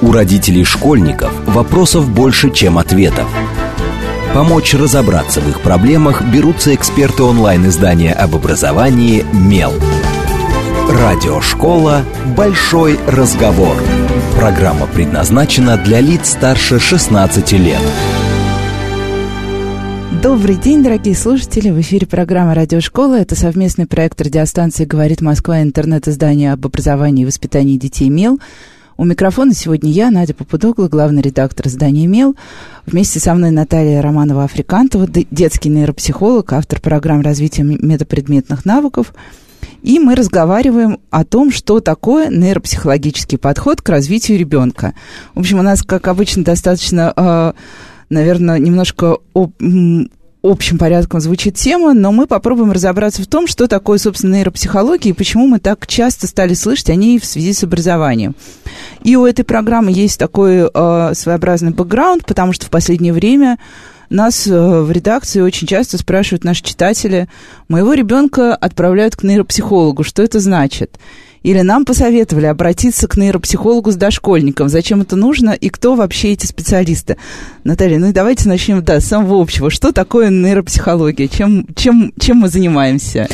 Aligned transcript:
У 0.00 0.12
родителей 0.12 0.64
школьников 0.64 1.32
вопросов 1.46 2.08
больше, 2.08 2.50
чем 2.50 2.78
ответов. 2.78 3.26
Помочь 4.34 4.74
разобраться 4.74 5.40
в 5.40 5.48
их 5.48 5.60
проблемах 5.60 6.22
берутся 6.22 6.74
эксперты 6.74 7.22
онлайн-издания 7.22 8.12
об 8.12 8.36
образовании 8.36 9.24
«Мел». 9.32 9.72
Радиошкола 10.88 12.02
«Большой 12.36 12.98
разговор». 13.06 13.76
Программа 14.36 14.86
предназначена 14.86 15.76
для 15.76 16.00
лиц 16.00 16.30
старше 16.30 16.78
16 16.78 17.52
лет. 17.52 17.80
Добрый 20.22 20.56
день, 20.56 20.82
дорогие 20.82 21.14
слушатели. 21.14 21.70
В 21.70 21.80
эфире 21.80 22.06
программа 22.06 22.54
«Радиошкола». 22.54 23.20
Это 23.20 23.34
совместный 23.34 23.86
проект 23.86 24.20
радиостанции 24.20 24.84
«Говорит 24.84 25.20
Москва» 25.20 25.62
интернет-издание 25.62 26.52
об 26.52 26.66
образовании 26.66 27.22
и 27.22 27.26
воспитании 27.26 27.76
детей 27.76 28.08
«Мел». 28.08 28.38
У 29.00 29.04
микрофона 29.04 29.54
сегодня 29.54 29.92
я, 29.92 30.10
Надя 30.10 30.34
Попудогла, 30.34 30.88
главный 30.88 31.22
редактор 31.22 31.68
издания 31.68 32.08
«Мел». 32.08 32.34
Вместе 32.84 33.20
со 33.20 33.32
мной 33.32 33.52
Наталья 33.52 34.02
Романова-Африкантова, 34.02 35.06
детский 35.30 35.68
нейропсихолог, 35.68 36.52
автор 36.52 36.80
программ 36.80 37.20
развития 37.20 37.62
метапредметных 37.62 38.64
навыков. 38.64 39.14
И 39.84 40.00
мы 40.00 40.16
разговариваем 40.16 40.98
о 41.10 41.24
том, 41.24 41.52
что 41.52 41.78
такое 41.78 42.28
нейропсихологический 42.28 43.38
подход 43.38 43.82
к 43.82 43.88
развитию 43.88 44.36
ребенка. 44.36 44.94
В 45.36 45.38
общем, 45.38 45.60
у 45.60 45.62
нас, 45.62 45.84
как 45.84 46.08
обычно, 46.08 46.42
достаточно, 46.42 47.12
э, 47.14 47.52
наверное, 48.10 48.58
немножко 48.58 49.18
общим 50.48 50.78
порядком 50.78 51.20
звучит 51.20 51.54
тема, 51.54 51.94
но 51.94 52.12
мы 52.12 52.26
попробуем 52.26 52.72
разобраться 52.72 53.22
в 53.22 53.26
том, 53.26 53.46
что 53.46 53.68
такое, 53.68 53.98
собственно, 53.98 54.36
нейропсихология 54.36 55.10
и 55.10 55.14
почему 55.14 55.46
мы 55.46 55.58
так 55.58 55.86
часто 55.86 56.26
стали 56.26 56.54
слышать 56.54 56.90
о 56.90 56.94
ней 56.94 57.18
в 57.18 57.24
связи 57.24 57.52
с 57.52 57.62
образованием. 57.64 58.34
И 59.02 59.16
у 59.16 59.26
этой 59.26 59.44
программы 59.44 59.92
есть 59.92 60.18
такой 60.18 60.68
э, 60.72 61.12
своеобразный 61.14 61.72
бэкграунд, 61.72 62.26
потому 62.26 62.52
что 62.52 62.66
в 62.66 62.70
последнее 62.70 63.12
время 63.12 63.58
нас 64.10 64.46
э, 64.46 64.80
в 64.80 64.90
редакции 64.90 65.40
очень 65.40 65.66
часто 65.66 65.98
спрашивают 65.98 66.44
наши 66.44 66.62
читатели, 66.62 67.28
моего 67.68 67.92
ребенка 67.92 68.54
отправляют 68.54 69.16
к 69.16 69.22
нейропсихологу, 69.22 70.02
что 70.02 70.22
это 70.22 70.40
значит? 70.40 70.98
Или 71.42 71.60
нам 71.60 71.84
посоветовали 71.84 72.46
обратиться 72.46 73.08
к 73.08 73.16
нейропсихологу 73.16 73.90
с 73.90 73.96
дошкольником. 73.96 74.68
Зачем 74.68 75.00
это 75.00 75.16
нужно 75.16 75.50
и 75.50 75.68
кто 75.68 75.94
вообще 75.94 76.32
эти 76.32 76.46
специалисты? 76.46 77.16
Наталья, 77.64 77.98
ну 77.98 78.08
и 78.08 78.12
давайте 78.12 78.48
начнем 78.48 78.82
да, 78.82 79.00
с 79.00 79.06
самого 79.06 79.40
общего. 79.40 79.70
Что 79.70 79.92
такое 79.92 80.30
нейропсихология? 80.30 81.28
Чем, 81.28 81.66
чем, 81.74 82.12
чем 82.18 82.38
мы 82.38 82.48
занимаемся? 82.48 83.28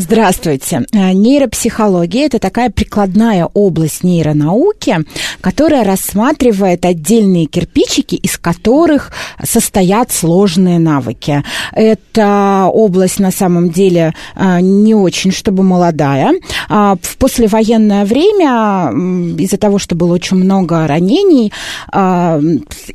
Здравствуйте. 0.00 0.86
Э, 0.94 1.12
нейропсихология– 1.12 2.24
это 2.26 2.38
такая 2.38 2.70
прикладная 2.70 3.50
область 3.52 4.02
нейронауки, 4.02 5.04
которая 5.42 5.84
рассматривает 5.84 6.86
отдельные 6.86 7.44
кирпичики, 7.44 8.14
из 8.14 8.38
которых 8.38 9.12
состоят 9.44 10.10
сложные 10.10 10.78
навыки. 10.78 11.44
Эта 11.72 12.70
область 12.72 13.18
на 13.18 13.30
самом 13.30 13.68
деле 13.68 14.14
э, 14.36 14.60
не 14.62 14.94
очень, 14.94 15.32
чтобы 15.32 15.64
молодая. 15.64 16.32
А 16.70 16.96
в 17.02 17.18
послевоенное 17.18 18.06
время, 18.06 18.92
из-за 19.36 19.58
того, 19.58 19.78
что 19.78 19.96
было 19.96 20.14
очень 20.14 20.38
много 20.38 20.86
ранений, 20.86 21.52
э, 21.92 22.40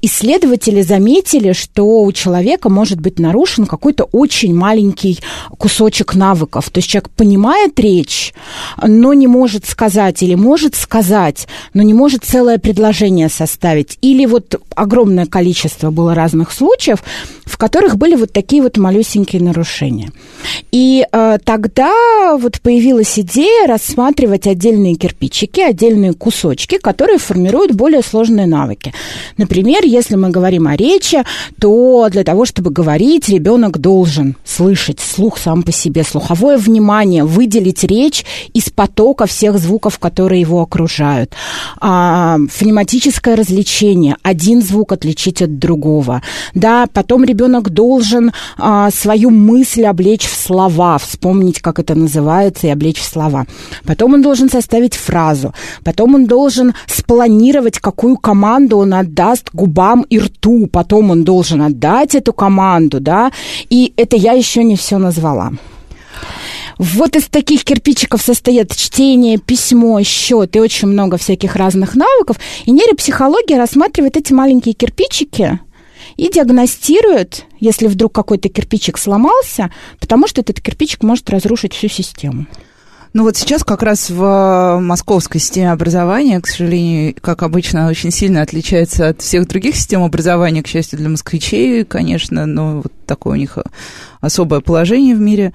исследователи 0.02 0.82
заметили, 0.82 1.54
что 1.54 2.02
у 2.02 2.12
человека 2.12 2.70
может 2.70 3.00
быть 3.00 3.20
нарушен 3.20 3.68
какой-то 3.68 4.06
очень 4.06 4.56
маленький 4.56 5.20
кусочек 5.60 6.16
навыков. 6.16 6.72
То 6.72 6.80
есть 6.80 6.95
человек 6.96 7.10
понимает 7.10 7.80
речь, 7.80 8.34
но 8.82 9.14
не 9.14 9.28
может 9.28 9.66
сказать, 9.66 10.24
или 10.24 10.36
может 10.36 10.76
сказать, 10.76 11.48
но 11.74 11.84
не 11.84 11.94
может 11.94 12.24
целое 12.24 12.58
предложение 12.58 13.28
составить. 13.28 13.98
Или 14.02 14.26
вот 14.26 14.56
огромное 14.76 15.26
количество 15.26 15.92
было 15.92 16.16
разных 16.16 16.54
случаев, 16.54 17.04
в 17.46 17.58
которых 17.58 17.98
были 17.98 18.16
вот 18.16 18.34
такие 18.34 18.62
вот 18.62 18.78
малюсенькие 18.78 19.42
нарушения. 19.42 20.12
И 20.72 21.06
э, 21.10 21.38
тогда 21.44 22.38
вот 22.38 22.60
появилась 22.62 23.18
идея 23.20 23.68
рассматривать 23.68 24.48
отдельные 24.48 24.96
кирпичики, 24.96 25.62
отдельные 25.62 26.14
кусочки, 26.14 26.78
которые 26.78 27.18
формируют 27.18 27.74
более 27.74 28.02
сложные 28.02 28.48
навыки. 28.48 28.94
Например, 29.38 29.84
если 29.84 30.16
мы 30.16 30.30
говорим 30.30 30.68
о 30.68 30.76
речи, 30.76 31.24
то 31.60 32.08
для 32.10 32.24
того, 32.24 32.46
чтобы 32.46 32.72
говорить, 32.72 33.30
ребенок 33.30 33.78
должен 33.78 34.36
слышать 34.44 35.00
слух 35.00 35.38
сам 35.38 35.64
по 35.64 35.72
себе, 35.72 36.04
слуховое 36.04 36.58
внимание, 36.58 37.24
выделить 37.24 37.84
речь 37.84 38.26
из 38.54 38.70
потока 38.70 39.28
всех 39.28 39.58
звуков, 39.60 40.00
которые 40.00 40.42
его 40.42 40.62
окружают. 40.62 41.34
А, 41.80 42.38
фонематическое 42.50 43.36
развлечение, 43.36 44.18
один 44.24 44.62
звук 44.62 44.92
отличить 44.92 45.42
от 45.42 45.60
другого. 45.60 46.22
Да, 46.54 46.88
потом 46.92 47.24
ребенок 47.24 47.35
должен 47.36 48.32
а, 48.58 48.90
свою 48.92 49.30
мысль 49.30 49.86
облечь 49.86 50.26
в 50.26 50.36
слова, 50.36 50.98
вспомнить, 50.98 51.60
как 51.60 51.80
это 51.80 51.96
называется, 51.96 52.68
и 52.68 52.70
облечь 52.70 53.00
в 53.00 53.06
слова. 53.06 53.46
Потом 53.86 54.14
он 54.14 54.22
должен 54.22 54.50
составить 54.50 54.96
фразу. 54.96 55.54
Потом 55.84 56.16
он 56.16 56.26
должен 56.26 56.74
спланировать, 56.88 57.80
какую 57.80 58.18
команду 58.18 58.78
он 58.78 58.94
отдаст 58.94 59.50
губам 59.54 60.06
и 60.10 60.20
рту. 60.20 60.68
Потом 60.68 61.12
он 61.12 61.24
должен 61.24 61.62
отдать 61.62 62.16
эту 62.16 62.34
команду, 62.34 63.00
да. 63.00 63.32
И 63.70 63.94
это 63.98 64.16
я 64.16 64.34
еще 64.34 64.64
не 64.64 64.76
все 64.76 64.98
назвала. 64.98 65.52
Вот 66.78 67.16
из 67.16 67.26
таких 67.26 67.64
кирпичиков 67.64 68.22
состоят 68.22 68.76
чтение, 68.76 69.38
письмо, 69.38 70.02
счет 70.04 70.56
и 70.56 70.60
очень 70.60 70.90
много 70.90 71.18
всяких 71.18 71.56
разных 71.56 71.96
навыков. 71.96 72.38
И 72.66 72.72
нейропсихология 72.72 73.58
рассматривает 73.58 74.18
эти 74.18 74.34
маленькие 74.34 74.74
кирпичики 74.74 75.60
и 76.18 76.30
диагностирует, 76.30 77.46
если 77.60 77.88
вдруг 77.88 78.14
какой-то 78.14 78.50
кирпичик 78.50 78.98
сломался, 78.98 79.72
потому 80.00 80.28
что 80.28 80.42
этот 80.42 80.62
кирпичик 80.62 81.04
может 81.04 81.30
разрушить 81.30 81.74
всю 81.74 81.88
систему. 81.88 82.46
Ну 83.16 83.24
вот 83.24 83.38
сейчас 83.38 83.64
как 83.64 83.82
раз 83.82 84.10
в 84.10 84.80
московской 84.82 85.40
системе 85.40 85.72
образования, 85.72 86.42
к 86.42 86.48
сожалению, 86.48 87.16
как 87.22 87.44
обычно, 87.44 87.88
очень 87.88 88.12
сильно 88.12 88.42
отличается 88.42 89.08
от 89.08 89.22
всех 89.22 89.48
других 89.48 89.78
систем 89.78 90.04
образования, 90.04 90.62
к 90.62 90.68
счастью, 90.68 91.00
для 91.00 91.08
москвичей, 91.08 91.86
конечно, 91.86 92.46
но 92.46 92.82
вот 92.82 92.92
такое 93.06 93.36
у 93.36 93.40
них 93.40 93.58
особое 94.20 94.60
положение 94.60 95.16
в 95.16 95.22
мире. 95.22 95.54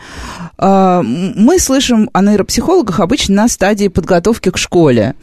А, 0.56 1.02
мы 1.02 1.58
слышим 1.58 2.08
о 2.14 2.22
нейропсихологах 2.22 2.98
обычно 2.98 3.34
на 3.34 3.48
стадии 3.48 3.88
подготовки 3.88 4.50
к 4.50 4.56
школе. 4.56 5.14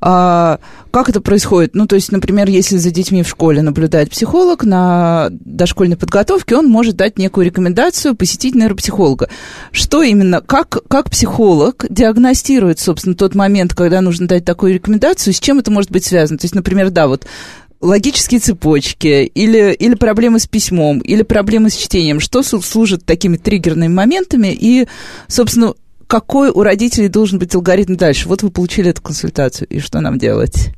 А, 0.00 0.58
как 0.90 1.08
это 1.08 1.20
происходит? 1.20 1.74
Ну, 1.74 1.86
то 1.86 1.94
есть, 1.96 2.10
например, 2.10 2.48
если 2.48 2.76
за 2.76 2.90
детьми 2.90 3.22
в 3.22 3.28
школе 3.28 3.62
наблюдает 3.62 4.10
психолог 4.10 4.64
на 4.64 5.28
дошкольной 5.30 5.96
подготовке, 5.96 6.56
он 6.56 6.66
может 6.66 6.96
дать 6.96 7.18
некую 7.18 7.46
рекомендацию 7.46 8.14
посетить 8.14 8.54
нейропсихолога. 8.54 9.28
Что 9.72 10.02
именно, 10.02 10.40
как, 10.40 10.78
как 10.88 11.10
психолог 11.10 11.84
диагностирует, 11.88 12.78
собственно, 12.78 13.14
тот 13.14 13.34
момент, 13.34 13.74
когда 13.74 14.00
нужно 14.00 14.26
дать 14.26 14.44
такую 14.44 14.74
рекомендацию, 14.74 15.34
с 15.34 15.40
чем 15.40 15.58
это 15.58 15.70
может 15.70 15.90
быть 15.90 16.04
связано? 16.04 16.38
То 16.38 16.44
есть, 16.44 16.54
например, 16.54 16.90
да, 16.90 17.06
вот 17.06 17.26
логические 17.80 18.40
цепочки, 18.40 19.24
или, 19.34 19.72
или 19.72 19.94
проблемы 19.94 20.38
с 20.38 20.46
письмом, 20.46 20.98
или 20.98 21.22
проблемы 21.22 21.70
с 21.70 21.76
чтением, 21.76 22.20
что 22.20 22.42
служит 22.42 23.04
такими 23.04 23.36
триггерными 23.36 23.92
моментами, 23.92 24.48
и, 24.48 24.86
собственно, 25.28 25.74
какой 26.10 26.50
у 26.50 26.64
родителей 26.64 27.06
должен 27.06 27.38
быть 27.38 27.54
алгоритм 27.54 27.94
дальше? 27.94 28.28
Вот 28.28 28.42
вы 28.42 28.50
получили 28.50 28.90
эту 28.90 29.00
консультацию, 29.00 29.68
и 29.68 29.78
что 29.78 30.00
нам 30.00 30.18
делать? 30.18 30.74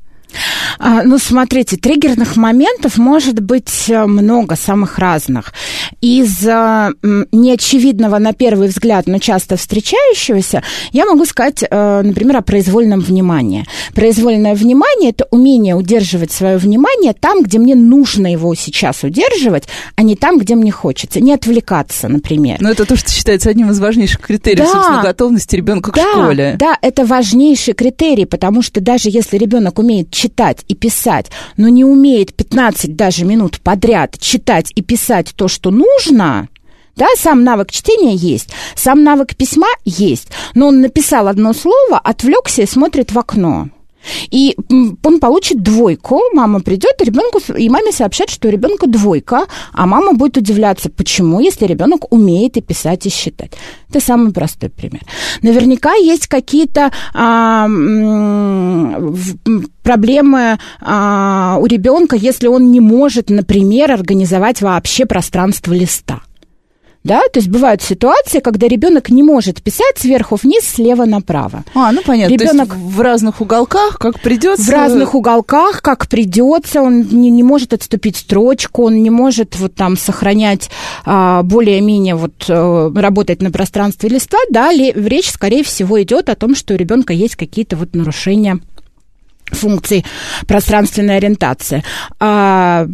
А, 0.79 1.03
ну, 1.03 1.19
смотрите, 1.19 1.77
триггерных 1.77 2.37
моментов 2.37 2.99
может 2.99 3.41
быть 3.41 3.89
э, 3.89 4.07
много, 4.07 4.57
самых 4.57 4.99
разных. 4.99 5.53
Из 6.01 6.47
а, 6.47 6.91
неочевидного 7.33 8.19
на 8.19 8.33
первый 8.33 8.69
взгляд, 8.69 9.07
но 9.07 9.19
часто 9.19 9.57
встречающегося, 9.57 10.63
я 10.93 11.07
могу 11.07 11.25
сказать, 11.25 11.65
а, 11.71 12.03
например, 12.03 12.39
о 12.39 12.43
произвольном 12.43 13.01
внимании. 13.01 13.67
Произвольное 13.95 14.55
внимание– 14.55 15.11
это 15.13 15.27
умение 15.31 15.75
удерживать 15.75 16.33
свое 16.33 16.57
внимание 16.57 17.13
там, 17.13 17.43
где 17.43 17.59
мне 17.59 17.75
нужно 17.75 18.33
его 18.33 18.55
сейчас 18.55 19.05
удерживать, 19.05 19.65
а 19.97 20.03
не 20.03 20.17
там, 20.17 20.39
где 20.39 20.55
мне 20.55 20.71
хочется. 20.71 21.21
Не 21.21 21.35
отвлекаться, 21.35 22.09
например. 22.09 22.59
Но 22.61 22.71
это 22.71 22.85
то, 22.85 22.97
что 22.97 23.11
считается 23.11 23.51
одним 23.51 23.71
из 23.71 23.81
важнейших 23.81 24.21
критериев, 24.21 24.67
да, 24.67 24.73
собственно, 24.73 25.03
готовности 25.03 25.57
ребенка 25.57 25.93
да, 25.93 26.03
к 26.03 26.11
школе. 26.11 26.57
Да, 26.59 26.77
это 26.81 27.05
важнейший 27.05 27.75
критерий, 27.75 28.25
потому 28.25 28.63
что 28.63 28.81
даже 28.81 29.09
если 29.11 29.37
ребенок 29.37 29.79
умеет 29.79 30.11
читать 30.23 30.65
и 30.69 30.77
писать, 30.77 31.33
но 31.57 31.69
не 31.69 31.85
умеет 31.85 32.33
15 32.35 32.95
даже 32.95 33.25
минут 33.25 33.61
подряд 33.61 34.19
читать 34.21 34.71
и 34.77 34.81
писать 34.81 35.33
то, 35.35 35.49
что 35.49 35.73
нужно, 35.73 36.49
да, 36.95 37.07
сам 37.17 37.43
навык 37.43 37.73
чтения 37.73 38.15
есть, 38.15 38.51
сам 38.77 39.03
навык 39.03 39.35
письма 39.35 39.67
есть, 39.85 40.29
но 40.55 40.69
он 40.69 40.81
написал 40.81 41.27
одно 41.27 41.53
слово, 41.53 41.99
отвлекся 41.99 42.63
и 42.63 42.67
смотрит 42.67 43.11
в 43.11 43.19
окно. 43.19 43.69
И 44.31 44.57
он 45.05 45.21
получит 45.21 45.63
двойку, 45.63 46.21
мама 46.33 46.61
придет, 46.61 47.01
и 47.01 47.05
ребенку 47.05 47.41
и 47.57 47.69
маме 47.69 47.93
сообщат, 47.93 48.31
что 48.31 48.49
у 48.49 48.51
ребенка 48.51 48.87
двойка, 48.87 49.47
а 49.73 49.87
мама 49.87 50.13
будет 50.13 50.37
удивляться, 50.37 50.91
почему, 50.91 51.41
если 51.41 51.67
ребенок 51.67 52.13
умеет 52.13 52.57
и 52.57 52.61
писать, 52.61 53.07
и 53.07 53.11
считать. 53.11 53.53
Это 53.89 54.01
самый 54.01 54.33
простой 54.33 54.71
пример. 54.71 55.03
Наверняка 55.43 55.95
есть 55.95 56.27
какие-то 56.27 56.91
а, 57.15 57.69
проблемы 59.83 60.59
а, 60.81 61.59
у 61.61 61.67
ребенка, 61.67 62.17
если 62.17 62.47
он 62.49 62.71
не 62.71 62.81
может, 62.81 63.31
например, 63.31 63.93
организовать 63.93 64.63
вообще 64.63 65.07
пространство 65.07 65.73
листа 65.73 66.23
да, 67.05 67.21
то 67.33 67.41
есть 67.41 67.49
бывают 67.49 67.83
ситуации, 67.83 68.39
когда 68.39 68.69
ребенок 68.69 69.11
не 69.11 69.23
может 69.23 69.63
писать 69.63 69.99
сверху 69.99 70.37
вниз, 70.41 70.65
слева 70.65 71.05
направо. 71.05 71.65
А, 71.75 71.91
ну 71.93 72.01
понятно. 72.05 72.33
Ребенок 72.33 72.77
в 72.77 73.01
разных 73.01 73.41
уголках, 73.41 73.99
как 73.99 74.21
придется. 74.21 74.63
В 74.63 74.69
разных 74.69 75.15
уголках, 75.15 75.83
как 75.83 76.07
придется, 76.07 76.81
он 76.81 77.03
не, 77.03 77.31
не 77.31 77.43
может 77.43 77.73
отступить 77.73 78.17
строчку, 78.17 78.85
он 78.85 79.03
не 79.03 79.11
может 79.11 79.57
вот 79.59 79.75
там 79.75 79.97
сохранять 79.97 80.71
а, 81.05 81.43
более-менее 81.43 82.15
вот 82.15 82.45
а, 82.49 82.93
работать 82.95 83.43
на 83.43 83.51
пространстве 83.51 84.09
листа, 84.09 84.39
да, 84.51 84.73
речь, 84.73 85.31
скорее 85.31 85.65
всего, 85.65 86.01
идет 86.03 86.29
о 86.29 86.37
том, 86.37 86.55
что 86.55 86.75
у 86.75 86.77
ребенка 86.77 87.13
есть 87.13 87.37
какие-то 87.37 87.77
вот 87.77 87.95
нарушения 87.95 88.61
функций 89.53 90.05
пространственной 90.47 91.17
ориентации. 91.17 91.83
А, 92.21 92.87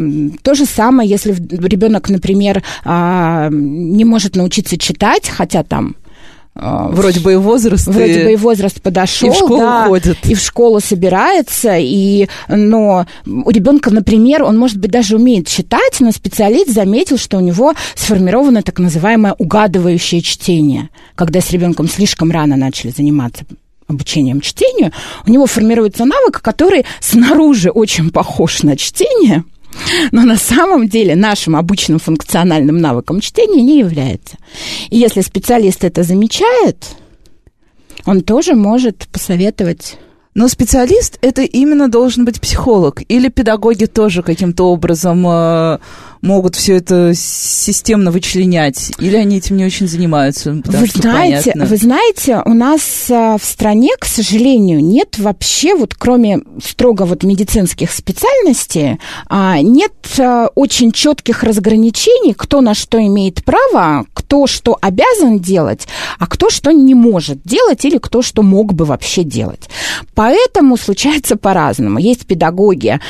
то 0.43 0.55
же 0.55 0.65
самое, 0.65 1.09
если 1.09 1.33
ребенок, 1.33 2.09
например, 2.11 2.63
а, 2.85 3.49
не 3.51 4.05
может 4.05 4.37
научиться 4.37 4.79
читать, 4.79 5.29
хотя 5.29 5.63
там 5.63 5.97
а, 6.61 6.89
Вроде 6.89 7.21
бы 7.21 7.35
и 7.35 7.37
возраст. 7.37 7.87
Вроде 7.87 8.21
и... 8.21 8.25
бы 8.25 8.33
и 8.33 8.37
возраст 8.37 8.83
подошел. 8.83 9.29
И 9.29 9.33
в 9.33 9.37
школу 9.37 9.61
да, 9.61 9.87
ходит. 9.87 10.19
И 10.25 10.35
в 10.35 10.41
школу 10.41 10.81
собирается. 10.81 11.77
И, 11.79 12.29
но 12.49 13.07
у 13.27 13.51
ребенка, 13.51 13.91
например, 13.91 14.43
он, 14.43 14.59
может 14.59 14.79
быть, 14.79 14.91
даже 14.91 15.17
умеет 15.17 15.47
читать, 15.47 16.01
но 16.01 16.11
специалист 16.11 16.71
заметил, 16.71 17.17
что 17.17 17.37
у 17.37 17.41
него 17.41 17.75
сформировано 17.95 18.63
так 18.63 18.81
называемое 18.81 19.35
угадывающее 19.39 20.21
чтение, 20.21 20.91
когда 21.15 21.41
с 21.41 21.51
ребенком 21.53 21.89
слишком 21.89 22.33
рано 22.33 22.57
начали 22.57 22.91
заниматься 22.91 23.45
обучением 23.89 24.41
чтению, 24.41 24.93
у 25.27 25.31
него 25.31 25.47
формируется 25.47 26.05
навык, 26.05 26.41
который 26.41 26.85
снаружи 27.01 27.71
очень 27.71 28.11
похож 28.11 28.63
на 28.63 28.77
чтение, 28.77 29.45
но 30.13 30.23
на 30.23 30.37
самом 30.37 30.89
деле 30.89 31.17
нашим 31.17 31.57
обычным 31.57 31.99
функциональным 31.99 32.79
навыком 32.79 33.21
чтения 33.21 33.63
не 33.63 33.79
является. 33.79 34.37
И 34.91 34.99
если 34.99 35.23
специалист 35.23 35.85
это 35.85 36.03
замечает, 36.03 36.85
он 38.05 38.23
тоже 38.23 38.55
может 38.55 39.09
посоветовать 39.09 39.99
но 40.39 40.47
специалист 40.47 41.19
это 41.21 41.43
именно 41.43 41.89
должен 41.89 42.25
быть 42.25 42.41
психолог 42.41 43.03
или 43.09 43.29
педагоги 43.29 43.87
тоже 43.87 44.23
каким-то 44.23 44.71
образом 44.71 45.27
э, 45.27 45.79
могут 46.23 46.57
все 46.57 46.77
это 46.77 47.13
системно 47.15 48.11
вычленять, 48.11 48.93
или 48.99 49.17
они 49.17 49.39
этим 49.39 49.57
не 49.57 49.65
очень 49.65 49.89
занимаются? 49.89 50.61
Вы 50.65 50.87
знаете, 50.87 51.53
вы 51.55 51.77
знаете, 51.77 52.43
у 52.45 52.55
нас 52.55 52.83
а, 53.11 53.37
в 53.39 53.45
стране, 53.45 53.91
к 53.99 54.05
сожалению, 54.05 54.83
нет 54.83 55.19
вообще, 55.19 55.75
вот 55.75 55.95
кроме 55.95 56.41
строго 56.65 57.03
вот 57.03 57.23
медицинских 57.23 57.93
специальностей, 57.93 58.99
а, 59.29 59.61
нет 59.61 59.93
а, 60.19 60.49
очень 60.55 60.93
четких 60.93 61.43
разграничений, 61.43 62.35
кто 62.35 62.61
на 62.61 62.75
что 62.75 62.99
имеет 62.99 63.45
право, 63.45 64.07
кто 64.15 64.47
что 64.47 64.77
обязан 64.81 65.39
делать, 65.39 65.87
а 66.19 66.27
кто 66.27 66.51
что 66.51 66.73
не 66.73 66.95
может 66.95 67.41
делать 67.45 67.85
или 67.85 67.99
кто 67.99 68.23
что 68.23 68.43
мог 68.43 68.75
бы 68.75 68.85
вообще 68.85 69.23
делать. 69.23 69.69
Поэтому 70.15 70.77
случается 70.77 71.37
по-разному. 71.37 71.99
Есть 71.99 72.27
педагоги, 72.27 73.01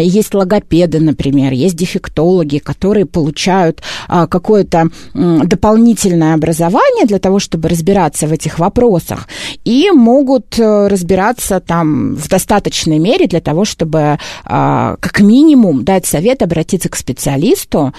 есть 0.00 0.34
логопеды, 0.34 1.00
например, 1.00 1.52
есть 1.52 1.76
дефектологи, 1.76 2.41
психологи, 2.42 2.58
которые 2.58 3.06
получают 3.06 3.82
а, 4.08 4.26
какое-то 4.26 4.88
дополнительное 5.14 6.34
образование 6.34 7.06
для 7.06 7.18
того, 7.18 7.38
чтобы 7.38 7.68
разбираться 7.68 8.26
в 8.26 8.32
этих 8.32 8.58
вопросах, 8.58 9.28
и 9.64 9.90
могут 9.90 10.58
э, 10.58 10.88
разбираться 10.88 11.60
там 11.60 12.14
в 12.14 12.28
достаточной 12.28 12.98
мере 12.98 13.26
для 13.26 13.40
того, 13.40 13.64
чтобы 13.64 14.18
а, 14.44 14.96
как 15.00 15.20
минимум 15.20 15.84
дать 15.84 16.06
совет, 16.06 16.42
обратиться 16.42 16.88
к 16.88 16.96
специалисту. 16.96 17.92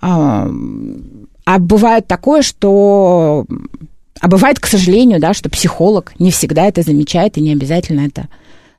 А, 0.00 0.48
а 1.46 1.58
бывает 1.58 2.06
такое, 2.06 2.42
что... 2.42 3.44
А 4.20 4.28
бывает, 4.28 4.58
к 4.58 4.66
сожалению, 4.66 5.20
да, 5.20 5.34
что 5.34 5.50
психолог 5.50 6.12
не 6.18 6.30
всегда 6.30 6.66
это 6.66 6.82
замечает 6.82 7.36
и 7.36 7.42
не 7.42 7.52
обязательно 7.52 8.06
это 8.06 8.28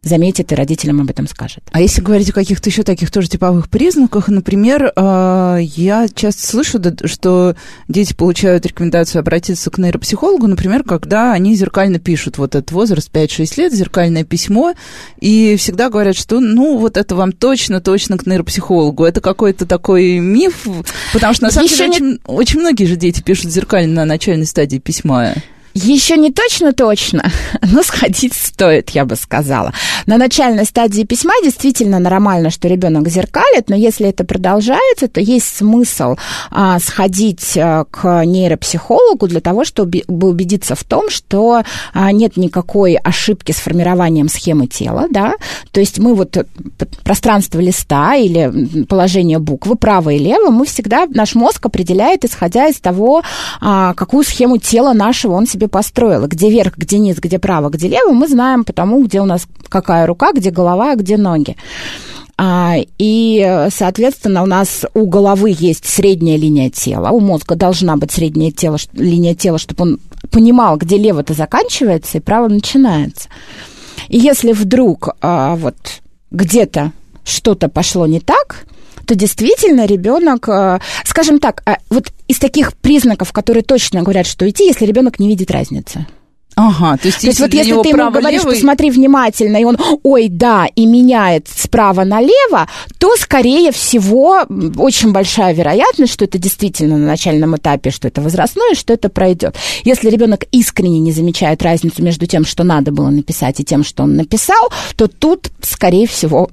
заметит 0.05 0.51
и 0.51 0.55
родителям 0.55 1.01
об 1.01 1.09
этом 1.09 1.27
скажет. 1.27 1.63
А 1.71 1.81
если 1.81 2.01
говорить 2.01 2.29
о 2.29 2.33
каких-то 2.33 2.69
еще 2.69 2.83
таких 2.83 3.11
тоже 3.11 3.27
типовых 3.27 3.69
признаках, 3.69 4.29
например, 4.29 4.93
а, 4.95 5.57
я 5.57 6.07
часто 6.13 6.45
слышу, 6.45 6.79
что 7.05 7.55
дети 7.87 8.13
получают 8.13 8.65
рекомендацию 8.65 9.19
обратиться 9.19 9.71
к 9.71 9.79
нейропсихологу, 9.79 10.47
например, 10.47 10.83
когда 10.83 11.33
они 11.33 11.55
зеркально 11.55 11.99
пишут 11.99 12.37
вот 12.37 12.55
этот 12.55 12.71
возраст 12.71 13.09
5-6 13.11 13.57
лет, 13.57 13.73
зеркальное 13.73 14.23
письмо, 14.23 14.75
и 15.19 15.55
всегда 15.57 15.89
говорят, 15.89 16.15
что 16.15 16.39
ну 16.39 16.77
вот 16.77 16.97
это 16.97 17.15
вам 17.15 17.31
точно-точно 17.31 18.19
к 18.19 18.27
нейропсихологу. 18.27 19.03
Это 19.03 19.21
какой-то 19.21 19.65
такой 19.65 20.19
миф, 20.19 20.67
потому 21.13 21.33
что 21.33 21.45
на 21.45 21.51
самом 21.51 21.65
Еще 21.65 21.77
деле 21.77 21.89
не... 21.89 21.95
очень, 21.95 22.19
очень 22.25 22.59
многие 22.59 22.85
же 22.85 22.95
дети 22.95 23.21
пишут 23.21 23.51
зеркально 23.51 23.95
на 23.95 24.05
начальной 24.05 24.45
стадии 24.45 24.77
письма. 24.77 25.33
Еще 25.77 26.15
не 26.15 26.31
точно-точно, 26.31 27.29
но 27.61 27.83
сходить 27.83 28.33
стоит, 28.33 28.91
я 28.91 29.03
бы 29.03 29.17
сказала. 29.17 29.73
На 30.05 30.15
начальной 30.15 30.63
стадии 30.63 31.03
письма 31.03 31.33
действительно 31.43 31.99
нормально, 31.99 32.49
что 32.49 32.69
ребенок 32.69 33.09
зеркалит, 33.09 33.67
но 33.69 33.75
если 33.75 34.07
это 34.07 34.23
продолжается, 34.23 35.09
то 35.09 35.19
есть 35.19 35.53
смысл 35.57 36.15
а, 36.49 36.79
сходить 36.79 37.57
а, 37.57 37.83
к 37.91 38.23
нейропсихологу 38.23 39.27
для 39.27 39.41
того, 39.41 39.65
чтобы 39.65 40.03
убедиться 40.07 40.75
в 40.75 40.85
том, 40.85 41.09
что 41.09 41.63
а, 41.93 42.11
нет 42.13 42.37
никакой 42.37 42.95
ошибки 42.95 43.51
с 43.51 43.57
формированием 43.57 44.29
схемы 44.29 44.67
тела, 44.67 45.07
да, 45.11 45.33
то 45.73 45.81
есть 45.81 45.99
мы 45.99 46.15
вот 46.15 46.37
э, 46.37 46.45
пространство 47.03 47.59
листа 47.59 48.15
или 48.15 48.85
положение 48.85 49.39
буквы 49.39 49.75
право 49.75 50.11
и 50.11 50.19
лево, 50.19 50.51
мы 50.51 50.65
всегда, 50.65 51.05
наш 51.09 51.35
мозг 51.35 51.65
определяет, 51.65 52.23
исходя 52.23 52.67
из 52.67 52.79
того, 52.79 53.23
а, 53.59 53.93
какую 53.93 54.23
схему 54.23 54.57
тела 54.57 54.93
нашего 54.93 55.33
он 55.33 55.45
себе 55.45 55.64
себе 55.65 55.67
построила. 55.67 56.27
Где 56.27 56.49
верх, 56.49 56.77
где 56.77 56.99
низ, 56.99 57.17
где 57.17 57.39
право, 57.39 57.69
где 57.69 57.87
лево, 57.87 58.11
мы 58.11 58.27
знаем 58.27 58.63
потому, 58.63 59.03
где 59.03 59.21
у 59.21 59.25
нас 59.25 59.47
какая 59.69 60.05
рука, 60.05 60.31
где 60.33 60.51
голова, 60.51 60.91
а 60.91 60.95
где 60.95 61.17
ноги. 61.17 61.55
А, 62.37 62.75
и, 62.97 63.67
соответственно, 63.71 64.43
у 64.43 64.45
нас 64.45 64.85
у 64.93 65.05
головы 65.05 65.55
есть 65.57 65.85
средняя 65.85 66.37
линия 66.37 66.69
тела, 66.69 67.11
у 67.11 67.21
мозга 67.21 67.55
должна 67.55 67.95
быть 67.95 68.11
средняя 68.11 68.51
тело, 68.51 68.77
линия 68.93 69.35
тела, 69.35 69.57
чтобы 69.57 69.83
он 69.83 69.99
понимал, 70.31 70.77
где 70.77 70.97
лево-то 70.97 71.33
заканчивается 71.33 72.17
и 72.17 72.21
право 72.21 72.49
начинается. 72.49 73.29
И 74.09 74.17
если 74.17 74.51
вдруг 74.51 75.15
а, 75.21 75.55
вот 75.55 75.75
где-то 76.31 76.91
что-то 77.23 77.69
пошло 77.69 78.05
не 78.05 78.19
так, 78.19 78.65
то 79.07 79.15
действительно 79.15 79.85
ребенок, 79.85 80.49
скажем 81.05 81.39
так, 81.39 81.63
вот 81.89 82.11
из 82.27 82.39
таких 82.39 82.75
признаков, 82.75 83.31
которые 83.31 83.63
точно 83.63 84.01
говорят, 84.01 84.25
что 84.27 84.49
идти, 84.49 84.65
если 84.65 84.85
ребенок 84.85 85.19
не 85.19 85.27
видит 85.27 85.51
разницы. 85.51 86.05
Ага, 86.57 86.97
то 86.97 87.07
есть, 87.07 87.19
то 87.19 87.27
есть 87.27 87.39
вот 87.41 87.53
если 87.53 87.81
ты 87.81 87.89
ему 87.89 88.11
говоришь, 88.11 88.43
левый... 88.43 88.55
посмотри 88.55 88.89
внимательно, 88.89 89.57
и 89.57 89.65
он, 89.65 89.77
ой, 90.03 90.29
да, 90.29 90.67
и 90.73 90.85
меняет 90.85 91.49
справа 91.49 92.05
налево, 92.05 92.69
то, 92.97 93.17
скорее 93.17 93.73
всего, 93.73 94.45
очень 94.77 95.11
большая 95.11 95.53
вероятность, 95.53 96.13
что 96.13 96.23
это 96.23 96.37
действительно 96.37 96.97
на 96.97 97.07
начальном 97.07 97.57
этапе, 97.57 97.91
что 97.91 98.07
это 98.07 98.21
возрастное, 98.21 98.73
что 98.73 98.93
это 98.93 99.09
пройдет. 99.09 99.57
Если 99.83 100.09
ребенок 100.09 100.45
искренне 100.53 100.99
не 100.99 101.11
замечает 101.11 101.61
разницу 101.61 102.01
между 102.01 102.25
тем, 102.25 102.45
что 102.45 102.63
надо 102.63 102.93
было 102.93 103.09
написать, 103.09 103.59
и 103.59 103.65
тем, 103.65 103.83
что 103.83 104.03
он 104.03 104.15
написал, 104.15 104.71
то 104.95 105.09
тут, 105.09 105.49
скорее 105.61 106.07
всего, 106.07 106.49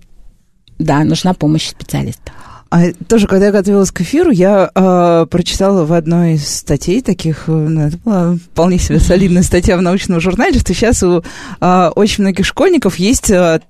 да, 0.81 1.05
нужна 1.05 1.33
помощь 1.33 1.69
специалиста. 1.69 2.33
А 2.73 2.91
тоже, 3.07 3.27
когда 3.27 3.47
я 3.47 3.53
готовилась 3.53 3.91
к 3.91 4.01
эфиру, 4.01 4.31
я 4.31 4.71
э, 4.75 5.27
прочитала 5.31 5.85
в 5.85 5.93
одной 5.93 6.37
из 6.37 6.49
статей 6.49 7.03
таких, 7.03 7.45
э, 7.47 7.53
ну, 7.53 7.89
это 7.89 7.99
была 7.99 8.37
вполне 8.37 8.79
себе 8.79 8.99
солидная 8.99 9.43
статья 9.43 9.77
в 9.77 9.83
научном 9.83 10.21
журнале, 10.21 10.59
что 10.59 10.73
сейчас 10.73 11.03
у 11.03 11.23
э, 11.61 11.91
очень 11.95 12.25
многих 12.25 12.47
школьников 12.47 12.97
есть 12.97 13.31
э, 13.31 13.61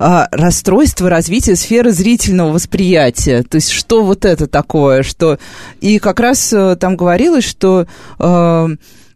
э, 0.00 0.26
расстройство 0.32 1.08
развития 1.08 1.54
сферы 1.54 1.92
зрительного 1.92 2.50
восприятия. 2.50 3.44
То 3.44 3.54
есть 3.54 3.70
что 3.70 4.02
вот 4.02 4.24
это 4.24 4.48
такое, 4.48 5.04
что... 5.04 5.38
И 5.80 6.00
как 6.00 6.18
раз 6.18 6.52
э, 6.52 6.74
там 6.74 6.96
говорилось, 6.96 7.44
что... 7.44 7.86
Э, 8.18 8.66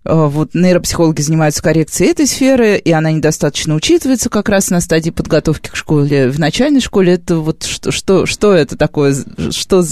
вот 0.04 0.54
нейропсихологи 0.54 1.22
занимаются 1.22 1.62
коррекцией 1.62 2.10
этой 2.10 2.26
сферы, 2.26 2.76
и 2.76 2.92
она 2.92 3.10
недостаточно 3.10 3.74
учитывается 3.74 4.28
как 4.28 4.48
раз 4.48 4.70
на 4.70 4.80
стадии 4.80 5.10
подготовки 5.10 5.70
к 5.70 5.76
школе. 5.76 6.28
В 6.28 6.38
начальной 6.38 6.80
школе 6.80 7.14
это 7.14 7.36
вот 7.36 7.64
что, 7.64 7.90
что, 7.90 8.26
что 8.26 8.52
это 8.52 8.76
такое, 8.76 9.16
что 9.50 9.82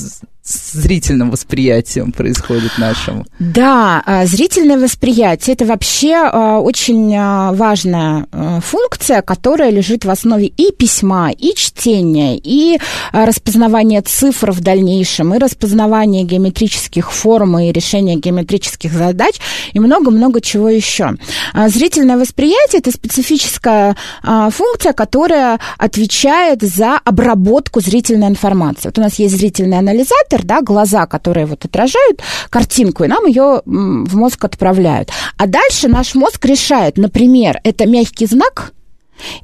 зрительным 0.45 1.31
восприятием 1.31 2.11
происходит 2.11 2.73
нашим? 2.79 3.25
Да, 3.39 4.03
а, 4.05 4.27
зрительное 4.27 4.79
восприятие– 4.79 5.55
это 5.55 5.65
вообще 5.65 6.15
а, 6.15 6.59
очень 6.59 7.15
а, 7.17 7.53
важная 7.53 8.27
функция, 8.61 9.23
которая 9.23 9.71
лежит 9.71 10.05
в 10.05 10.11
основе 10.11 10.47
и 10.47 10.73
письма, 10.73 11.31
и 11.31 11.55
чтения, 11.55 12.39
и 12.43 12.79
распознавания 13.13 14.03
цифр 14.03 14.53
в 14.53 14.61
дальнейшем, 14.61 15.35
и 15.35 15.39
распознавания 15.39 16.25
геометрических 16.25 17.13
форм, 17.13 17.59
и 17.59 17.73
решения 17.73 18.17
геометрических 18.17 18.93
задач, 18.93 19.37
и 19.73 19.81
много-много 19.81 20.41
чего 20.41 20.69
еще. 20.69 21.13
Зрительное 21.55 22.17
восприятие– 22.17 22.81
это 22.81 22.91
специфическая 22.91 23.97
функция, 24.23 24.93
которая 24.93 25.61
отвечает 25.79 26.63
за 26.63 26.99
обработку 27.05 27.81
зрительной 27.81 28.29
информации. 28.29 28.89
Вот 28.89 28.99
у 28.99 29.03
нас 29.03 29.19
есть 29.19 29.37
зрительный 29.37 29.79
анализатор, 29.79 30.32
проектор, 30.33 30.45
да, 30.45 30.63
глаза, 30.63 31.07
которые 31.07 31.47
вот 31.47 31.65
отражают 31.65 32.23
картинку, 32.51 33.05
и 33.05 33.09
нам 33.09 33.27
ее 33.27 33.63
в 33.65 34.17
мозг 34.17 34.45
отправляют. 34.45 35.11
А 35.37 35.47
дальше 35.47 35.89
наш 35.89 36.15
мозг 36.15 36.45
решает, 36.45 36.97
например, 36.97 37.61
это 37.65 37.87
мягкий 37.87 38.27
знак 38.27 38.73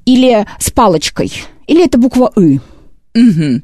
или 0.06 0.46
с 0.58 0.70
палочкой, 0.70 1.32
или 1.66 1.84
это 1.84 1.98
буква 1.98 2.32
«ы». 2.36 2.60
Угу. 3.14 3.62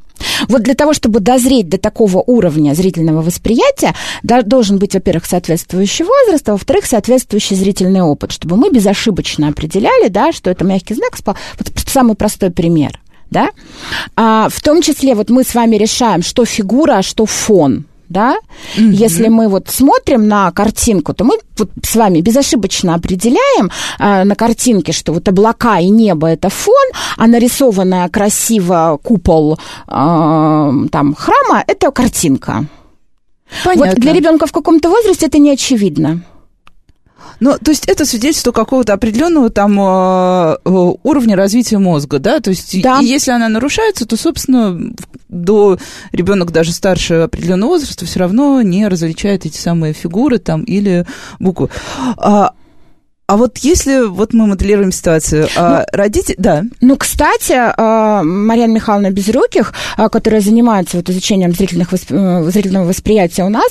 Вот 0.49 0.63
для 0.63 0.75
того, 0.75 0.95
чтобы 0.95 1.21
дозреть 1.21 1.69
до 1.69 1.79
такого 1.79 2.19
уровня 2.19 2.75
зрительного 2.75 3.23
восприятия, 3.23 3.95
должен 4.23 4.79
быть, 4.79 4.95
во-первых, 4.95 5.27
соответствующий 5.27 6.05
возраст, 6.05 6.49
а 6.49 6.53
во-вторых, 6.53 6.87
соответствующий 6.87 7.57
зрительный 7.57 8.01
опыт, 8.01 8.33
чтобы 8.33 8.57
мы 8.57 8.71
безошибочно 8.71 9.49
определяли, 9.49 10.09
да, 10.09 10.33
что 10.33 10.51
это 10.51 10.65
мягкий 10.65 10.95
знак. 10.95 11.17
Вот 11.25 11.73
самый 11.87 12.17
простой 12.17 12.51
пример 12.51 13.01
да, 13.31 13.49
а, 14.17 14.49
в 14.49 14.61
том 14.61 14.83
числе 14.83 15.15
вот 15.15 15.31
мы 15.31 15.45
с 15.45 15.55
вами 15.55 15.77
решаем, 15.77 16.23
что 16.23 16.45
фигура, 16.45 16.99
а 16.99 17.03
что 17.03 17.27
фон, 17.27 17.85
да, 18.09 18.37
mm-hmm. 18.77 18.91
если 18.91 19.29
мы 19.29 19.49
вот 19.49 19.69
смотрим 19.69 20.29
на 20.29 20.51
картинку, 20.53 21.15
то 21.15 21.25
мы 21.25 21.39
вот 21.59 21.71
с 21.83 21.97
вами 21.97 22.21
безошибочно 22.21 22.95
определяем 22.95 23.71
э, 23.99 24.25
на 24.25 24.35
картинке, 24.35 24.93
что 24.93 25.13
вот 25.13 25.29
облака 25.29 25.79
и 25.79 25.89
небо 25.89 26.29
это 26.29 26.49
фон, 26.49 26.91
а 27.17 27.27
нарисованная 27.27 28.09
красиво 28.09 28.99
купол 29.03 29.55
э, 29.55 29.59
там 29.89 31.15
храма 31.15 31.65
это 31.67 31.91
картинка. 31.91 32.67
Понятно. 33.65 33.91
Вот 33.91 34.01
для 34.01 34.13
ребенка 34.13 34.47
в 34.47 34.53
каком-то 34.53 34.89
возрасте 34.91 35.27
это 35.27 35.39
не 35.39 35.51
очевидно. 35.51 36.23
Ну, 37.41 37.57
то 37.63 37.71
есть 37.71 37.87
это 37.87 38.05
свидетельство 38.05 38.53
какого-то 38.53 38.93
определенного 38.93 39.51
там 39.51 39.79
э, 39.79 40.57
э, 40.65 40.93
уровня 41.03 41.37
развития 41.37 41.79
мозга, 41.79 42.19
да? 42.19 42.41
То 42.41 42.51
есть 42.51 42.81
да. 42.83 43.01
И 43.01 43.07
если 43.07 43.33
она 43.33 43.49
нарушается, 43.49 44.07
то, 44.07 44.17
собственно, 44.17 44.79
до 45.29 45.79
ребенок 46.13 46.53
даже 46.53 46.73
старше 46.73 47.15
определенного 47.15 47.71
возраста 47.71 48.07
все 48.07 48.21
равно 48.21 48.63
не 48.63 48.87
различает 48.89 49.47
эти 49.47 49.59
самые 49.59 49.93
фигуры 49.93 50.39
там 50.39 50.63
или 50.63 51.07
буквы. 51.39 51.69
А, 52.17 52.53
а 53.27 53.39
вот 53.39 53.57
если 53.59 54.07
вот 54.07 54.35
мы 54.35 54.47
моделируем 54.47 54.93
ситуацию, 54.93 55.49
а 55.57 55.79
ну, 55.79 55.99
родители, 55.99 56.35
да. 56.39 56.63
Ну, 56.83 56.97
кстати, 56.97 57.55
а, 57.57 58.23
Марьяна 58.23 58.73
Михайловна 58.73 59.11
Безруких, 59.11 59.73
а, 59.97 60.11
которая 60.11 60.43
занимается 60.43 60.99
вот 60.99 61.09
изучением 61.09 61.53
зрительных 61.53 61.93
восп... 61.93 62.11
Э, 62.11 62.43
зрительного 62.51 62.87
восприятия 62.87 63.45
у 63.45 63.49
нас, 63.49 63.65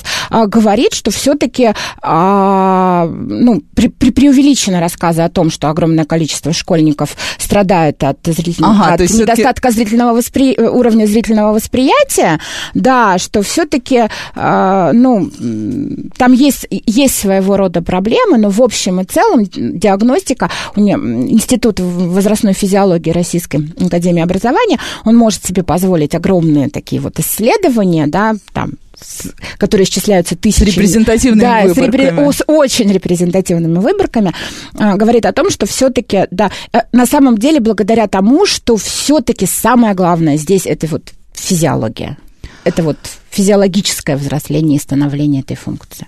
говорит, 0.47 0.93
что 0.93 1.11
все-таки 1.11 1.73
ну, 2.01 3.63
при, 3.75 3.87
при, 3.89 4.09
преувеличены 4.09 4.79
рассказы 4.79 5.21
о 5.21 5.29
том, 5.29 5.51
что 5.51 5.69
огромное 5.69 6.05
количество 6.05 6.51
школьников 6.51 7.15
страдает 7.37 8.03
от, 8.03 8.17
зрительного, 8.25 8.73
ага, 8.73 8.93
от 8.95 9.01
недостатка 9.01 9.69
зрительного 9.69 10.15
воспри... 10.15 10.55
Э, 10.57 10.67
уровня 10.67 11.05
зрительного 11.05 11.53
восприятия, 11.53 12.39
да, 12.73 13.19
что 13.19 13.43
все-таки, 13.43 14.05
ну, 14.35 15.29
там 16.17 16.33
есть, 16.33 16.65
есть 16.69 17.19
своего 17.19 17.57
рода 17.57 17.83
проблемы, 17.83 18.37
но 18.37 18.49
в 18.49 18.61
общем 18.61 19.01
и 19.01 19.05
целом 19.05 19.43
диагностика, 19.55 20.49
у 20.75 20.81
меня 20.81 20.95
Институт 20.95 21.79
возрастной 21.79 22.53
физиологии 22.53 23.11
Российской 23.11 23.69
Академии 23.79 24.21
образования, 24.21 24.79
он 25.05 25.15
может 25.15 25.45
себе 25.45 25.63
позволить 25.63 26.15
огромные 26.15 26.69
такие 26.69 27.01
вот 27.01 27.19
исследования, 27.19 28.07
да, 28.07 28.35
там, 28.53 28.73
которые 29.57 29.85
исчисляются 29.85 30.35
тысячами. 30.35 30.69
С 30.69 30.73
репрезентативными 30.73 31.41
да, 31.41 31.61
выборками. 31.63 31.85
С, 31.85 31.93
репре... 31.93 32.33
с 32.33 32.43
очень 32.47 32.91
репрезентативными 32.91 33.79
выборками, 33.79 34.33
а, 34.77 34.95
говорит 34.95 35.25
о 35.25 35.33
том, 35.33 35.49
что 35.49 35.65
все-таки, 35.65 36.27
да, 36.31 36.51
э, 36.71 36.79
на 36.91 37.05
самом 37.05 37.37
деле, 37.37 37.59
благодаря 37.59 38.07
тому, 38.07 38.45
что 38.45 38.77
все-таки 38.77 39.45
самое 39.45 39.93
главное 39.93 40.37
здесь 40.37 40.65
это 40.65 40.87
вот 40.87 41.13
физиология. 41.33 42.17
Это 42.63 42.83
вот 42.83 42.97
физиологическое 43.29 44.15
взросление 44.15 44.77
и 44.77 44.81
становление 44.81 45.41
этой 45.41 45.57
функции. 45.57 46.07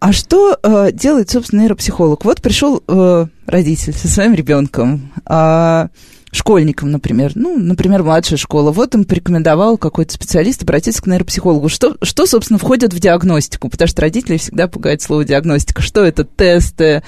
А 0.00 0.12
что 0.12 0.56
э, 0.62 0.92
делает, 0.92 1.30
собственно, 1.30 1.62
нейропсихолог? 1.62 2.24
Вот 2.24 2.40
пришел 2.40 2.82
э, 2.86 3.26
родитель 3.46 3.92
со 3.92 4.06
своим 4.06 4.32
ребенком, 4.32 5.12
э, 5.28 5.88
школьником, 6.30 6.92
например, 6.92 7.32
ну, 7.34 7.58
например, 7.58 8.04
младшая 8.04 8.38
школа, 8.38 8.70
вот 8.70 8.94
им 8.94 9.04
порекомендовал 9.04 9.76
какой-то 9.76 10.12
специалист 10.12 10.62
обратиться 10.62 11.02
к 11.02 11.06
нейропсихологу. 11.06 11.68
Что, 11.68 11.96
что, 12.02 12.26
собственно, 12.26 12.58
входит 12.58 12.92
в 12.92 13.00
диагностику? 13.00 13.68
Потому 13.68 13.88
что 13.88 14.02
родители 14.02 14.36
всегда 14.36 14.68
пугают 14.68 15.02
слово 15.02 15.24
диагностика. 15.24 15.82
Что 15.82 16.04
это? 16.04 16.24
Тесты? 16.24 17.02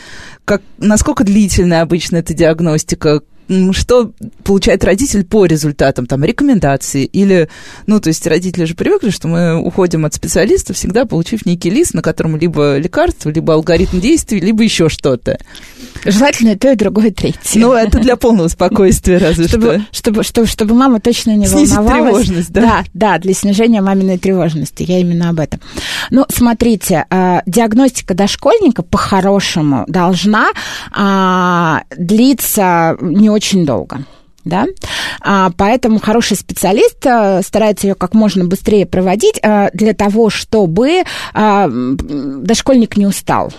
Как, 0.44 0.62
насколько 0.78 1.22
длительная 1.22 1.82
обычно 1.82 2.16
эта 2.16 2.34
диагностика? 2.34 3.22
Что 3.72 4.12
получает 4.44 4.84
родитель 4.84 5.24
по 5.24 5.44
результатам 5.44 6.06
там 6.06 6.24
рекомендации 6.24 7.04
или, 7.04 7.48
ну, 7.86 8.00
то 8.00 8.08
есть 8.08 8.26
родители 8.26 8.64
же 8.64 8.74
привыкли, 8.74 9.10
что 9.10 9.28
мы 9.28 9.56
уходим 9.60 10.04
от 10.04 10.14
специалиста, 10.14 10.72
всегда 10.72 11.04
получив 11.04 11.46
некий 11.46 11.70
лист, 11.70 11.94
на 11.94 12.02
котором 12.02 12.36
либо 12.36 12.78
лекарство, 12.78 13.30
либо 13.30 13.54
алгоритм 13.54 14.00
действий, 14.00 14.40
либо 14.40 14.62
еще 14.62 14.88
что-то. 14.88 15.38
Желательно 16.04 16.50
и 16.50 16.56
то, 16.56 16.70
и 16.70 16.76
другое, 16.76 17.08
и 17.08 17.10
третье. 17.10 17.60
Ну, 17.60 17.72
это 17.72 17.98
для 17.98 18.16
полного 18.16 18.48
спокойствия, 18.48 19.18
разве 19.18 19.48
чтобы, 19.48 19.84
что. 19.90 20.00
Чтобы, 20.00 20.22
чтобы, 20.24 20.46
чтобы 20.46 20.74
мама 20.74 21.00
точно 21.00 21.36
не 21.36 21.46
Снизить 21.46 21.76
волновалась. 21.76 22.26
тревожность, 22.26 22.52
да? 22.52 22.60
Да, 22.60 22.84
да, 22.94 23.18
для 23.18 23.34
снижения 23.34 23.80
маминой 23.80 24.18
тревожности. 24.18 24.84
Я 24.84 25.00
именно 25.00 25.28
об 25.30 25.40
этом. 25.40 25.60
Ну, 26.10 26.24
смотрите, 26.28 27.04
а, 27.10 27.42
диагностика 27.46 28.14
дошкольника 28.14 28.82
по-хорошему 28.82 29.84
должна 29.88 30.50
а, 30.92 31.82
длиться 31.96 32.96
не 33.00 33.28
очень 33.28 33.39
долго 33.64 34.04
да, 34.44 34.66
а, 35.20 35.50
поэтому 35.56 35.98
хороший 36.00 36.36
специалист 36.36 37.04
а, 37.06 37.42
старается 37.42 37.86
ее 37.86 37.94
как 37.94 38.14
можно 38.14 38.44
быстрее 38.44 38.86
проводить 38.86 39.38
а, 39.42 39.70
для 39.72 39.92
того, 39.92 40.30
чтобы 40.30 41.02
а, 41.34 41.68
дошкольник 41.70 42.96
не 42.96 43.06
устал. 43.06 43.52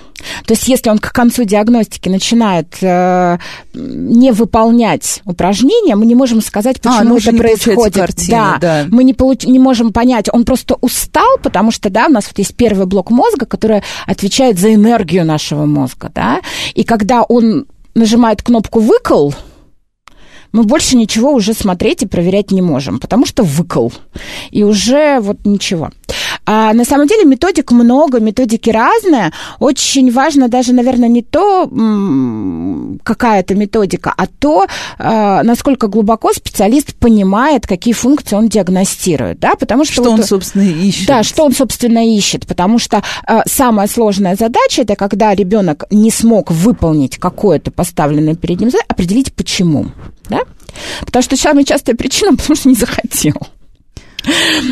То 0.46 0.54
есть, 0.54 0.68
если 0.68 0.90
он 0.90 1.00
к 1.00 1.12
концу 1.12 1.44
диагностики 1.44 2.10
начинает 2.10 2.76
а, 2.82 3.38
не 3.74 4.32
выполнять 4.32 5.22
упражнения, 5.26 5.96
мы 5.96 6.06
не 6.06 6.16
можем 6.16 6.42
сказать, 6.42 6.78
а, 6.84 7.00
почему 7.00 7.16
а, 7.16 7.20
это 7.20 7.38
происходит. 7.38 7.96
Картина, 7.96 8.58
да, 8.60 8.84
да, 8.84 8.88
мы 8.90 9.04
не, 9.04 9.14
получ... 9.14 9.46
не 9.46 9.60
можем 9.60 9.94
понять, 9.94 10.30
он 10.32 10.46
просто 10.46 10.76
устал, 10.82 11.38
потому 11.44 11.72
что, 11.72 11.90
да, 11.90 12.08
у 12.08 12.12
нас 12.12 12.26
вот 12.28 12.38
есть 12.40 12.56
первый 12.56 12.88
блок 12.88 13.12
мозга, 13.12 13.46
который 13.46 13.84
отвечает 14.08 14.58
за 14.58 14.74
энергию 14.74 15.26
нашего 15.26 15.66
мозга, 15.66 16.12
да, 16.14 16.42
и 16.74 16.84
когда 16.84 17.22
он 17.24 17.66
нажимает 17.94 18.42
кнопку 18.42 18.80
«выкол», 18.80 19.34
мы 20.52 20.64
больше 20.64 20.96
ничего 20.98 21.32
уже 21.32 21.54
смотреть 21.54 22.04
и 22.04 22.08
проверять 22.08 22.52
не 22.52 22.62
можем, 22.62 23.00
потому 23.00 23.26
что 23.26 23.44
выкол. 23.44 23.94
И 24.52 24.64
уже 24.64 25.20
вот 25.20 25.46
ничего. 25.46 25.92
А 26.54 26.74
на 26.74 26.84
самом 26.84 27.08
деле 27.08 27.24
методик 27.24 27.72
много, 27.72 28.20
методики 28.20 28.70
разные. 28.70 29.32
Очень 29.60 30.12
важно 30.12 30.50
даже, 30.50 30.74
наверное, 30.74 31.08
не 31.08 31.22
то, 31.22 31.66
какая 33.04 33.40
это 33.40 33.56
методика, 33.56 34.14
а 34.18 34.28
то, 34.28 34.66
а, 35.00 35.44
насколько 35.44 35.88
глубоко 35.88 36.34
специалист 36.34 36.94
понимает, 36.94 37.66
какие 37.66 37.94
функции 37.94 38.36
он 38.36 38.50
диагностирует. 38.50 39.40
Да? 39.40 39.56
Потому 39.56 39.86
что, 39.86 39.94
что 39.94 40.04
вот, 40.04 40.12
он, 40.20 40.24
собственно, 40.26 40.64
ищет. 40.64 41.08
Да, 41.08 41.24
что 41.24 41.46
он, 41.46 41.54
собственно, 41.54 42.06
ищет. 42.06 42.46
Потому 42.46 42.80
что 42.80 43.02
а, 43.26 43.44
самая 43.48 43.88
сложная 43.88 44.36
задача, 44.36 44.82
это 44.82 44.98
когда 44.98 45.34
ребенок 45.34 45.86
не 45.90 46.12
смог 46.12 46.52
выполнить 46.52 47.18
какое-то 47.18 47.72
поставленное 47.72 48.36
перед 48.36 48.60
ним 48.60 48.72
задание, 48.72 48.88
определить 48.90 49.32
почему. 49.32 49.86
Да? 50.28 50.42
Потому 51.06 51.24
что 51.24 51.38
самая 51.38 51.64
частая 51.64 51.96
причина, 51.96 52.36
потому 52.36 52.58
что 52.58 52.68
не 52.68 52.76
захотел. 52.76 53.36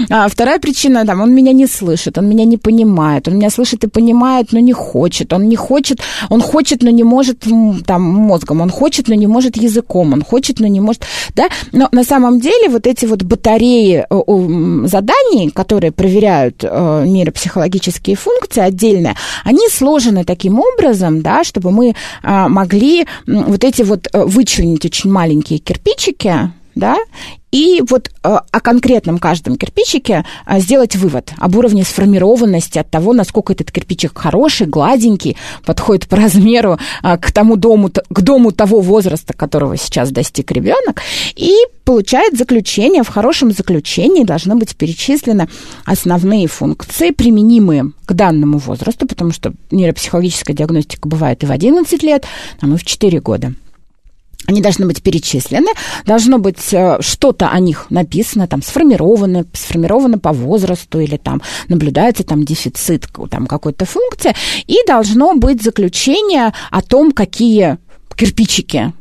А 0.09 0.27
вторая 0.27 0.59
причина, 0.59 1.05
там, 1.05 1.21
он 1.21 1.33
меня 1.33 1.53
не 1.53 1.67
слышит, 1.67 2.17
он 2.17 2.27
меня 2.27 2.45
не 2.45 2.57
понимает, 2.57 3.27
он 3.27 3.35
меня 3.35 3.49
слышит 3.49 3.83
и 3.83 3.87
понимает, 3.87 4.51
но 4.51 4.59
не 4.59 4.73
хочет, 4.73 5.33
он 5.33 5.49
не 5.49 5.55
хочет, 5.55 5.99
он 6.29 6.41
хочет, 6.41 6.83
но 6.83 6.89
не 6.89 7.03
может 7.03 7.45
там 7.85 8.01
мозгом, 8.01 8.61
он 8.61 8.69
хочет, 8.69 9.07
но 9.07 9.15
не 9.15 9.27
может 9.27 9.57
языком, 9.57 10.13
он 10.13 10.23
хочет, 10.23 10.59
но 10.59 10.67
не 10.67 10.79
может, 10.79 11.03
да, 11.35 11.49
но 11.71 11.89
на 11.91 12.03
самом 12.03 12.39
деле 12.39 12.69
вот 12.69 12.87
эти 12.87 13.05
вот 13.05 13.23
батареи 13.23 14.05
э, 14.09 14.87
заданий, 14.87 15.49
которые 15.49 15.91
проверяют 15.91 16.63
э, 16.63 17.03
нейропсихологические 17.05 18.15
функции 18.15 18.61
отдельно, 18.61 19.15
они 19.43 19.67
сложены 19.69 20.23
таким 20.23 20.59
образом, 20.59 21.21
да, 21.21 21.43
чтобы 21.43 21.71
мы 21.71 21.95
а, 22.23 22.49
могли 22.49 23.05
вот 23.27 23.63
эти 23.63 23.81
вот 23.83 24.07
э, 24.11 24.23
вычленить 24.23 24.85
очень 24.85 25.11
маленькие 25.11 25.59
кирпичики, 25.59 26.51
да, 26.75 26.97
и 27.51 27.81
вот 27.87 28.11
о 28.21 28.59
конкретном 28.59 29.17
каждом 29.17 29.55
кирпичике 29.55 30.25
сделать 30.57 30.95
вывод 30.95 31.33
об 31.37 31.55
уровне 31.55 31.83
сформированности, 31.83 32.77
от 32.77 32.89
того, 32.89 33.13
насколько 33.13 33.53
этот 33.53 33.71
кирпичик 33.71 34.17
хороший, 34.17 34.67
гладенький, 34.67 35.37
подходит 35.65 36.07
по 36.07 36.15
размеру 36.17 36.77
к 37.01 37.31
тому 37.31 37.55
дому, 37.55 37.89
к 37.89 38.21
дому 38.21 38.51
того 38.51 38.81
возраста, 38.81 39.33
которого 39.33 39.77
сейчас 39.77 40.11
достиг 40.11 40.51
ребенок, 40.51 41.01
и 41.35 41.53
получает 41.85 42.37
заключение. 42.37 43.03
В 43.03 43.07
хорошем 43.07 43.51
заключении 43.51 44.23
должны 44.23 44.55
быть 44.55 44.75
перечислены 44.75 45.49
основные 45.85 46.47
функции, 46.47 47.09
применимые 47.09 47.91
к 48.05 48.13
данному 48.13 48.59
возрасту, 48.59 49.07
потому 49.07 49.31
что 49.31 49.53
нейропсихологическая 49.71 50.55
диагностика 50.55 51.07
бывает 51.07 51.41
и 51.43 51.47
в 51.47 51.51
11 51.51 52.03
лет, 52.03 52.25
там 52.59 52.75
и 52.75 52.77
в 52.77 52.85
4 52.85 53.19
года 53.21 53.53
они 54.47 54.61
должны 54.61 54.85
быть 54.85 55.03
перечислены, 55.03 55.71
должно 56.05 56.39
быть 56.39 56.73
э, 56.73 56.97
что-то 57.01 57.49
о 57.49 57.59
них 57.59 57.87
написано, 57.89 58.47
там, 58.47 58.61
сформировано, 58.61 59.45
сформировано 59.53 60.17
по 60.17 60.33
возрасту 60.33 60.99
или 60.99 61.17
там 61.17 61.41
наблюдается 61.67 62.23
там 62.23 62.43
дефицит 62.43 63.07
там, 63.29 63.47
какой-то 63.47 63.85
функции, 63.85 64.33
и 64.65 64.77
должно 64.87 65.35
быть 65.35 65.61
заключение 65.61 66.53
о 66.71 66.81
том, 66.81 67.11
какие 67.11 67.77
кирпичики 68.15 68.93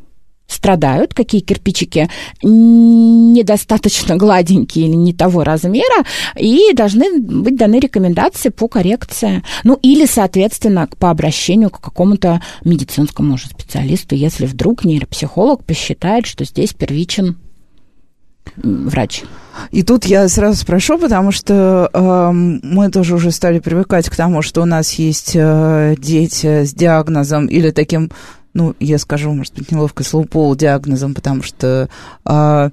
страдают, 0.48 1.14
какие 1.14 1.42
кирпичики 1.42 2.08
недостаточно 2.42 4.16
гладенькие 4.16 4.88
или 4.88 4.96
не 4.96 5.12
того 5.12 5.44
размера, 5.44 6.04
и 6.36 6.72
должны 6.74 7.20
быть 7.20 7.56
даны 7.56 7.78
рекомендации 7.78 8.48
по 8.48 8.66
коррекции. 8.66 9.42
Ну, 9.62 9.78
или, 9.82 10.06
соответственно, 10.06 10.88
по 10.98 11.10
обращению 11.10 11.70
к 11.70 11.80
какому-то 11.80 12.42
медицинскому 12.64 13.34
уже 13.34 13.46
специалисту, 13.46 14.14
если 14.14 14.46
вдруг 14.46 14.84
нейропсихолог 14.84 15.64
посчитает, 15.64 16.26
что 16.26 16.44
здесь 16.44 16.72
первичен 16.72 17.36
врач. 18.56 19.22
И 19.70 19.82
тут 19.82 20.04
я 20.04 20.28
сразу 20.28 20.56
спрошу, 20.56 20.98
потому 20.98 21.32
что 21.32 21.90
э, 21.92 22.30
мы 22.32 22.90
тоже 22.90 23.14
уже 23.14 23.30
стали 23.30 23.58
привыкать 23.58 24.08
к 24.08 24.16
тому, 24.16 24.40
что 24.42 24.62
у 24.62 24.64
нас 24.64 24.92
есть 24.94 25.32
э, 25.34 25.96
дети 25.98 26.64
с 26.64 26.72
диагнозом 26.72 27.46
или 27.46 27.70
таким 27.70 28.10
ну, 28.58 28.74
я 28.80 28.98
скажу, 28.98 29.32
может 29.32 29.54
быть, 29.54 29.70
неловко 29.70 30.02
слово 30.02 30.26
полудиагнозом, 30.26 31.14
потому 31.14 31.44
что 31.44 31.88
э, 32.24 32.70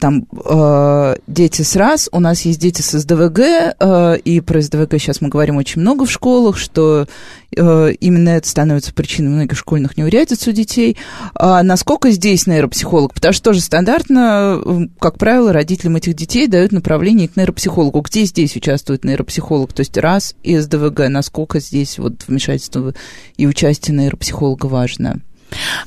там 0.00 0.26
э, 0.32 1.14
дети 1.26 1.62
с 1.62 1.76
РАС, 1.76 2.08
у 2.10 2.18
нас 2.18 2.40
есть 2.42 2.58
дети 2.58 2.82
с 2.82 2.98
СДВГ, 2.98 3.38
э, 3.38 4.16
и 4.24 4.40
про 4.40 4.60
СДВГ 4.60 4.94
сейчас 4.94 5.20
мы 5.20 5.28
говорим 5.28 5.56
очень 5.56 5.80
много 5.80 6.06
в 6.06 6.10
школах, 6.10 6.56
что 6.56 7.06
э, 7.54 7.92
именно 8.00 8.30
это 8.30 8.48
становится 8.48 8.92
причиной 8.92 9.28
многих 9.28 9.56
школьных 9.56 9.96
неурядиц 9.96 10.48
у 10.48 10.52
детей. 10.52 10.96
А 11.34 11.62
насколько 11.62 12.10
здесь 12.10 12.46
нейропсихолог? 12.46 13.14
Потому 13.14 13.32
что 13.32 13.44
тоже 13.44 13.60
стандартно, 13.60 14.88
как 14.98 15.18
правило, 15.18 15.52
родителям 15.52 15.96
этих 15.96 16.14
детей 16.14 16.48
дают 16.48 16.72
направление 16.72 17.28
к 17.28 17.36
нейропсихологу. 17.36 18.00
Где 18.00 18.24
здесь 18.24 18.56
участвует 18.56 19.04
нейропсихолог? 19.04 19.72
То 19.72 19.80
есть 19.80 19.96
РАС 19.96 20.34
и 20.42 20.56
СДВГ, 20.58 21.08
насколько 21.08 21.60
здесь 21.60 21.98
вот 21.98 22.24
вмешательство 22.26 22.94
и 23.36 23.46
участие 23.46 23.96
нейропсихолога 23.96 24.66
важно? 24.66 25.20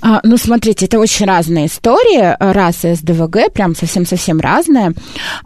А, 0.02 0.20
ну, 0.24 0.38
смотрите, 0.38 0.86
это 0.86 1.00
очень 1.00 1.26
разные 1.26 1.68
истории. 1.68 2.36
РАС 2.40 2.86
и 2.86 2.94
СДВГ 2.96 3.52
прям 3.54 3.76
совсем-совсем 3.76 4.40
разные. 4.40 4.94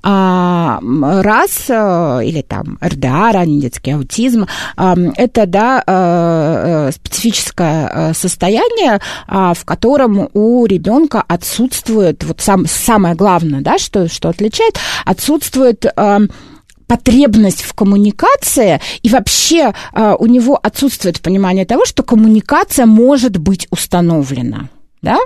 А, 0.04 0.80
РАС 0.82 1.66
э, 1.70 2.22
или 2.26 2.42
там 2.42 2.78
РДА, 2.84 3.32
ранний 3.32 3.62
детский 3.62 3.92
аутизм, 3.92 4.48
а, 4.76 4.96
это, 5.16 5.46
да, 5.46 5.84
а, 5.86 6.90
специфическое 6.92 8.14
состояние, 8.14 9.00
а, 9.28 9.54
в 9.54 9.66
котором 9.66 10.30
у 10.34 10.66
ребенка 10.66 11.24
отсутствует, 11.28 12.24
вот 12.24 12.42
сам, 12.42 12.66
самое 12.66 13.16
главное, 13.16 13.62
да, 13.62 13.78
что, 13.78 14.08
что 14.08 14.30
отличает, 14.30 14.80
отсутствует 15.06 15.86
потребность 16.88 17.62
в 17.62 17.74
коммуникации, 17.74 18.80
и 19.04 19.10
вообще 19.10 19.74
э, 19.94 20.16
у 20.18 20.26
него 20.26 20.60
отсутствует 20.62 21.22
понимание 21.22 21.66
того, 21.66 21.86
что 21.86 22.04
коммуникация 22.04 22.86
может 22.86 23.38
быть 23.38 23.68
установлена. 23.70 24.70
Да? 25.02 25.20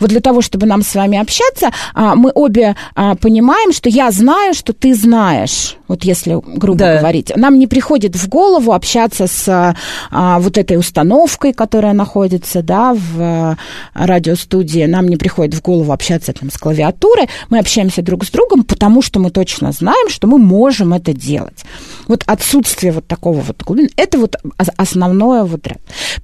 Вот 0.00 0.10
для 0.10 0.20
того, 0.20 0.40
чтобы 0.40 0.66
нам 0.66 0.82
с 0.82 0.94
вами 0.94 1.18
общаться, 1.18 1.70
а, 1.94 2.14
мы 2.14 2.30
обе 2.34 2.76
а, 2.94 3.14
понимаем, 3.14 3.72
что 3.72 3.88
я 3.88 4.10
знаю, 4.10 4.54
что 4.54 4.72
ты 4.72 4.94
знаешь. 4.94 5.76
Вот 5.88 6.04
если 6.04 6.38
грубо 6.44 6.78
да. 6.78 6.98
говорить. 6.98 7.32
Нам 7.34 7.58
не 7.58 7.66
приходит 7.66 8.14
в 8.16 8.28
голову 8.28 8.72
общаться 8.72 9.26
с 9.26 9.74
а, 10.10 10.38
вот 10.38 10.58
этой 10.58 10.76
установкой, 10.76 11.52
которая 11.52 11.92
находится 11.92 12.62
да, 12.62 12.94
в 12.94 13.56
радиостудии. 13.94 14.84
Нам 14.84 15.08
не 15.08 15.16
приходит 15.16 15.54
в 15.54 15.62
голову 15.62 15.92
общаться 15.92 16.32
там, 16.32 16.50
с 16.50 16.58
клавиатурой. 16.58 17.28
Мы 17.48 17.58
общаемся 17.58 18.02
друг 18.02 18.24
с 18.24 18.30
другом, 18.30 18.64
потому 18.64 19.02
что 19.02 19.20
мы 19.20 19.30
точно 19.30 19.72
знаем, 19.72 20.08
что 20.10 20.26
мы 20.26 20.38
можем 20.38 20.92
это 20.94 21.12
делать. 21.12 21.64
Вот 22.06 22.22
отсутствие 22.26 22.92
вот 22.92 23.06
такого 23.06 23.40
вот 23.40 23.62
глубины, 23.62 23.90
это 23.96 24.18
вот 24.18 24.36
основное 24.76 25.44
вот. 25.44 25.58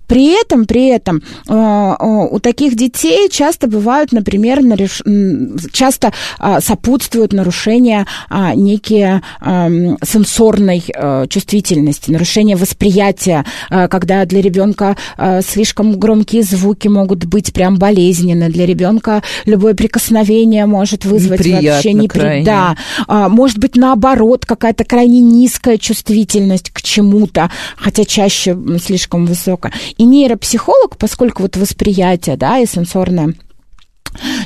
При 0.07 0.41
этом, 0.41 0.67
при 0.67 0.89
этом 0.89 1.23
у 1.49 2.39
таких 2.39 2.77
детей 2.77 3.29
часто 3.35 3.67
бывают, 3.67 4.13
например, 4.13 4.63
нареш... 4.63 5.03
часто 5.73 6.13
а, 6.39 6.61
сопутствуют 6.61 7.33
нарушения 7.33 8.07
а, 8.31 8.55
некие 8.55 9.23
а, 9.41 9.69
сенсорной 10.03 10.85
а, 10.95 11.27
чувствительности, 11.27 12.11
нарушения 12.11 12.57
восприятия, 12.57 13.45
а, 13.71 13.89
когда 13.89 14.25
для 14.25 14.41
ребенка 14.41 14.97
а, 15.17 15.43
слишком 15.43 15.99
громкие 15.99 16.43
звуки 16.43 16.87
могут 16.89 17.25
быть 17.25 17.53
прям 17.53 17.77
болезненны, 17.77 18.49
для 18.51 18.67
ребенка 18.67 19.23
любое 19.47 19.75
прикосновение 19.75 20.67
может 20.67 21.05
вызвать 21.05 21.41
Неприятно 21.41 21.71
вообще 21.71 21.93
неприятно. 21.93 22.45
Да, 22.45 22.77
а, 23.09 23.29
может 23.29 23.59
быть 23.59 23.77
наоборот 23.77 24.47
какая-то 24.47 24.85
крайне 24.85 25.21
низкая 25.21 25.79
чувствительность 25.79 26.71
к 26.71 26.83
чему-то, 26.83 27.51
хотя 27.77 28.05
чаще 28.05 28.57
слишком 28.81 29.27
высокая. 29.27 29.73
И 29.97 30.05
нейропсихолог, 30.05 30.97
поскольку 30.97 31.43
вот 31.43 31.57
восприятие, 31.57 32.37
да, 32.37 32.59
и 32.59 32.67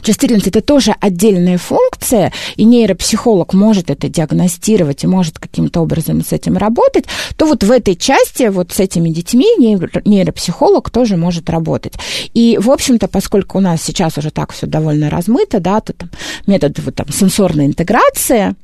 Чувствительность– 0.03 0.47
это 0.49 0.61
тоже 0.61 0.95
отдельная 1.01 1.59
функция, 1.59 2.33
и 2.57 2.65
нейропсихолог 2.65 3.53
может 3.53 3.91
это 3.91 4.09
диагностировать 4.09 5.05
и 5.05 5.07
может 5.07 5.39
каким-то 5.39 5.81
образом 5.81 6.25
с 6.25 6.33
этим 6.33 6.57
работать, 6.57 7.05
то 7.37 7.47
вот 7.47 7.65
в 7.65 7.71
этой 7.71 7.95
части 7.97 8.49
вот 8.49 8.73
с 8.73 8.81
этими 8.81 9.11
детьми 9.11 9.47
нейропсихолог 9.59 10.91
тоже 10.91 11.17
может 11.17 11.51
работать. 11.51 11.95
И, 12.35 12.59
в 12.61 12.71
общем-то, 12.71 13.09
поскольку 13.09 13.59
у 13.59 13.61
нас 13.61 13.83
сейчас 13.83 14.19
уже 14.19 14.31
так 14.31 14.53
все 14.53 14.67
довольно 14.67 15.11
размыто, 15.11 15.61
да, 15.61 15.81
то 15.81 15.93
там 15.93 16.11
метод 16.47 16.79
вот, 16.81 16.95
там, 16.95 17.09
сенсорной 17.11 17.67
интеграции, 17.67 18.55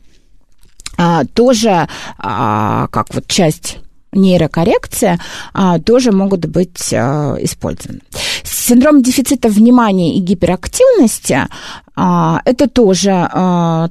а, 0.96 1.24
тоже 1.24 1.88
а, 2.18 2.86
как 2.88 3.12
вот 3.14 3.26
часть 3.26 3.78
нейрокоррекция 4.14 5.18
а, 5.52 5.78
тоже 5.78 6.12
могут 6.12 6.46
быть 6.46 6.92
а, 6.92 7.36
использованы. 7.40 8.00
Синдром 8.42 9.02
дефицита 9.02 9.48
внимания 9.48 10.16
и 10.16 10.20
гиперактивности 10.20 11.46
а, 11.96 12.40
это 12.44 12.68
тоже 12.68 13.28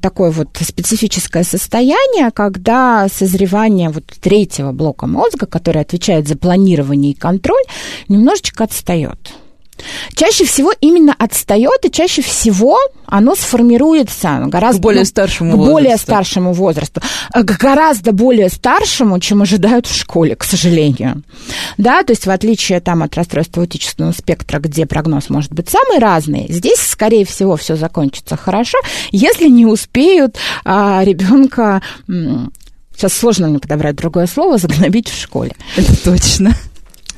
такое 0.01 0.31
вот 0.31 0.49
специфическое 0.59 1.43
состояние, 1.43 2.31
когда 2.31 3.07
созревание 3.07 3.89
вот 3.89 4.05
третьего 4.19 4.71
блока 4.71 5.07
мозга, 5.07 5.45
который 5.45 5.81
отвечает 5.81 6.27
за 6.27 6.35
планирование 6.37 7.11
и 7.11 7.15
контроль, 7.15 7.63
немножечко 8.09 8.63
отстает. 8.63 9.33
Чаще 10.15 10.45
всего 10.45 10.71
именно 10.81 11.15
отстает, 11.17 11.85
и 11.85 11.91
чаще 11.91 12.21
всего 12.21 12.77
оно 13.05 13.35
сформируется 13.35 14.43
гораздо... 14.47 14.79
К 14.79 14.81
более 14.81 15.05
старшему 15.05 15.51
к 15.51 15.55
возрасту. 15.55 15.71
более 15.71 15.97
старшему 15.97 16.53
возрасту. 16.53 17.01
К 17.33 17.57
гораздо 17.59 18.11
более 18.11 18.49
старшему, 18.49 19.19
чем 19.19 19.41
ожидают 19.41 19.87
в 19.87 19.95
школе, 19.95 20.35
к 20.35 20.43
сожалению. 20.43 21.23
Да, 21.77 22.03
то 22.03 22.11
есть 22.11 22.25
в 22.25 22.29
отличие 22.31 22.79
там, 22.79 23.03
от 23.03 23.15
расстройства 23.15 23.61
аутического 23.63 24.11
спектра, 24.11 24.59
где 24.59 24.85
прогноз 24.85 25.29
может 25.29 25.51
быть 25.51 25.69
самый 25.69 25.99
разный, 25.99 26.47
здесь, 26.49 26.79
скорее 26.79 27.25
всего, 27.25 27.55
все 27.55 27.75
закончится 27.75 28.37
хорошо, 28.37 28.77
если 29.11 29.47
не 29.47 29.65
успеют 29.65 30.37
а, 30.65 31.03
ребенка 31.03 31.81
Сейчас 32.95 33.13
сложно 33.13 33.47
мне 33.47 33.59
подобрать 33.59 33.95
другое 33.95 34.27
слово, 34.27 34.57
загнобить 34.57 35.09
в 35.09 35.19
школе. 35.19 35.55
Это 35.75 35.95
точно. 36.03 36.55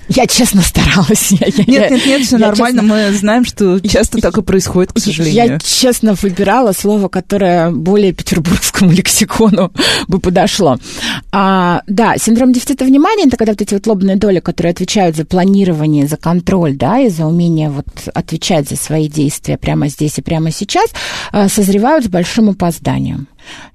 Я 0.07 0.27
честно 0.27 0.61
старалась. 0.61 1.31
Я, 1.31 1.47
нет, 1.47 1.67
я, 1.67 1.89
нет, 1.89 2.05
нет, 2.05 2.21
все 2.25 2.37
нормально. 2.37 2.81
Честно... 2.81 2.95
Мы 2.95 3.17
знаем, 3.17 3.45
что 3.45 3.79
часто 3.79 4.19
так 4.21 4.37
и 4.37 4.41
происходит, 4.41 4.93
к 4.93 4.99
сожалению. 4.99 5.35
Я 5.35 5.59
честно 5.59 6.13
выбирала 6.13 6.73
слово, 6.73 7.07
которое 7.07 7.71
более 7.71 8.13
петербургскому 8.13 8.91
лексикону 8.95 9.71
бы 10.07 10.19
подошло. 10.19 10.77
А, 11.31 11.81
да, 11.87 12.17
синдром 12.17 12.53
дефицита 12.53 12.85
внимания 12.85 13.25
это 13.25 13.37
когда 13.37 13.53
вот 13.53 13.61
эти 13.61 13.73
вот 13.73 13.87
лобные 13.87 14.15
доли, 14.15 14.39
которые 14.39 14.71
отвечают 14.71 15.15
за 15.15 15.25
планирование, 15.25 16.07
за 16.07 16.17
контроль, 16.17 16.75
да, 16.75 16.99
и 16.99 17.09
за 17.09 17.25
умение 17.25 17.69
вот 17.69 17.87
отвечать 18.13 18.69
за 18.69 18.75
свои 18.75 19.07
действия 19.07 19.57
прямо 19.57 19.87
здесь 19.87 20.17
и 20.17 20.21
прямо 20.21 20.51
сейчас, 20.51 20.89
а, 21.31 21.49
созревают 21.49 22.05
с 22.05 22.07
большим 22.09 22.49
опозданием. 22.49 23.27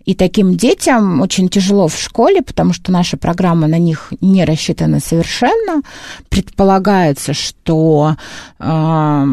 И 0.05 0.15
таким 0.15 0.57
детям 0.57 1.21
очень 1.21 1.49
тяжело 1.49 1.89
в 1.89 1.99
школе, 1.99 2.43
потому 2.43 2.73
что 2.73 2.93
наша 2.93 3.17
программа 3.17 3.67
на 3.67 3.79
них 3.79 4.13
не 4.21 4.45
рассчитана 4.45 5.01
совершенно. 5.01 5.83
Предполагается, 6.29 7.35
что 7.35 8.17
э, 8.59 9.25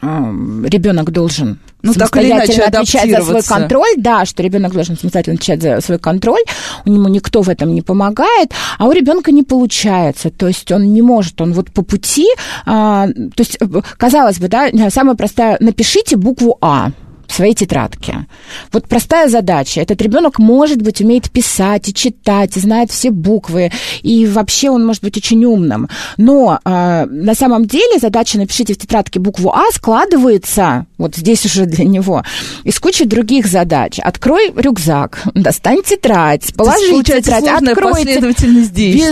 ребенок 0.00 1.10
должен 1.10 1.58
ну, 1.82 1.92
самостоятельно 1.92 2.66
отвечать 2.66 3.10
за 3.10 3.22
свой 3.22 3.42
контроль, 3.42 3.94
да, 3.96 4.24
что 4.24 4.42
ребенок 4.42 4.72
должен 4.72 4.96
самостоятельно 4.96 5.36
отвечать 5.36 5.62
за 5.62 5.80
свой 5.80 5.98
контроль, 5.98 6.42
у 6.84 6.90
него 6.90 7.08
никто 7.08 7.42
в 7.42 7.48
этом 7.48 7.74
не 7.74 7.82
помогает, 7.82 8.52
а 8.78 8.86
у 8.86 8.92
ребенка 8.92 9.32
не 9.32 9.42
получается, 9.42 10.30
то 10.30 10.46
есть 10.48 10.70
он 10.72 10.92
не 10.92 11.02
может, 11.02 11.40
он 11.40 11.52
вот 11.52 11.72
по 11.72 11.82
пути, 11.82 12.26
а, 12.66 13.06
то 13.06 13.40
есть 13.40 13.58
э, 13.60 13.66
казалось 13.96 14.38
бы, 14.38 14.48
да, 14.48 14.70
самая 14.90 15.14
простая, 15.14 15.56
напишите 15.60 16.16
букву 16.16 16.58
А, 16.60 16.90
своей 17.38 17.54
тетрадке. 17.54 18.26
Вот 18.72 18.88
простая 18.88 19.28
задача. 19.28 19.80
Этот 19.80 20.02
ребенок, 20.02 20.40
может 20.40 20.82
быть, 20.82 21.00
умеет 21.00 21.30
писать 21.30 21.88
и 21.88 21.94
читать, 21.94 22.56
и 22.56 22.60
знает 22.60 22.90
все 22.90 23.10
буквы, 23.10 23.70
и 24.02 24.26
вообще 24.26 24.70
он 24.70 24.84
может 24.84 25.04
быть 25.04 25.16
очень 25.16 25.44
умным. 25.44 25.88
Но 26.16 26.58
э, 26.64 27.06
на 27.06 27.34
самом 27.34 27.66
деле 27.66 28.00
задача 28.00 28.38
«напишите 28.38 28.74
в 28.74 28.78
тетрадке 28.78 29.20
букву 29.20 29.52
А» 29.54 29.70
складывается, 29.72 30.86
вот 30.98 31.14
здесь 31.14 31.44
уже 31.44 31.66
для 31.66 31.84
него, 31.84 32.24
из 32.64 32.80
кучи 32.80 33.04
других 33.04 33.46
задач. 33.46 34.00
Открой 34.00 34.52
рюкзак, 34.56 35.22
достань 35.34 35.82
тетрадь, 35.84 36.52
положи 36.56 37.02
тетрадь, 37.04 37.44
откройте. 37.44 38.20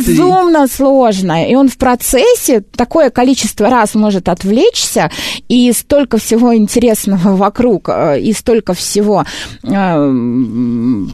Безумно 0.00 0.66
сложно. 0.66 1.48
И 1.48 1.54
он 1.54 1.68
в 1.68 1.76
процессе 1.76 2.60
такое 2.74 3.10
количество 3.10 3.70
раз 3.70 3.94
может 3.94 4.28
отвлечься, 4.28 5.12
и 5.48 5.72
столько 5.72 6.18
всего 6.18 6.56
интересного 6.56 7.36
вокруг 7.36 7.88
э, 7.88 8.15
и 8.18 8.32
столько 8.32 8.74
всего 8.74 9.24
э, 9.62 10.12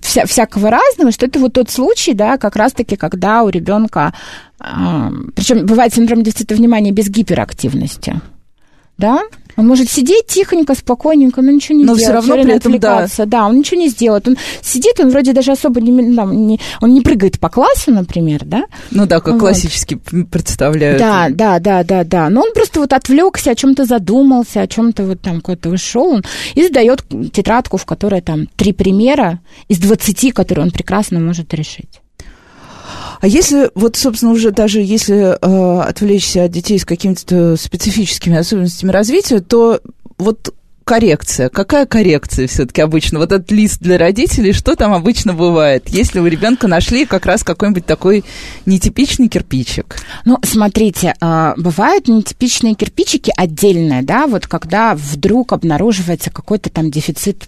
вся, 0.02 0.26
всякого 0.26 0.70
разного, 0.70 1.12
что 1.12 1.26
это 1.26 1.38
вот 1.38 1.52
тот 1.52 1.70
случай, 1.70 2.14
да, 2.14 2.38
как 2.38 2.56
раз-таки, 2.56 2.96
когда 2.96 3.42
у 3.42 3.48
ребенка, 3.48 4.12
э, 4.60 4.64
причем 5.34 5.66
бывает 5.66 5.94
синдром 5.94 6.22
дефицита 6.22 6.54
внимания 6.54 6.92
без 6.92 7.08
гиперактивности, 7.08 8.20
да, 9.02 9.22
он 9.56 9.66
может 9.66 9.90
сидеть 9.90 10.28
тихонько, 10.28 10.74
спокойненько, 10.74 11.42
но 11.42 11.50
ничего 11.50 11.76
не 11.76 11.84
но 11.84 11.96
делать. 11.96 12.14
Но 12.14 12.20
все 12.20 12.30
равно 12.30 12.44
при 12.44 12.54
этом, 12.54 12.78
да. 12.78 13.06
да. 13.26 13.48
он 13.48 13.58
ничего 13.58 13.80
не 13.80 13.88
сделает. 13.88 14.28
Он 14.28 14.36
сидит, 14.62 15.00
он 15.00 15.10
вроде 15.10 15.32
даже 15.32 15.52
особо 15.52 15.80
не, 15.80 16.16
там, 16.16 16.46
не, 16.46 16.60
он 16.80 16.94
не 16.94 17.00
прыгает 17.00 17.40
по 17.40 17.48
классу, 17.48 17.90
например, 17.90 18.44
да? 18.44 18.64
Ну 18.92 19.06
да, 19.06 19.20
как 19.20 19.34
вот. 19.34 19.40
классически 19.40 19.96
представляют. 20.30 21.00
Да, 21.00 21.28
да, 21.30 21.58
да, 21.58 21.82
да, 21.82 22.04
да. 22.04 22.30
Но 22.30 22.42
он 22.42 22.52
просто 22.54 22.80
вот 22.80 22.92
отвлекся, 22.92 23.50
о 23.50 23.54
чем-то 23.54 23.84
задумался, 23.84 24.60
о 24.62 24.66
чем-то 24.68 25.04
вот 25.04 25.20
там 25.20 25.40
куда-то 25.40 25.68
вышел, 25.68 26.06
он 26.06 26.24
и 26.54 26.62
задает 26.62 27.04
тетрадку, 27.32 27.76
в 27.76 27.84
которой 27.84 28.20
там 28.20 28.46
три 28.56 28.72
примера 28.72 29.40
из 29.68 29.78
двадцати, 29.78 30.30
которые 30.30 30.64
он 30.66 30.70
прекрасно 30.70 31.18
может 31.18 31.52
решить. 31.52 32.01
А 33.22 33.28
если, 33.28 33.70
вот, 33.76 33.94
собственно, 33.94 34.32
уже 34.32 34.50
даже 34.50 34.80
если 34.80 35.38
э, 35.40 35.80
отвлечься 35.82 36.42
от 36.42 36.50
детей 36.50 36.76
с 36.76 36.84
какими-то 36.84 37.56
специфическими 37.56 38.36
особенностями 38.36 38.90
развития, 38.90 39.38
то 39.38 39.80
вот 40.18 40.52
коррекция. 40.84 41.48
Какая 41.48 41.86
коррекция 41.86 42.48
все-таки 42.48 42.80
обычно? 42.80 43.20
Вот 43.20 43.30
этот 43.30 43.52
лист 43.52 43.78
для 43.80 43.96
родителей, 43.96 44.52
что 44.52 44.74
там 44.74 44.92
обычно 44.92 45.34
бывает, 45.34 45.88
если 45.88 46.18
у 46.18 46.26
ребенка 46.26 46.66
нашли 46.66 47.06
как 47.06 47.24
раз 47.24 47.44
какой-нибудь 47.44 47.86
такой 47.86 48.24
нетипичный 48.66 49.28
кирпичик? 49.28 49.98
Ну, 50.24 50.38
смотрите, 50.42 51.14
а, 51.20 51.54
бывают 51.56 52.08
нетипичные 52.08 52.74
кирпичики 52.74 53.32
отдельные, 53.36 54.02
да, 54.02 54.26
вот 54.26 54.48
когда 54.48 54.96
вдруг 54.96 55.52
обнаруживается 55.52 56.30
какой-то 56.30 56.70
там 56.70 56.90
дефицит 56.90 57.44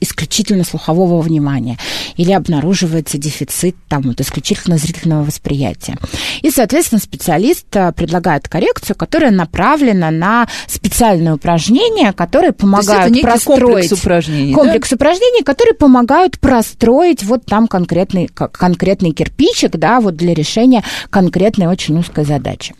исключительно 0.00 0.64
слухового 0.64 1.20
внимания 1.20 1.78
или 2.16 2.32
обнаруживается 2.32 3.18
дефицит 3.18 3.76
там, 3.88 4.02
вот, 4.02 4.20
исключительно 4.20 4.78
зрительного 4.78 5.24
восприятия. 5.24 5.96
И, 6.42 6.50
соответственно, 6.50 7.00
специалист 7.00 7.66
э, 7.74 7.92
предлагает 7.92 8.48
коррекцию, 8.48 8.96
которая 8.96 9.30
направлена 9.30 10.10
на 10.10 10.48
специальные 10.66 11.34
упражнения, 11.34 12.12
которые 12.12 12.52
помогают 12.52 13.14
То 13.14 13.20
простроить... 13.20 13.60
комплекс 13.60 13.92
упражнений, 13.92 14.52
Комплекс 14.54 14.90
да? 14.90 14.96
упражнений, 14.96 15.42
которые 15.42 15.74
помогают 15.74 16.38
простроить 16.38 17.22
вот 17.24 17.44
там 17.46 17.66
конкретный, 17.68 18.28
конкретный 18.28 19.12
кирпичик, 19.12 19.72
да, 19.72 20.00
вот 20.00 20.16
для 20.16 20.34
решения 20.34 20.82
конкретной 21.10 21.66
очень 21.66 21.98
узкой 21.98 22.24
задачи. 22.24 22.74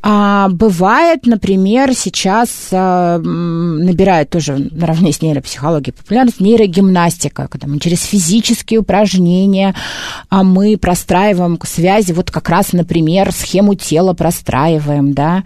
А, 0.00 0.48
бывает, 0.48 1.26
например, 1.26 1.92
сейчас 1.94 2.68
а, 2.72 3.18
набирает 3.18 4.30
тоже 4.30 4.68
наравне 4.70 5.12
с 5.12 5.20
нейропсихологией 5.20 5.92
популярность 5.92 6.40
нейрогимнастика, 6.40 7.48
когда 7.48 7.66
мы 7.66 7.80
через 7.80 8.04
физические 8.04 8.80
упражнения 8.80 9.74
а 10.30 10.42
мы 10.44 10.76
простраиваем 10.76 11.56
связи, 11.66 12.12
вот 12.12 12.30
как 12.30 12.48
раз, 12.48 12.72
например, 12.72 13.32
схему 13.32 13.74
тела 13.74 14.14
простраиваем, 14.14 15.12
да, 15.12 15.44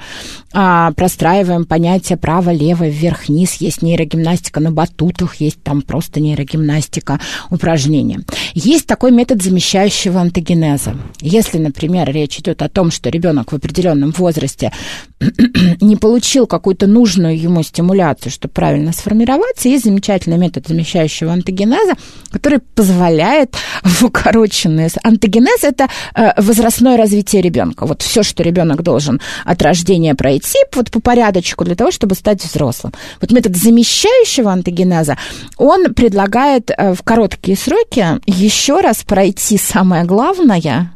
а, 0.52 0.92
простраиваем 0.92 1.64
понятие 1.64 2.18
право-лево, 2.18 2.88
вверх-вниз, 2.88 3.54
есть 3.54 3.82
нейрогимнастика 3.82 4.60
на 4.60 4.70
батутах, 4.70 5.36
есть 5.36 5.62
там 5.62 5.82
просто 5.82 6.20
нейрогимнастика 6.20 7.20
упражнения. 7.50 8.20
Есть 8.54 8.86
такой 8.86 9.12
метод 9.12 9.42
замещающего 9.42 10.20
антогенеза. 10.20 10.96
Если, 11.20 11.58
например, 11.58 12.10
речь 12.10 12.38
идет 12.38 12.60
о 12.62 12.68
том, 12.68 12.90
что 12.90 13.08
ребенок 13.08 13.52
в 13.52 13.56
определенном 13.56 14.10
возрасте 14.10 14.72
не 15.80 15.96
получил 15.96 16.46
какую-то 16.46 16.86
нужную 16.86 17.40
ему 17.40 17.62
стимуляцию, 17.62 18.30
чтобы 18.30 18.52
правильно 18.52 18.92
сформироваться, 18.92 19.68
есть 19.68 19.84
замечательный 19.84 20.38
метод 20.38 20.68
замещающего 20.68 21.32
антогенеза, 21.32 21.94
который 22.30 22.58
позволяет 22.58 23.56
в 23.82 24.04
укороченные... 24.04 24.90
Антогенез– 25.02 25.60
это 25.64 25.88
э, 26.14 26.40
возрастное 26.40 26.96
развитие 26.96 27.40
ребенка. 27.40 27.86
Вот 27.86 28.02
все, 28.02 28.22
что 28.22 28.42
ребенок 28.42 28.82
должен 28.82 29.20
от 29.44 29.62
рождения 29.62 30.14
пройти, 30.14 30.41
вот 30.74 30.90
по 30.90 31.00
порядочку 31.00 31.64
для 31.64 31.74
того, 31.74 31.90
чтобы 31.90 32.14
стать 32.14 32.44
взрослым. 32.44 32.92
Вот 33.20 33.30
метод 33.30 33.56
замещающего 33.56 34.52
антогенеза, 34.52 35.16
он 35.56 35.94
предлагает 35.94 36.70
э, 36.70 36.94
в 36.94 37.02
короткие 37.02 37.56
сроки 37.56 38.06
еще 38.26 38.80
раз 38.80 39.04
пройти 39.04 39.58
самое 39.58 40.04
главное, 40.04 40.91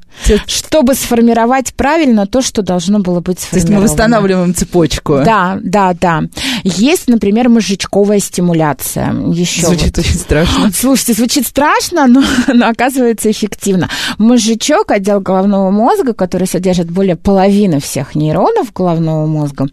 чтобы 0.47 0.95
сформировать 0.95 1.75
правильно 1.75 2.27
то, 2.27 2.43
что 2.43 2.63
должно 2.63 2.99
было 3.01 3.21
быть 3.21 3.41
сформировано. 3.41 3.51
То 3.51 3.57
есть 3.57 3.69
мы 3.71 3.81
восстанавливаем 3.81 4.55
цепочку. 4.55 5.23
Да, 5.25 5.59
да, 5.63 5.95
да. 5.95 6.23
Есть, 6.63 7.09
например, 7.09 7.49
мозжечковая 7.49 8.21
стимуляция. 8.21 9.13
Еще 9.33 9.67
звучит 9.67 9.97
вот. 9.97 10.07
очень 10.07 10.19
страшно. 10.19 10.71
Слушайте, 10.75 11.15
звучит 11.15 11.47
страшно, 11.47 12.07
но, 12.07 12.23
но 12.53 12.69
оказывается 12.69 13.31
эффективно. 13.31 13.89
Мозжечок, 14.19 14.91
отдел 14.91 15.21
головного 15.21 15.71
мозга, 15.71 16.13
который 16.13 16.47
содержит 16.47 16.91
более 16.91 17.17
половины 17.17 17.81
всех 17.81 18.15
нейронов 18.15 18.73
головного 18.73 19.27
мозга, 19.27 19.69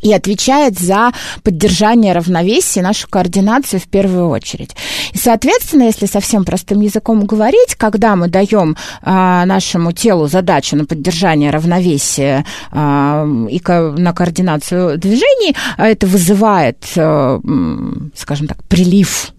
и 0.00 0.12
отвечает 0.12 0.78
за 0.78 1.12
поддержание 1.42 2.12
равновесия, 2.12 2.82
нашу 2.82 3.08
координацию 3.08 3.80
в 3.80 3.88
первую 3.88 4.28
очередь. 4.28 4.70
И, 5.12 5.18
соответственно, 5.18 5.84
если 5.84 6.06
совсем 6.06 6.44
простым 6.44 6.80
языком 6.80 7.26
говорить, 7.26 7.74
когда 7.76 8.16
мы 8.16 8.28
даем 8.28 8.76
а, 9.02 9.44
нашему 9.44 9.92
телу 9.92 10.28
задачу 10.28 10.76
на 10.76 10.84
поддержание 10.84 11.50
равновесия 11.50 12.44
а, 12.70 13.26
и 13.50 13.58
ко- 13.58 13.94
на 13.96 14.12
координацию 14.12 14.98
движений, 14.98 15.56
а 15.76 15.88
это 15.88 16.06
вызывает, 16.06 16.84
а, 16.96 17.40
скажем 18.14 18.46
так, 18.46 18.62
прилив 18.64 19.32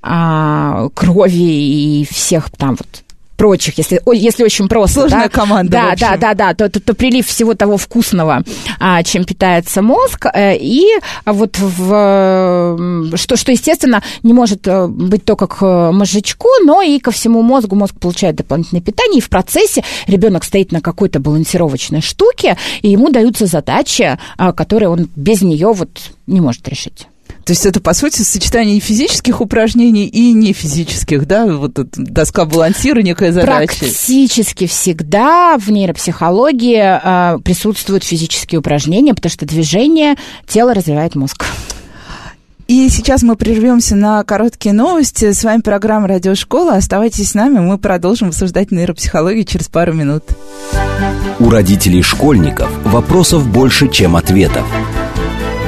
крови 0.00 2.00
и 2.00 2.06
всех 2.10 2.50
там 2.50 2.76
вот 2.76 3.04
прочих, 3.42 3.76
если, 3.76 4.00
если 4.14 4.44
очень 4.44 4.68
просто. 4.68 5.00
Сложная 5.00 5.24
да? 5.24 5.28
команда. 5.28 5.72
Да, 5.72 5.94
да, 5.98 6.16
да, 6.16 6.34
да, 6.34 6.54
то, 6.54 6.70
то, 6.70 6.78
то 6.78 6.94
прилив 6.94 7.26
всего 7.26 7.54
того 7.54 7.76
вкусного, 7.76 8.44
а, 8.78 9.02
чем 9.02 9.24
питается 9.24 9.82
мозг. 9.82 10.26
Э, 10.32 10.56
и 10.56 10.86
вот 11.26 11.58
в, 11.58 13.16
что, 13.16 13.36
что, 13.36 13.50
естественно, 13.50 14.00
не 14.22 14.32
может 14.32 14.68
э, 14.68 14.86
быть 14.86 15.24
только 15.24 15.48
к 15.48 15.60
э, 15.60 15.90
мозжечку, 15.90 16.46
но 16.64 16.82
и 16.82 17.00
ко 17.00 17.10
всему 17.10 17.42
мозгу. 17.42 17.74
Мозг 17.74 17.96
получает 17.98 18.36
дополнительное 18.36 18.80
питание, 18.80 19.18
и 19.18 19.20
в 19.20 19.28
процессе 19.28 19.82
ребенок 20.06 20.44
стоит 20.44 20.70
на 20.70 20.80
какой-то 20.80 21.18
балансировочной 21.18 22.00
штуке, 22.00 22.56
и 22.82 22.90
ему 22.90 23.10
даются 23.10 23.46
задачи, 23.46 24.20
а, 24.36 24.52
которые 24.52 24.88
он 24.88 25.08
без 25.16 25.42
нее 25.42 25.72
вот 25.72 26.12
не 26.28 26.40
может 26.40 26.68
решить. 26.68 27.08
То 27.44 27.52
есть 27.52 27.66
это, 27.66 27.80
по 27.80 27.92
сути, 27.92 28.22
сочетание 28.22 28.78
физических 28.78 29.40
упражнений 29.40 30.06
и 30.06 30.32
не 30.32 30.52
физических, 30.52 31.26
да? 31.26 31.46
Вот 31.46 31.72
доска 31.74 32.44
балансира, 32.44 33.00
некая 33.00 33.32
задача. 33.32 33.78
Практически 33.78 34.66
всегда 34.66 35.56
в 35.58 35.70
нейропсихологии 35.70 37.36
э, 37.36 37.38
присутствуют 37.40 38.04
физические 38.04 38.60
упражнения, 38.60 39.14
потому 39.14 39.30
что 39.30 39.44
движение 39.44 40.16
тело 40.46 40.72
развивает 40.72 41.14
мозг. 41.14 41.44
И 42.68 42.88
сейчас 42.88 43.22
мы 43.22 43.36
прервемся 43.36 43.96
на 43.96 44.24
короткие 44.24 44.72
новости. 44.72 45.32
С 45.32 45.44
вами 45.44 45.60
программа 45.60 46.08
«Радиошкола». 46.08 46.76
Оставайтесь 46.76 47.30
с 47.30 47.34
нами, 47.34 47.58
мы 47.58 47.76
продолжим 47.76 48.28
обсуждать 48.28 48.70
нейропсихологию 48.70 49.44
через 49.44 49.68
пару 49.68 49.92
минут. 49.92 50.24
У 51.38 51.50
родителей 51.50 52.02
школьников 52.02 52.70
вопросов 52.84 53.46
больше, 53.46 53.88
чем 53.88 54.16
ответов. 54.16 54.64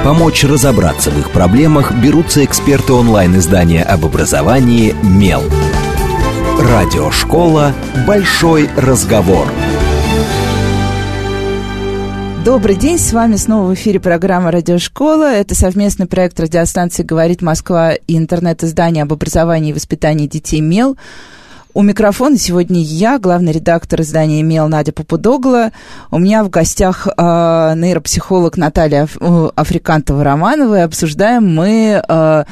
Помочь 0.04 0.44
разобраться 0.44 1.10
в 1.10 1.18
их 1.18 1.30
проблемах 1.30 1.94
берутся 1.94 2.44
эксперты 2.44 2.92
онлайн-издания 2.92 3.82
об 3.82 4.04
образовании 4.04 4.94
«Мел». 5.02 5.42
Радиошкола 6.60 7.72
«Большой 8.06 8.68
разговор». 8.76 9.48
Добрый 12.44 12.76
день, 12.76 12.98
с 12.98 13.14
вами 13.14 13.36
снова 13.36 13.70
в 13.70 13.72
эфире 13.72 13.98
программа 13.98 14.50
«Радиошкола». 14.50 15.32
Это 15.32 15.54
совместный 15.54 16.04
проект 16.04 16.38
радиостанции 16.38 17.02
«Говорит 17.02 17.40
Москва» 17.40 17.94
и 17.94 18.18
интернет-издание 18.18 19.04
об 19.04 19.12
образовании 19.14 19.70
и 19.70 19.72
воспитании 19.72 20.26
детей 20.26 20.60
«МЕЛ». 20.60 20.98
У 21.74 21.82
микрофона 21.82 22.38
сегодня 22.38 22.80
я, 22.80 23.18
главный 23.18 23.50
редактор 23.50 24.00
издания 24.02 24.44
«Мел» 24.44 24.68
Надя 24.68 24.92
Попудогла. 24.92 25.72
У 26.12 26.20
меня 26.20 26.44
в 26.44 26.48
гостях 26.48 27.08
э, 27.08 27.10
нейропсихолог 27.10 28.56
Наталья 28.56 29.08
э, 29.08 29.48
Африкантова-Романова. 29.56 30.84
Обсуждаем 30.84 31.52
мы 31.52 32.00
э, 32.08 32.44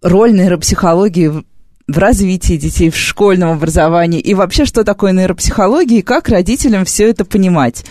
роль 0.00 0.32
нейропсихологии 0.32 1.44
в 1.86 1.98
развитии 1.98 2.56
детей, 2.56 2.88
в 2.88 2.96
школьном 2.96 3.50
образовании 3.50 4.20
и 4.20 4.32
вообще, 4.32 4.64
что 4.64 4.84
такое 4.84 5.12
нейропсихология 5.12 5.98
и 5.98 6.02
как 6.02 6.30
родителям 6.30 6.86
все 6.86 7.10
это 7.10 7.26
понимать. 7.26 7.84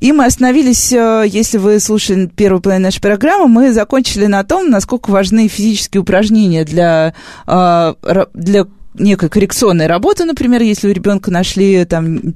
И 0.00 0.10
мы 0.12 0.24
остановились, 0.24 0.90
э, 0.90 1.24
если 1.28 1.58
вы 1.58 1.80
слушали 1.80 2.30
первую 2.34 2.62
половину 2.62 2.86
нашей 2.86 3.02
программы, 3.02 3.46
мы 3.48 3.74
закончили 3.74 4.24
на 4.24 4.42
том, 4.42 4.70
насколько 4.70 5.10
важны 5.10 5.48
физические 5.48 6.00
упражнения 6.00 6.64
для, 6.64 7.12
э, 7.46 7.94
для 8.32 8.64
некой 8.98 9.28
коррекционной 9.28 9.86
работы, 9.86 10.24
например, 10.24 10.62
если 10.62 10.88
у 10.88 10.92
ребенка 10.92 11.30
нашли 11.30 11.84
там 11.84 12.34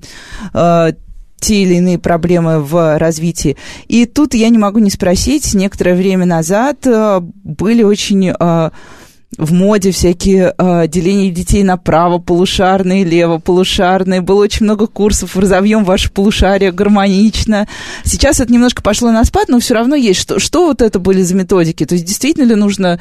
э, 0.55 0.93
те 1.41 1.63
или 1.63 1.75
иные 1.75 1.99
проблемы 1.99 2.61
в 2.61 2.99
развитии. 2.99 3.57
И 3.89 4.07
тут 4.07 4.35
я 4.35 4.49
не 4.49 4.59
могу 4.59 4.79
не 4.79 4.91
спросить, 4.91 5.55
некоторое 5.55 5.95
время 5.95 6.27
назад 6.27 6.87
были 6.87 7.83
очень 7.83 8.33
в 9.39 9.53
моде 9.53 9.93
всякие 9.93 10.55
э, 10.57 10.89
деления 10.89 11.31
детей 11.31 11.63
на 11.63 11.77
право-полушарные, 11.77 13.05
лево-полушарные. 13.05 14.21
Было 14.21 14.43
очень 14.43 14.65
много 14.65 14.87
курсов 14.87 15.37
«Разовьем 15.37 15.85
ваше 15.85 16.11
полушарие 16.11 16.73
гармонично». 16.73 17.69
Сейчас 18.05 18.41
это 18.41 18.53
немножко 18.53 18.83
пошло 18.83 19.13
на 19.13 19.25
спад, 19.25 19.49
но 19.49 19.61
все 19.61 19.75
равно 19.75 19.95
есть. 19.95 20.21
Что, 20.21 20.39
что 20.41 20.67
вот 20.67 20.83
это 20.83 20.99
были 20.99 21.23
за 21.23 21.37
методики? 21.37 21.87
То 21.87 21.95
есть 21.95 22.07
действительно 22.07 22.45
ли 22.45 22.57
нужно 22.57 23.01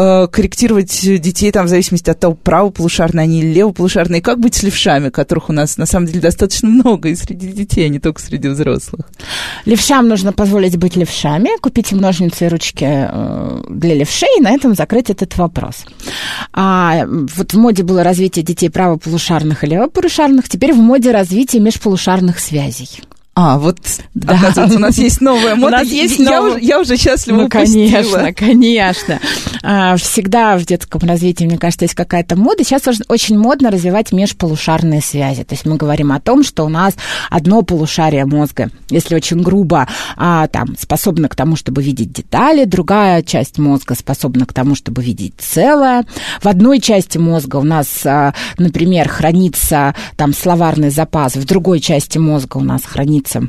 Э, 0.00 0.28
корректировать 0.30 0.96
детей 1.02 1.50
там 1.50 1.66
в 1.66 1.68
зависимости 1.68 2.08
от 2.08 2.20
того, 2.20 2.36
правополушарные 2.36 3.24
они 3.24 3.40
или 3.40 3.52
левополушарные. 3.54 4.22
Как 4.22 4.38
быть 4.38 4.54
с 4.54 4.62
левшами, 4.62 5.08
которых 5.08 5.48
у 5.48 5.52
нас 5.52 5.76
на 5.76 5.86
самом 5.86 6.06
деле 6.06 6.20
достаточно 6.20 6.68
много 6.68 7.08
и 7.08 7.16
среди 7.16 7.48
детей, 7.48 7.84
а 7.84 7.88
не 7.88 7.98
только 7.98 8.22
среди 8.22 8.46
взрослых? 8.46 9.10
Левшам 9.64 10.06
нужно 10.06 10.32
позволить 10.32 10.76
быть 10.76 10.94
левшами, 10.94 11.58
купить 11.60 11.90
им 11.90 11.98
ножницы 11.98 12.46
и 12.46 12.48
ручки 12.48 12.86
э, 12.88 13.62
для 13.70 13.96
левшей 13.96 14.28
и 14.38 14.40
на 14.40 14.52
этом 14.52 14.76
закрыть 14.76 15.10
этот 15.10 15.36
вопрос. 15.36 15.84
А 16.52 17.04
вот 17.04 17.52
в 17.52 17.58
моде 17.58 17.82
было 17.82 18.04
развитие 18.04 18.44
детей 18.44 18.70
правополушарных 18.70 19.64
и 19.64 19.66
левополушарных, 19.66 20.48
теперь 20.48 20.74
в 20.74 20.78
моде 20.78 21.10
развитие 21.10 21.60
межполушарных 21.60 22.38
связей. 22.38 23.00
А, 23.40 23.56
вот, 23.56 23.78
да. 24.14 24.32
оказывается, 24.32 24.78
у 24.78 24.80
нас 24.80 24.98
есть 24.98 25.20
новая 25.20 25.54
мода. 25.54 25.76
У 25.76 25.78
нас 25.78 25.86
есть 25.86 26.18
я, 26.18 26.42
уже, 26.42 26.58
я 26.60 26.80
уже 26.80 26.96
счастлива 26.96 27.42
ну, 27.42 27.48
конечно, 27.48 28.32
конечно. 28.32 29.20
А, 29.62 29.96
всегда 29.96 30.58
в 30.58 30.66
детском 30.66 31.08
развитии, 31.08 31.44
мне 31.44 31.56
кажется, 31.56 31.84
есть 31.84 31.94
какая-то 31.94 32.34
мода. 32.34 32.64
Сейчас 32.64 32.82
очень 33.06 33.38
модно 33.38 33.70
развивать 33.70 34.10
межполушарные 34.10 35.00
связи. 35.00 35.44
То 35.44 35.54
есть 35.54 35.66
мы 35.66 35.76
говорим 35.76 36.10
о 36.10 36.18
том, 36.18 36.42
что 36.42 36.64
у 36.64 36.68
нас 36.68 36.94
одно 37.30 37.62
полушарие 37.62 38.24
мозга, 38.24 38.70
если 38.90 39.14
очень 39.14 39.40
грубо, 39.40 39.86
а, 40.16 40.48
там, 40.48 40.76
способно 40.76 41.28
к 41.28 41.36
тому, 41.36 41.54
чтобы 41.54 41.80
видеть 41.80 42.12
детали, 42.12 42.64
другая 42.64 43.22
часть 43.22 43.58
мозга 43.58 43.94
способна 43.94 44.46
к 44.46 44.52
тому, 44.52 44.74
чтобы 44.74 45.00
видеть 45.00 45.34
целое. 45.38 46.04
В 46.42 46.48
одной 46.48 46.80
части 46.80 47.18
мозга 47.18 47.58
у 47.58 47.62
нас, 47.62 48.04
а, 48.04 48.34
например, 48.58 49.08
хранится 49.08 49.94
там 50.16 50.34
словарный 50.34 50.90
запас, 50.90 51.36
в 51.36 51.44
другой 51.44 51.78
части 51.78 52.18
мозга 52.18 52.56
у 52.56 52.64
нас 52.64 52.82
хранится 52.84 53.27
хранится 53.28 53.48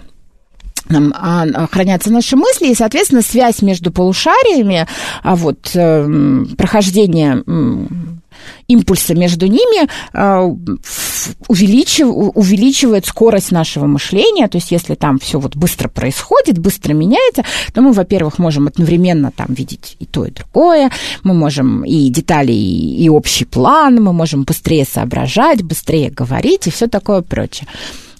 нам 0.89 1.13
а, 1.15 1.43
а, 1.43 1.67
хранятся 1.67 2.11
наши 2.11 2.35
мысли, 2.35 2.67
и, 2.67 2.75
соответственно, 2.75 3.21
связь 3.21 3.61
между 3.61 3.91
полушариями, 3.91 4.87
а 5.21 5.35
вот 5.35 5.69
э, 5.75 6.45
прохождение 6.57 7.43
импульса 8.67 9.13
между 9.13 9.47
ними 9.47 9.87
увеличив, 11.47 12.07
увеличивает 12.35 13.05
скорость 13.05 13.51
нашего 13.51 13.85
мышления. 13.85 14.47
То 14.47 14.57
есть, 14.57 14.71
если 14.71 14.95
там 14.95 15.19
все 15.19 15.39
вот 15.39 15.55
быстро 15.55 15.89
происходит, 15.89 16.57
быстро 16.57 16.93
меняется, 16.93 17.43
то 17.73 17.81
мы, 17.81 17.91
во-первых, 17.91 18.39
можем 18.39 18.67
одновременно 18.67 19.31
там 19.31 19.47
видеть 19.49 19.97
и 19.99 20.05
то, 20.05 20.25
и 20.25 20.31
другое. 20.31 20.89
Мы 21.23 21.33
можем 21.33 21.83
и 21.83 22.09
детали, 22.09 22.53
и 22.53 23.09
общий 23.09 23.45
план, 23.45 24.01
мы 24.01 24.13
можем 24.13 24.43
быстрее 24.43 24.85
соображать, 24.85 25.61
быстрее 25.61 26.09
говорить 26.09 26.65
и 26.67 26.71
все 26.71 26.87
такое 26.87 27.21
прочее. 27.21 27.67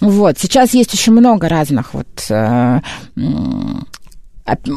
Вот. 0.02 0.40
Сейчас 0.40 0.74
есть 0.74 0.94
очень 0.94 1.14
много 1.14 1.50
разных 1.50 1.94
вот 1.94 2.08
э, 2.30 2.82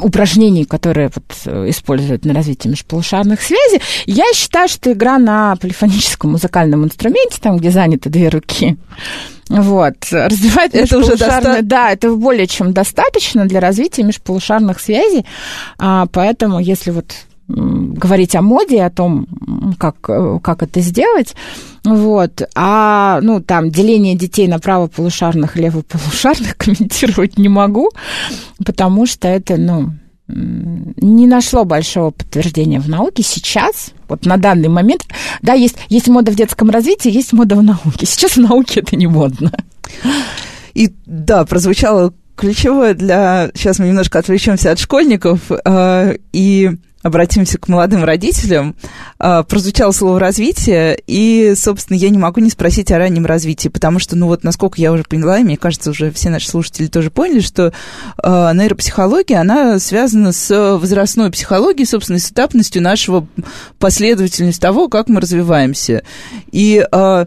упражнений, 0.03 0.65
которые 0.65 1.11
вот 1.15 1.25
э, 1.47 1.71
используют 1.71 2.25
на 2.25 2.35
развитие 2.35 2.71
межполушарных 2.71 3.41
связей. 3.41 3.81
Я 4.07 4.25
считаю, 4.35 4.69
что 4.69 4.93
игра 4.93 5.19
на 5.19 5.57
полифоническом 5.57 6.33
музыкальном 6.33 6.85
инструменте, 6.85 7.39
там, 7.41 7.57
где 7.57 7.71
заняты 7.71 8.11
две 8.11 8.29
руки, 8.29 8.77
вот, 9.49 9.95
развивает 10.11 10.75
это 10.75 10.99
уже 10.99 11.17
доста... 11.17 11.61
Да, 11.63 11.91
это 11.91 12.13
более 12.15 12.47
чем 12.47 12.73
достаточно 12.73 13.47
для 13.47 13.61
развития 13.61 14.03
межполушарных 14.03 14.81
связей, 14.81 15.27
а, 15.79 16.07
поэтому 16.07 16.59
если 16.59 16.91
вот 16.91 17.13
говорить 17.55 18.35
о 18.35 18.43
моде, 18.43 18.83
о 18.83 18.91
том, 18.91 19.27
как, 19.79 20.01
как 20.01 20.63
это 20.63 20.81
сделать. 20.81 21.35
Вот. 21.85 22.43
А, 22.55 23.21
ну, 23.23 23.41
там, 23.41 23.71
деление 23.71 24.15
детей 24.15 24.49
на 24.49 24.59
правополушарных 24.59 25.57
левополушарных 25.57 26.57
комментировать 26.57 27.39
не 27.39 27.49
могу, 27.49 27.91
потому 28.65 29.07
что 29.07 29.29
это, 29.29 29.57
ну, 29.57 29.91
не 30.29 31.27
нашло 31.27 31.65
большого 31.65 32.11
подтверждения 32.11 32.81
в 32.81 32.89
науке 32.89 33.23
сейчас, 33.23 33.91
вот 34.09 34.25
на 34.25 34.37
данный 34.39 34.69
момент. 34.69 35.05
Да, 35.43 35.53
есть, 35.53 35.77
есть 35.89 36.09
мода 36.09 36.33
в 36.33 36.37
детском 36.37 36.71
развитии, 36.71 37.11
есть 37.11 37.33
мода 37.33 37.57
в 37.57 37.63
науке. 37.63 38.07
Сейчас 38.07 38.37
в 38.37 38.41
науке 38.41 38.81
это 38.81 38.97
не 38.97 39.07
модно. 39.07 39.53
И 40.75 40.91
да, 41.05 41.45
прозвучало 41.45 42.15
ключевое 42.35 42.95
для... 42.95 43.51
Сейчас 43.55 43.79
мы 43.79 43.89
немножко 43.89 44.19
отвлечемся 44.19 44.71
от 44.71 44.79
школьников. 44.79 45.41
Э, 45.65 46.17
и 46.33 46.71
обратимся 47.03 47.59
к 47.59 47.69
молодым 47.69 48.05
родителям. 48.05 48.75
А, 49.19 49.43
прозвучало 49.43 49.93
слово 49.93 50.21
«развитие», 50.21 50.99
и, 51.07 51.55
собственно, 51.57 51.97
я 51.97 52.11
не 52.11 52.19
могу 52.19 52.41
не 52.41 52.51
спросить 52.51 52.91
о 52.93 52.99
раннем 52.99 53.27
развитии, 53.27 53.69
потому 53.69 53.99
что, 53.99 54.17
ну 54.17 54.27
вот, 54.27 54.45
насколько 54.45 54.81
я 54.81 54.93
уже 54.93 55.05
поняла, 55.05 55.39
и 55.39 55.45
мне 55.45 55.57
кажется, 55.57 55.91
уже 55.91 56.11
все 56.13 56.31
наши 56.31 56.49
слушатели 56.49 56.87
тоже 56.87 57.11
поняли, 57.11 57.41
что 57.41 57.73
а, 58.19 58.53
нейропсихология, 58.53 59.41
она 59.41 59.79
связана 59.79 60.33
с 60.33 60.77
возрастной 60.79 61.31
психологией, 61.31 61.87
собственно, 61.87 62.19
с 62.19 62.31
этапностью 62.31 62.83
нашего 62.83 63.27
последовательности 63.79 64.61
того, 64.61 64.89
как 64.89 65.09
мы 65.09 65.21
развиваемся. 65.21 66.03
И 66.51 66.85
а, 66.93 67.27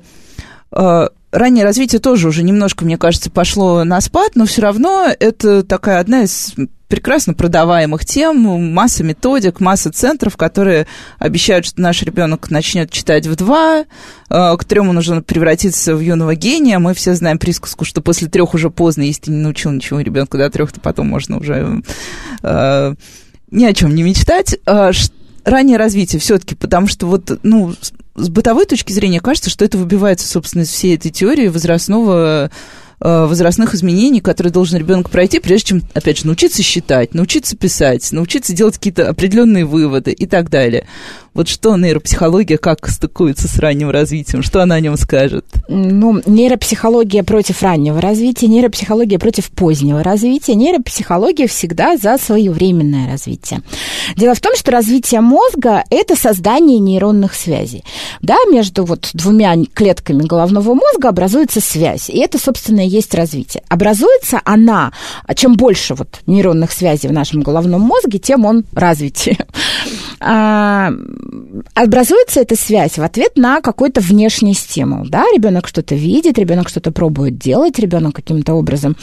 раннее 1.35 1.65
развитие 1.65 1.99
тоже 1.99 2.27
уже 2.27 2.43
немножко, 2.43 2.85
мне 2.85 2.97
кажется, 2.97 3.29
пошло 3.29 3.83
на 3.83 4.01
спад, 4.01 4.31
но 4.35 4.45
все 4.45 4.61
равно 4.61 5.07
это 5.19 5.63
такая 5.63 5.99
одна 5.99 6.23
из 6.23 6.53
прекрасно 6.87 7.33
продаваемых 7.33 8.05
тем, 8.05 8.37
масса 8.73 9.03
методик, 9.03 9.59
масса 9.59 9.91
центров, 9.91 10.37
которые 10.37 10.87
обещают, 11.17 11.65
что 11.65 11.81
наш 11.81 12.03
ребенок 12.03 12.51
начнет 12.51 12.91
читать 12.91 13.27
в 13.27 13.35
два, 13.35 13.85
э, 14.29 14.57
к 14.57 14.63
трем 14.65 14.89
он 14.89 14.97
уже 14.97 15.21
превратится 15.21 15.95
в 15.95 15.99
юного 15.99 16.35
гения. 16.35 16.79
Мы 16.79 16.93
все 16.93 17.15
знаем 17.15 17.39
присказку, 17.39 17.85
что 17.85 18.01
после 18.01 18.27
трех 18.27 18.53
уже 18.53 18.69
поздно, 18.69 19.01
если 19.01 19.23
ты 19.23 19.31
не 19.31 19.41
научил 19.41 19.71
ничего 19.71 19.99
ребенка 19.99 20.37
до 20.37 20.49
трех, 20.49 20.71
то 20.71 20.79
потом 20.79 21.07
можно 21.07 21.39
уже 21.39 21.81
э, 22.43 22.95
ни 23.51 23.65
о 23.65 23.73
чем 23.73 23.95
не 23.95 24.03
мечтать. 24.03 24.57
Э, 24.65 24.91
раннее 25.43 25.77
развитие 25.77 26.19
все-таки, 26.19 26.55
потому 26.55 26.87
что 26.87 27.07
вот, 27.07 27.39
ну, 27.43 27.73
с 28.15 28.29
бытовой 28.29 28.65
точки 28.65 28.91
зрения 28.91 29.19
кажется, 29.19 29.49
что 29.49 29.65
это 29.65 29.77
выбивается, 29.77 30.27
собственно, 30.27 30.63
из 30.63 30.69
всей 30.69 30.95
этой 30.95 31.11
теории 31.11 31.47
возрастного 31.47 32.49
Э, 33.01 33.25
возрастных 33.25 33.75
изменений, 33.75 34.21
которые 34.21 34.53
должен 34.53 34.79
ребенок 34.79 35.09
пройти, 35.09 35.39
прежде 35.39 35.67
чем, 35.67 35.81
опять 35.93 36.19
же, 36.19 36.27
научиться 36.27 36.63
считать, 36.63 37.13
научиться 37.13 37.57
писать, 37.57 38.09
научиться 38.13 38.53
делать 38.53 38.75
какие-то 38.75 39.09
определенные 39.09 39.65
выводы 39.65 40.11
и 40.11 40.25
так 40.25 40.49
далее. 40.49 40.87
Вот 41.35 41.49
что 41.49 41.75
нейропсихология, 41.75 42.57
как 42.57 42.87
стыкуется 42.87 43.49
с 43.49 43.59
ранним 43.59 43.89
развитием? 43.89 44.41
Что 44.41 44.63
она 44.63 44.75
о 44.75 44.79
нем 44.79 44.95
скажет? 44.95 45.45
Ну, 45.67 46.21
нейропсихология 46.25 47.23
против 47.23 47.61
раннего 47.61 47.99
развития, 47.99 48.47
нейропсихология 48.47 49.19
против 49.19 49.51
позднего 49.51 50.01
развития. 50.01 50.55
Нейропсихология 50.55 51.47
всегда 51.47 51.97
за 51.97 52.17
своевременное 52.17 53.11
развитие. 53.11 53.63
Дело 54.15 54.33
в 54.33 54.39
том, 54.39 54.55
что 54.55 54.71
развитие 54.71 55.19
мозга– 55.19 55.83
это 55.89 56.15
создание 56.15 56.79
нейронных 56.79 57.33
связей. 57.33 57.83
Да, 58.21 58.37
между 58.49 58.85
вот 58.85 59.09
двумя 59.11 59.55
клетками 59.73 60.23
головного 60.23 60.73
мозга 60.73 61.09
образуется 61.09 61.59
связь. 61.59 62.09
И 62.09 62.17
это, 62.17 62.39
собственно, 62.39 62.79
и 62.79 62.87
есть 62.87 63.13
развитие. 63.13 63.61
Образуется 63.67 64.39
она, 64.45 64.93
чем 65.35 65.57
больше 65.57 65.95
вот 65.95 66.21
нейронных 66.27 66.71
связей 66.71 67.09
в 67.09 67.11
нашем 67.13 67.41
головном 67.41 67.81
мозге, 67.81 68.19
тем 68.19 68.45
он 68.45 68.63
развитие. 68.71 69.37
А, 70.19 70.91
образуется 71.73 72.41
эта 72.41 72.55
связь 72.55 72.97
в 72.97 73.03
ответ 73.03 73.37
на 73.37 73.61
какой-то 73.61 74.01
внешний 74.01 74.53
стимул. 74.53 75.05
Да? 75.07 75.25
Ребенок 75.33 75.67
что-то 75.67 75.95
видит, 75.95 76.37
ребенок 76.37 76.69
что-то 76.69 76.91
пробует 76.91 77.37
делать, 77.37 77.79
ребенок 77.79 78.15
каким-то 78.15 78.53
образом 78.53 78.95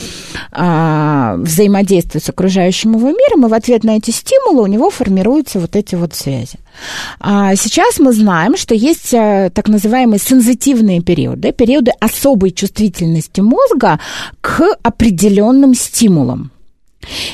а, 0.52 1.36
взаимодействует 1.38 2.24
с 2.24 2.28
окружающим 2.28 2.96
его 2.96 3.08
миром, 3.08 3.46
и 3.46 3.48
в 3.48 3.54
ответ 3.54 3.84
на 3.84 3.96
эти 3.96 4.10
стимулы 4.10 4.62
у 4.62 4.66
него 4.66 4.90
формируются 4.90 5.60
вот 5.60 5.76
эти 5.76 5.94
вот 5.94 6.14
связи. 6.14 6.58
А 7.20 7.54
сейчас 7.56 7.98
мы 7.98 8.12
знаем, 8.12 8.56
что 8.56 8.74
есть 8.74 9.12
а, 9.14 9.50
так 9.50 9.68
называемые 9.68 10.18
сензитивные 10.18 11.02
периоды, 11.02 11.52
периоды 11.52 11.92
особой 12.00 12.52
чувствительности 12.52 13.40
мозга 13.40 14.00
к 14.40 14.62
определенным 14.82 15.74
стимулам. 15.74 16.51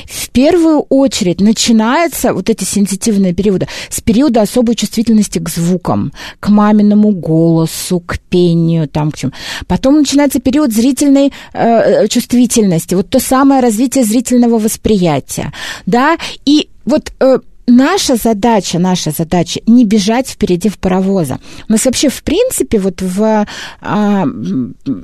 В 0.05 0.29
первую 0.31 0.81
очередь 0.89 1.41
начинается 1.41 2.33
вот 2.33 2.49
эти 2.49 2.63
сенситивные 2.63 3.33
периоды 3.33 3.67
с 3.89 4.01
периода 4.01 4.41
особой 4.41 4.75
чувствительности 4.75 5.39
к 5.39 5.49
звукам, 5.49 6.11
к 6.39 6.49
маминому 6.49 7.11
голосу, 7.11 7.99
к 7.99 8.19
пению, 8.19 8.87
там 8.87 9.11
к 9.11 9.17
чему. 9.17 9.31
Потом 9.67 9.97
начинается 9.97 10.39
период 10.39 10.73
зрительной 10.73 11.31
э, 11.53 12.07
чувствительности, 12.07 12.95
вот 12.95 13.09
то 13.09 13.19
самое 13.19 13.61
развитие 13.61 14.03
зрительного 14.03 14.59
восприятия, 14.59 15.51
да, 15.85 16.17
и 16.45 16.69
вот 16.85 17.11
э, 17.19 17.39
наша 17.69 18.15
задача, 18.15 18.79
наша 18.79 19.11
задача 19.11 19.61
не 19.67 19.85
бежать 19.85 20.27
впереди 20.27 20.69
в 20.69 20.77
паровоза. 20.77 21.39
У 21.67 21.71
нас 21.71 21.85
вообще, 21.85 22.09
в 22.09 22.23
принципе, 22.23 22.79
вот 22.79 23.01
в... 23.01 23.45
А, 23.81 24.25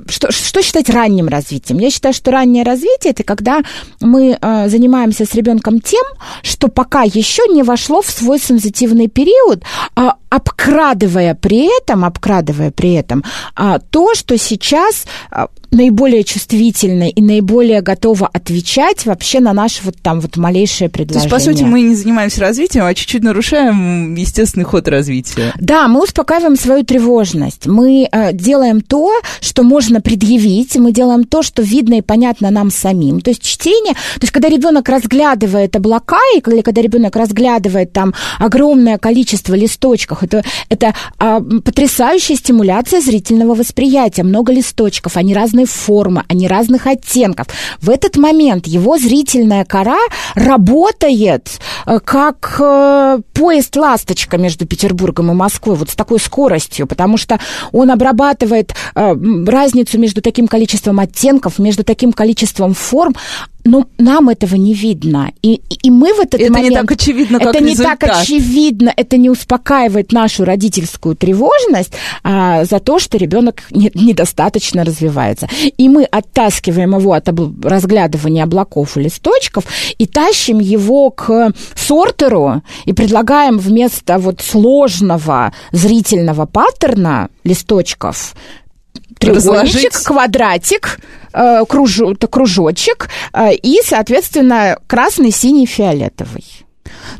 что, 0.08 0.32
что 0.32 0.62
считать 0.62 0.90
ранним 0.90 1.28
развитием? 1.28 1.78
Я 1.78 1.90
считаю, 1.90 2.14
что 2.14 2.30
раннее 2.30 2.64
развитие– 2.64 2.96
это 3.12 3.22
когда 3.22 3.62
мы 4.00 4.36
а, 4.40 4.68
занимаемся 4.68 5.24
с 5.24 5.34
ребенком 5.34 5.80
тем, 5.80 6.04
что 6.42 6.68
пока 6.68 7.02
еще 7.02 7.42
не 7.48 7.62
вошло 7.62 8.02
в 8.02 8.10
свой 8.10 8.38
сенситивный 8.38 9.08
период, 9.08 9.62
а 9.94 10.16
обкрадывая 10.28 11.34
при 11.34 11.68
этом, 11.80 12.04
обкрадывая 12.04 12.70
при 12.70 12.94
этом 12.94 13.24
а, 13.54 13.78
то, 13.78 14.14
что 14.14 14.36
сейчас 14.36 15.06
а, 15.30 15.48
наиболее 15.70 16.24
чувствительна 16.24 17.08
и 17.08 17.20
наиболее 17.20 17.80
готова 17.80 18.28
отвечать 18.32 19.06
вообще 19.06 19.40
на 19.40 19.52
наше 19.52 19.82
вот 19.84 19.96
там 20.02 20.20
вот 20.20 20.36
малейшее 20.36 20.88
предложение. 20.88 21.28
То 21.28 21.36
есть, 21.36 21.46
по 21.46 21.52
сути, 21.52 21.62
мы 21.62 21.80
не 21.80 21.94
занимаемся 21.94 22.40
развитием, 22.40 22.84
а 22.84 22.94
чуть-чуть 22.94 23.22
нарушаем 23.22 24.14
естественный 24.14 24.64
ход 24.64 24.88
развития. 24.88 25.52
Да, 25.60 25.88
мы 25.88 26.02
успокаиваем 26.02 26.56
свою 26.56 26.84
тревожность. 26.84 27.66
Мы 27.66 28.08
э, 28.10 28.32
делаем 28.32 28.80
то, 28.80 29.12
что 29.40 29.62
можно 29.62 30.00
предъявить, 30.00 30.76
мы 30.76 30.92
делаем 30.92 31.24
то, 31.24 31.42
что 31.42 31.62
видно 31.62 31.94
и 31.94 32.02
понятно 32.02 32.50
нам 32.50 32.70
самим. 32.70 33.20
То 33.20 33.30
есть 33.30 33.42
чтение, 33.42 33.94
то 33.94 34.22
есть 34.22 34.32
когда 34.32 34.48
ребенок 34.48 34.88
разглядывает 34.88 35.74
облака, 35.76 36.18
или 36.34 36.60
когда 36.60 36.82
ребенок 36.82 37.16
разглядывает 37.16 37.92
там 37.92 38.14
огромное 38.38 38.98
количество 38.98 39.54
листочков, 39.54 40.22
это, 40.22 40.44
это 40.68 40.94
э, 41.18 41.40
потрясающая 41.64 42.36
стимуляция 42.36 43.00
зрительного 43.00 43.54
восприятия. 43.54 44.22
Много 44.22 44.52
листочков, 44.52 45.16
они 45.16 45.34
разные 45.34 45.55
формы, 45.64 46.24
они 46.28 46.48
разных 46.48 46.86
оттенков. 46.86 47.46
В 47.80 47.90
этот 47.90 48.16
момент 48.16 48.66
его 48.66 48.98
зрительная 48.98 49.64
кора 49.64 49.98
работает 50.34 51.60
э, 51.86 51.98
как 52.00 52.56
э, 52.60 53.18
поезд 53.32 53.76
«Ласточка» 53.76 54.38
между 54.38 54.66
Петербургом 54.66 55.30
и 55.30 55.34
Москвой, 55.34 55.76
вот 55.76 55.90
с 55.90 55.94
такой 55.94 56.18
скоростью, 56.20 56.86
потому 56.86 57.16
что 57.16 57.40
он 57.72 57.90
обрабатывает 57.90 58.74
э, 58.94 59.14
разницу 59.46 59.98
между 59.98 60.20
таким 60.22 60.48
количеством 60.48 61.00
оттенков, 61.00 61.58
между 61.58 61.84
таким 61.84 62.12
количеством 62.12 62.74
форм, 62.74 63.14
но 63.66 63.86
нам 63.98 64.28
этого 64.28 64.54
не 64.54 64.74
видно. 64.74 65.32
И, 65.42 65.60
и 65.82 65.90
мы 65.90 66.14
в 66.14 66.20
этот 66.20 66.40
это 66.40 66.52
момент... 66.52 66.76
Это 66.76 66.80
не 66.80 66.88
так 66.88 66.90
очевидно, 66.92 67.38
как 67.38 67.54
Это 67.54 67.64
результат. 67.64 68.02
не 68.02 68.08
так 68.08 68.20
очевидно, 68.20 68.92
это 68.96 69.16
не 69.16 69.30
успокаивает 69.30 70.12
нашу 70.12 70.44
родительскую 70.44 71.16
тревожность 71.16 71.92
а, 72.22 72.64
за 72.64 72.78
то, 72.80 72.98
что 72.98 73.18
ребенок 73.18 73.62
не, 73.70 73.90
недостаточно 73.94 74.84
развивается. 74.84 75.48
И 75.76 75.88
мы 75.88 76.04
оттаскиваем 76.04 76.96
его 76.96 77.12
от 77.12 77.28
об... 77.28 77.64
разглядывания 77.64 78.44
облаков 78.44 78.96
и 78.96 79.02
листочков 79.02 79.64
и 79.98 80.06
тащим 80.06 80.60
его 80.60 81.10
к 81.10 81.52
сортеру 81.74 82.62
и 82.84 82.92
предлагаем 82.92 83.58
вместо 83.58 84.18
вот 84.18 84.40
сложного 84.40 85.52
зрительного 85.72 86.46
паттерна 86.46 87.28
листочков 87.44 88.34
треугольничек, 89.18 89.92
Разложить. 89.92 90.04
квадратик, 90.04 91.00
э, 91.32 91.64
кружочек 91.66 93.08
э, 93.32 93.54
и, 93.54 93.80
соответственно, 93.84 94.78
красный, 94.86 95.30
синий, 95.30 95.66
фиолетовый. 95.66 96.65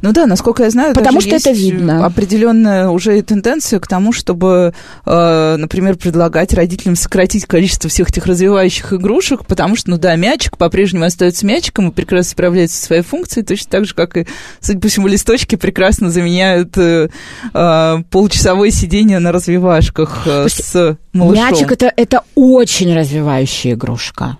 Ну 0.02 0.12
да, 0.12 0.26
насколько 0.26 0.62
я 0.62 0.70
знаю, 0.70 0.94
потому 0.94 1.20
что 1.20 1.34
это 1.34 1.50
видно. 1.50 2.04
Определенная 2.04 2.88
уже 2.88 3.20
тенденция 3.22 3.80
к 3.80 3.86
тому, 3.86 4.12
чтобы, 4.12 4.74
э, 5.04 5.56
например, 5.56 5.96
предлагать 5.96 6.52
родителям 6.54 6.96
сократить 6.96 7.46
количество 7.46 7.88
всех 7.90 8.10
этих 8.10 8.26
развивающих 8.26 8.92
игрушек, 8.92 9.46
потому 9.46 9.76
что, 9.76 9.90
ну 9.90 9.98
да, 9.98 10.16
мячик 10.16 10.56
по-прежнему 10.56 11.04
остается 11.04 11.46
мячиком 11.46 11.88
и 11.88 11.92
прекрасно 11.92 12.30
справляется 12.30 12.76
со 12.78 12.86
своей 12.86 13.02
функцией, 13.02 13.44
точно 13.44 13.70
так 13.70 13.84
же, 13.84 13.94
как 13.94 14.16
и, 14.16 14.26
судя 14.60 14.80
по 14.80 14.88
всему, 14.88 15.06
листочки 15.06 15.56
прекрасно 15.56 16.10
заменяют 16.10 16.76
э, 16.78 17.08
э, 17.52 17.96
полчасовое 18.10 18.70
сидение 18.70 19.18
на 19.18 19.32
развивашках 19.32 20.22
э, 20.26 20.48
с 20.48 20.98
малышом. 21.12 21.50
Мячик 21.50 21.72
это, 21.72 21.92
это 21.96 22.22
очень 22.34 22.94
развивающая 22.94 23.74
игрушка. 23.74 24.38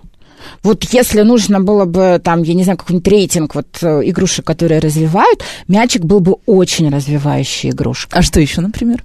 Вот 0.63 0.83
если 0.85 1.21
нужно 1.21 1.59
было 1.59 1.85
бы, 1.85 2.19
там, 2.23 2.43
я 2.43 2.53
не 2.53 2.63
знаю, 2.63 2.77
какой-нибудь 2.77 3.07
рейтинг 3.07 3.55
вот 3.55 3.67
э, 3.81 4.01
игрушек, 4.05 4.45
которые 4.45 4.79
развивают, 4.79 5.43
мячик 5.67 6.03
был 6.03 6.19
бы 6.19 6.37
очень 6.45 6.89
развивающей 6.89 7.69
игрушкой. 7.69 8.19
А 8.19 8.21
что 8.21 8.39
еще, 8.39 8.61
например? 8.61 9.03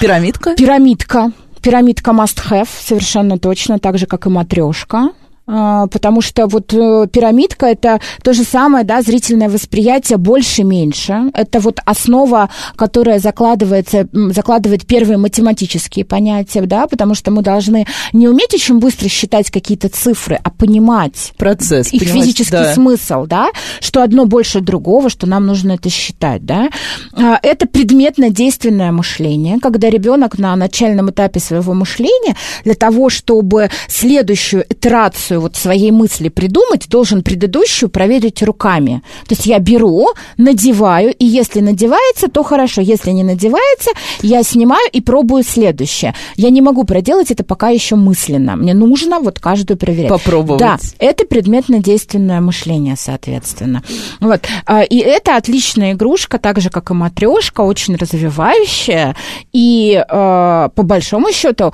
Пирамидка? 0.00 0.54
Пирамидка. 0.56 1.32
Пирамидка 1.62 2.10
must 2.12 2.38
have, 2.50 2.68
совершенно 2.80 3.38
точно, 3.38 3.78
так 3.78 3.98
же, 3.98 4.06
как 4.06 4.26
и 4.26 4.30
матрешка. 4.30 5.10
А, 5.52 5.88
потому 5.88 6.20
что 6.20 6.46
вот 6.46 6.72
э, 6.72 7.08
пирамидка 7.12 7.66
это 7.66 8.00
то 8.22 8.32
же 8.32 8.44
самое, 8.44 8.84
да, 8.84 9.02
зрительное 9.02 9.48
восприятие 9.48 10.16
больше-меньше. 10.16 11.32
Это 11.34 11.58
вот 11.58 11.80
основа, 11.84 12.50
которая 12.76 13.18
закладывается, 13.18 14.06
закладывает 14.12 14.86
первые 14.86 15.18
математические 15.18 16.04
понятия, 16.04 16.60
да, 16.62 16.86
потому 16.86 17.16
что 17.16 17.32
мы 17.32 17.42
должны 17.42 17.86
не 18.12 18.28
уметь 18.28 18.54
очень 18.54 18.78
быстро 18.78 19.08
считать 19.08 19.50
какие-то 19.50 19.88
цифры, 19.88 20.38
а 20.40 20.50
понимать 20.50 21.32
процесс, 21.36 21.92
их 21.92 22.00
понимать, 22.00 22.20
физический 22.20 22.52
да. 22.52 22.72
смысл, 22.72 23.26
да, 23.26 23.50
что 23.80 24.04
одно 24.04 24.26
больше 24.26 24.60
другого, 24.60 25.10
что 25.10 25.26
нам 25.26 25.46
нужно 25.46 25.72
это 25.72 25.90
считать, 25.90 26.46
да. 26.46 26.68
А, 27.12 27.40
это 27.42 27.66
предметно-действенное 27.66 28.92
мышление, 28.92 29.58
когда 29.60 29.90
ребенок 29.90 30.38
на 30.38 30.54
начальном 30.54 31.10
этапе 31.10 31.40
своего 31.40 31.74
мышления 31.74 32.36
для 32.62 32.74
того, 32.74 33.08
чтобы 33.10 33.68
следующую 33.88 34.64
итерацию 34.68 35.39
вот 35.40 35.56
своей 35.56 35.90
мысли 35.90 36.28
придумать, 36.28 36.88
должен 36.88 37.22
предыдущую 37.22 37.90
проверить 37.90 38.42
руками. 38.42 39.02
То 39.26 39.34
есть 39.34 39.46
я 39.46 39.58
беру, 39.58 40.08
надеваю, 40.36 41.12
и 41.14 41.24
если 41.24 41.60
надевается, 41.60 42.28
то 42.28 42.42
хорошо. 42.42 42.80
Если 42.80 43.10
не 43.10 43.22
надевается, 43.22 43.90
я 44.22 44.42
снимаю 44.42 44.88
и 44.92 45.00
пробую 45.00 45.42
следующее. 45.42 46.14
Я 46.36 46.50
не 46.50 46.60
могу 46.60 46.84
проделать 46.84 47.30
это 47.30 47.44
пока 47.44 47.68
еще 47.68 47.96
мысленно. 47.96 48.56
Мне 48.56 48.74
нужно 48.74 49.20
вот 49.20 49.38
каждую 49.38 49.76
проверять. 49.76 50.10
Попробовать. 50.10 50.60
Да, 50.60 50.78
это 50.98 51.24
предметно-действенное 51.24 52.40
мышление, 52.40 52.96
соответственно. 52.96 53.82
Вот. 54.20 54.42
А, 54.66 54.82
и 54.82 54.98
это 54.98 55.36
отличная 55.36 55.92
игрушка, 55.92 56.38
так 56.38 56.60
же, 56.60 56.70
как 56.70 56.90
и 56.90 56.94
матрешка, 56.94 57.62
очень 57.62 57.96
развивающая 57.96 59.16
и, 59.52 60.02
а, 60.08 60.68
по 60.70 60.82
большому 60.82 61.32
счету, 61.32 61.72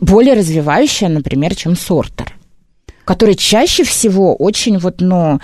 более 0.00 0.34
развивающая, 0.34 1.08
например, 1.08 1.54
чем 1.54 1.76
сортер 1.76 2.34
который 3.04 3.34
чаще 3.34 3.84
всего 3.84 4.34
очень 4.34 4.78
вот, 4.78 5.00
ну, 5.00 5.38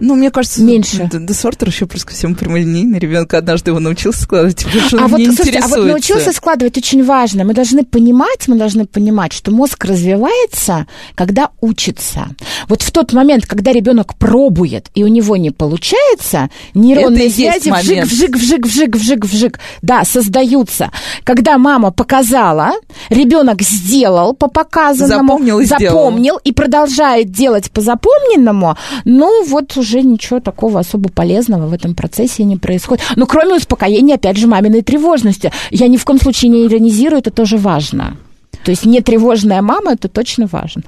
ну, 0.00 0.14
мне 0.14 0.30
кажется, 0.30 0.62
меньше. 0.62 1.08
Сортера 1.32 1.70
еще 1.70 1.86
плюс 1.86 2.04
ко 2.04 2.12
всему 2.12 2.34
прямолинейный. 2.34 2.98
Ребенок 2.98 3.34
однажды 3.34 3.70
его 3.70 3.80
научился 3.80 4.22
складывать, 4.22 4.64
потому 4.64 4.84
что 4.84 4.98
а 4.98 5.04
он 5.04 5.10
вот, 5.10 5.18
не 5.18 5.26
слушайте, 5.26 5.58
а 5.58 5.68
вот 5.68 5.86
научился 5.86 6.32
складывать 6.32 6.76
очень 6.76 7.04
важно. 7.04 7.44
Мы 7.44 7.54
должны 7.54 7.84
понимать, 7.84 8.48
мы 8.48 8.56
должны 8.56 8.86
понимать, 8.86 9.32
что 9.32 9.50
мозг 9.50 9.84
развивается, 9.84 10.86
когда 11.14 11.50
учится. 11.60 12.28
Вот 12.68 12.82
в 12.82 12.90
тот 12.90 13.12
момент, 13.12 13.46
когда 13.46 13.72
ребенок 13.72 14.16
пробует, 14.16 14.88
и 14.94 15.04
у 15.04 15.08
него 15.08 15.36
не 15.36 15.50
получается, 15.50 16.50
нейронные 16.74 17.30
связи 17.30 17.70
вжик, 17.70 18.04
вжик, 18.04 18.36
вжик, 18.36 18.66
вжик, 18.66 18.96
вжик, 18.96 19.24
вжик, 19.24 19.60
да, 19.82 20.04
создаются. 20.04 20.90
Когда 21.24 21.58
мама 21.58 21.90
показала, 21.90 22.72
ребенок 23.08 23.62
сделал 23.62 24.34
по 24.34 24.48
показанному, 24.48 25.38
запомнил 25.38 25.60
и, 25.60 25.64
запомнил 25.64 26.38
и 26.42 26.52
продолжает 26.52 27.30
делать 27.30 27.70
по 27.70 27.80
запомненному, 27.80 28.76
ну 29.04 29.44
вот 29.44 29.76
уже 29.76 29.87
уже 29.88 30.02
ничего 30.02 30.40
такого 30.40 30.80
особо 30.80 31.08
полезного 31.08 31.66
в 31.66 31.72
этом 31.72 31.94
процессе 31.94 32.44
не 32.44 32.56
происходит. 32.56 33.04
Ну, 33.16 33.26
кроме 33.26 33.54
успокоения, 33.54 34.16
опять 34.16 34.36
же, 34.36 34.46
маминой 34.46 34.82
тревожности. 34.82 35.52
Я 35.70 35.88
ни 35.88 35.96
в 35.96 36.04
коем 36.04 36.20
случае 36.20 36.50
не 36.50 36.66
иронизирую, 36.66 37.20
это 37.20 37.30
тоже 37.30 37.56
важно. 37.56 38.16
То 38.64 38.70
есть 38.70 38.84
не 38.84 39.00
тревожная 39.00 39.62
мама, 39.62 39.92
это 39.92 40.08
точно 40.08 40.46
важно. 40.50 40.84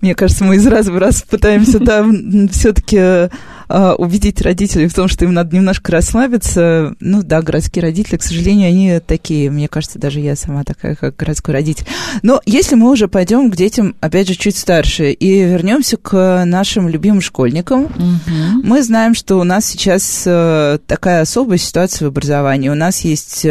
Мне 0.00 0.14
кажется, 0.14 0.44
мы 0.44 0.56
из 0.56 0.66
раза 0.66 0.90
в 0.90 0.98
раз 0.98 1.22
пытаемся, 1.22 1.78
да, 1.78 2.04
все-таки 2.50 3.30
э, 3.68 3.92
убедить 3.92 4.40
родителей 4.42 4.88
в 4.88 4.94
том, 4.94 5.08
что 5.08 5.24
им 5.24 5.34
надо 5.34 5.54
немножко 5.56 5.92
расслабиться. 5.92 6.94
Ну 7.00 7.22
да, 7.22 7.42
городские 7.42 7.82
родители, 7.82 8.16
к 8.16 8.22
сожалению, 8.22 8.68
они 8.68 9.00
такие. 9.04 9.50
Мне 9.50 9.68
кажется, 9.68 9.98
даже 9.98 10.20
я 10.20 10.36
сама 10.36 10.64
такая, 10.64 10.94
как 10.94 11.16
городской 11.16 11.54
родитель. 11.54 11.86
Но 12.22 12.40
если 12.46 12.74
мы 12.74 12.90
уже 12.90 13.08
пойдем 13.08 13.50
к 13.50 13.56
детям, 13.56 13.94
опять 14.00 14.28
же, 14.28 14.34
чуть 14.34 14.56
старше, 14.56 15.12
и 15.12 15.44
вернемся 15.44 15.96
к 15.96 16.44
нашим 16.44 16.88
любимым 16.88 17.20
школьникам, 17.20 17.84
угу. 17.84 18.62
мы 18.62 18.82
знаем, 18.82 19.14
что 19.14 19.36
у 19.36 19.44
нас 19.44 19.66
сейчас 19.66 20.24
э, 20.26 20.78
такая 20.86 21.22
особая 21.22 21.58
ситуация 21.58 22.06
в 22.06 22.08
образовании. 22.08 22.68
У 22.68 22.74
нас 22.74 23.00
есть... 23.00 23.46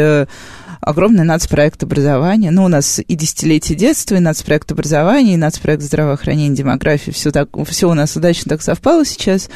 Огромный 0.86 1.24
нацпроект 1.24 1.82
образования. 1.82 2.52
Ну, 2.52 2.64
у 2.64 2.68
нас 2.68 3.00
и 3.00 3.16
десятилетие 3.16 3.76
детства, 3.76 4.14
и 4.14 4.20
нацпроект 4.20 4.70
образования, 4.70 5.34
и 5.34 5.36
нацпроект 5.36 5.82
здравоохранения, 5.82 6.54
демографии. 6.54 7.10
Все, 7.10 7.32
так, 7.32 7.48
все 7.66 7.90
у 7.90 7.94
нас 7.94 8.14
удачно 8.14 8.50
так 8.50 8.62
совпало 8.62 9.04
сейчас. 9.04 9.50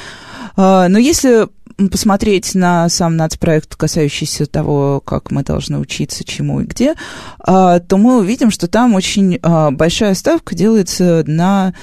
А, 0.56 0.88
но 0.88 0.98
если 0.98 1.46
посмотреть 1.88 2.56
на 2.56 2.88
сам 2.88 3.16
нацпроект, 3.16 3.76
касающийся 3.76 4.46
того, 4.46 5.00
как 5.00 5.30
мы 5.30 5.44
должны 5.44 5.78
учиться, 5.78 6.24
чему 6.24 6.62
и 6.62 6.64
где, 6.64 6.94
а, 7.38 7.78
то 7.78 7.96
мы 7.96 8.18
увидим, 8.18 8.50
что 8.50 8.66
там 8.66 8.96
очень 8.96 9.38
а, 9.40 9.70
большая 9.70 10.14
ставка 10.14 10.56
делается 10.56 11.22
на 11.28 11.74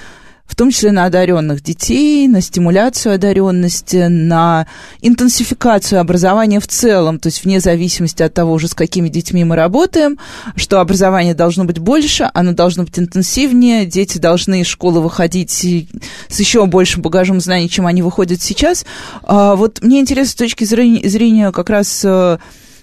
в 0.47 0.55
том 0.55 0.71
числе 0.71 0.91
на 0.91 1.05
одаренных 1.05 1.61
детей, 1.61 2.27
на 2.27 2.41
стимуляцию 2.41 3.15
одаренности, 3.15 4.07
на 4.07 4.65
интенсификацию 5.01 5.99
образования 5.99 6.59
в 6.59 6.67
целом, 6.67 7.19
то 7.19 7.27
есть 7.27 7.43
вне 7.43 7.59
зависимости 7.59 8.23
от 8.23 8.33
того 8.33 8.53
уже, 8.53 8.67
с 8.67 8.73
какими 8.73 9.09
детьми 9.09 9.43
мы 9.43 9.55
работаем, 9.55 10.17
что 10.55 10.79
образование 10.79 11.35
должно 11.35 11.65
быть 11.65 11.79
больше, 11.79 12.31
оно 12.33 12.53
должно 12.53 12.83
быть 12.83 12.97
интенсивнее, 12.97 13.85
дети 13.85 14.17
должны 14.17 14.61
из 14.61 14.67
школы 14.67 15.01
выходить 15.01 15.51
с 15.51 16.39
еще 16.39 16.65
большим 16.65 17.01
багажом 17.01 17.41
знаний, 17.41 17.69
чем 17.69 17.85
они 17.85 18.01
выходят 18.01 18.41
сейчас. 18.41 18.85
А 19.23 19.55
вот 19.55 19.81
мне 19.81 19.99
интересно 19.99 20.31
с 20.31 20.35
точки 20.35 20.63
зрения 20.63 21.51
как 21.51 21.69
раз 21.69 22.01
э, 22.05 22.37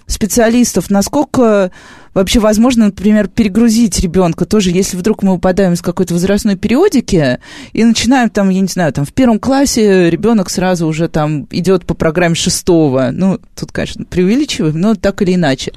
специалистов, 0.07 0.89
насколько 0.89 1.71
вообще 2.15 2.39
возможно, 2.39 2.85
например, 2.85 3.27
перегрузить 3.27 3.99
ребенка 3.99 4.45
тоже, 4.45 4.71
если 4.71 4.97
вдруг 4.97 5.21
мы 5.21 5.33
выпадаем 5.33 5.73
из 5.73 5.81
какой-то 5.81 6.13
возрастной 6.13 6.55
периодики 6.55 7.39
и 7.73 7.83
начинаем 7.83 8.29
там, 8.29 8.49
я 8.49 8.61
не 8.61 8.67
знаю, 8.67 8.91
там 8.93 9.05
в 9.05 9.13
первом 9.13 9.37
классе 9.37 10.09
ребенок 10.09 10.49
сразу 10.49 10.87
уже 10.87 11.09
там 11.09 11.47
идет 11.51 11.85
по 11.85 11.93
программе 11.93 12.35
шестого. 12.35 13.09
Ну, 13.11 13.39
тут, 13.55 13.71
конечно, 13.71 14.05
преувеличиваем, 14.05 14.79
но 14.79 14.95
так 14.95 15.21
или 15.21 15.35
иначе. 15.35 15.73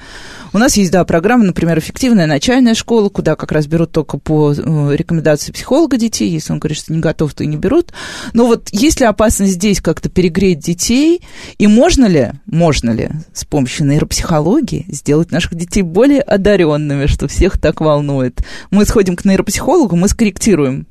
У 0.53 0.59
нас 0.59 0.76
есть, 0.76 0.93
да, 0.93 1.05
программа, 1.05 1.45
например, 1.45 1.78
эффективная 1.78 2.26
начальная 2.26 2.74
школа, 2.74 3.09
куда 3.09 3.36
как 3.36 3.53
раз 3.53 3.66
берут 3.66 3.93
только 3.93 4.16
по 4.18 4.53
э, 4.53 4.97
рекомендации 4.97 5.53
психолога 5.53 5.97
детей. 5.97 6.30
Если 6.30 6.53
он 6.53 6.61
говорит, 6.61 6.78
что 6.78 6.93
не 6.93 7.01
готов, 7.01 7.34
то 7.34 7.45
и 7.45 7.47
не 7.47 7.57
берут. 7.57 7.93
Но 8.32 8.47
вот 8.47 8.68
есть 8.70 9.01
ли 9.01 9.07
опасность 9.07 9.55
здесь 9.55 9.80
как-то 9.80 10.09
перегреть 10.09 10.61
детей? 10.61 11.20
И 11.59 11.66
можно 11.66 12.07
ли, 12.07 12.32
можно 12.47 12.91
ли 12.91 13.11
с 13.32 13.45
помощью 13.45 13.86
нейропсихологии 13.86 14.86
сделать 14.89 15.32
наших 15.32 15.55
детей 15.57 15.82
более 15.82 16.22
одаренными, 16.29 17.07
что 17.07 17.29
всех 17.29 17.59
так 17.59 17.81
волнует? 17.81 18.43
Мы 18.70 18.85
сходим 18.85 19.16
к 19.16 19.24
нейропсихологу, 19.24 19.97
мы 19.97 20.09
скорректируем 20.09 20.87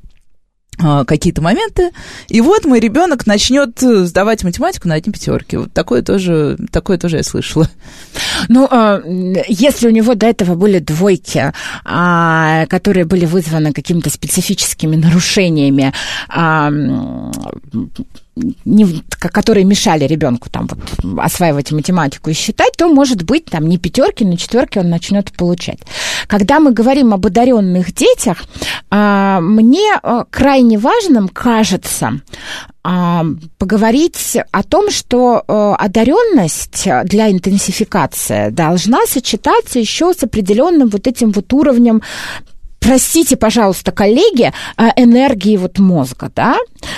а, 0.79 1.05
какие-то 1.05 1.41
моменты, 1.41 1.89
и 2.27 2.39
вот 2.39 2.65
мой 2.65 2.79
ребенок 2.79 3.25
начнет 3.25 3.79
сдавать 3.79 4.43
математику 4.43 4.87
на 4.87 4.93
одни 4.95 5.11
пятерки. 5.11 5.57
Вот 5.57 5.73
такое 5.73 6.03
тоже, 6.03 6.55
такое 6.71 6.99
тоже 6.99 7.17
я 7.17 7.23
слышала. 7.23 7.67
Ну, 8.47 8.67
а, 8.69 9.01
если 9.47 9.87
у 9.87 9.91
него 9.91 10.13
до 10.13 10.27
этого 10.27 10.53
были 10.53 10.77
двойки, 10.77 11.51
а, 11.83 12.67
которые 12.67 13.05
были 13.05 13.25
вызваны 13.25 13.73
какими-то 13.73 14.11
специфическими 14.11 14.95
нарушениями, 14.95 15.93
не, 18.65 19.03
которые 19.19 19.65
мешали 19.65 20.05
ребенку 20.05 20.49
там 20.49 20.67
вот 20.67 21.19
осваивать 21.19 21.71
математику 21.71 22.29
и 22.29 22.33
считать, 22.33 22.73
то, 22.77 22.87
может 22.87 23.23
быть, 23.23 23.45
там 23.45 23.67
не 23.67 23.77
пятерки, 23.77 24.23
но 24.25 24.35
четверки 24.35 24.79
он 24.79 24.89
начнет 24.89 25.31
получать. 25.31 25.79
Когда 26.27 26.59
мы 26.59 26.71
говорим 26.71 27.13
об 27.13 27.25
одаренных 27.25 27.93
детях, 27.93 28.43
а, 28.89 29.39
мне 29.41 29.99
а, 30.01 30.25
крайне 30.29 30.77
важным 30.77 31.27
кажется 31.29 32.21
а, 32.83 33.25
поговорить 33.57 34.37
о 34.51 34.63
том, 34.63 34.89
что 34.91 35.43
одаренность 35.77 36.87
для 37.05 37.31
интенсификации 37.31 38.49
должна 38.49 38.99
сочетаться 39.07 39.79
еще 39.79 40.13
с 40.13 40.23
определенным 40.23 40.89
вот 40.89 41.07
этим 41.07 41.31
вот 41.31 41.51
уровнем 41.53 42.01
простите, 42.87 43.35
пожалуйста, 43.35 43.91
коллеги, 43.91 44.53
а, 44.77 44.93
энергии 44.95 45.57
вот 45.57 45.77
мозга, 45.77 46.31
да? 46.33 46.57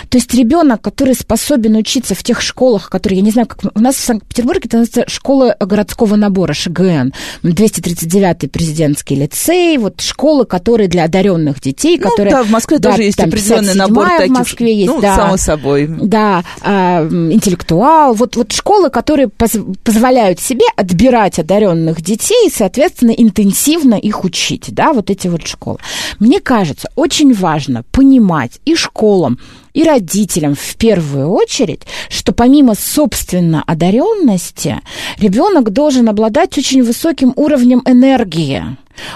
То 0.09 0.17
есть 0.19 0.31
ребенок, 0.35 0.81
который 0.81 1.15
способен 1.15 1.75
учиться 1.75 2.13
в 2.13 2.23
тех 2.23 2.41
школах, 2.41 2.91
которые, 2.91 3.19
я 3.19 3.25
не 3.25 3.31
знаю, 3.31 3.47
как 3.47 3.59
у 3.73 3.79
нас 3.79 3.95
в 3.95 3.99
Санкт-Петербурге 3.99 4.61
это 4.65 4.77
называется 4.77 5.11
школа 5.11 5.55
городского 5.59 6.15
набора, 6.15 6.53
ШГН, 6.53 7.13
239-й 7.43 8.49
президентский 8.49 9.15
лицей, 9.15 9.77
вот 9.79 10.01
школы, 10.01 10.45
которые 10.45 10.87
для 10.89 11.05
одаренных 11.05 11.59
детей, 11.59 11.97
ну, 11.97 12.09
которые... 12.09 12.35
да, 12.35 12.43
в 12.43 12.51
Москве 12.51 12.77
да, 12.77 12.91
тоже 12.91 13.03
есть 13.03 13.19
определенный 13.19 13.73
набор 13.73 14.09
таких. 14.09 14.35
в 14.35 14.37
Москве 14.37 14.75
есть, 14.75 14.93
ну, 14.93 15.01
да. 15.01 15.15
само 15.15 15.37
собой. 15.37 15.87
Да, 15.87 16.43
э, 16.61 17.07
интеллектуал, 17.31 18.13
вот, 18.13 18.35
вот 18.35 18.51
школы, 18.51 18.91
которые 18.91 19.27
поз 19.27 19.53
позволяют 19.83 20.39
себе 20.39 20.65
отбирать 20.75 21.39
одаренных 21.39 22.01
детей 22.01 22.47
и, 22.47 22.51
соответственно, 22.51 23.11
интенсивно 23.11 23.95
их 23.95 24.23
учить, 24.23 24.67
да, 24.69 24.93
вот 24.93 25.09
эти 25.09 25.27
вот 25.27 25.47
школы. 25.47 25.78
Мне 26.19 26.39
кажется, 26.39 26.89
очень 26.95 27.33
важно 27.33 27.83
понимать 27.91 28.59
и 28.65 28.75
школам, 28.75 29.39
и 29.73 29.83
родителям 29.83 30.55
в 30.55 30.75
первую 30.75 31.29
очередь, 31.29 31.83
что 32.09 32.33
помимо 32.33 32.75
собственно 32.75 33.63
одаренности, 33.65 34.81
ребенок 35.19 35.71
должен 35.71 36.09
обладать 36.09 36.57
очень 36.57 36.83
высоким 36.83 37.33
уровнем 37.35 37.81
энергии. 37.85 38.63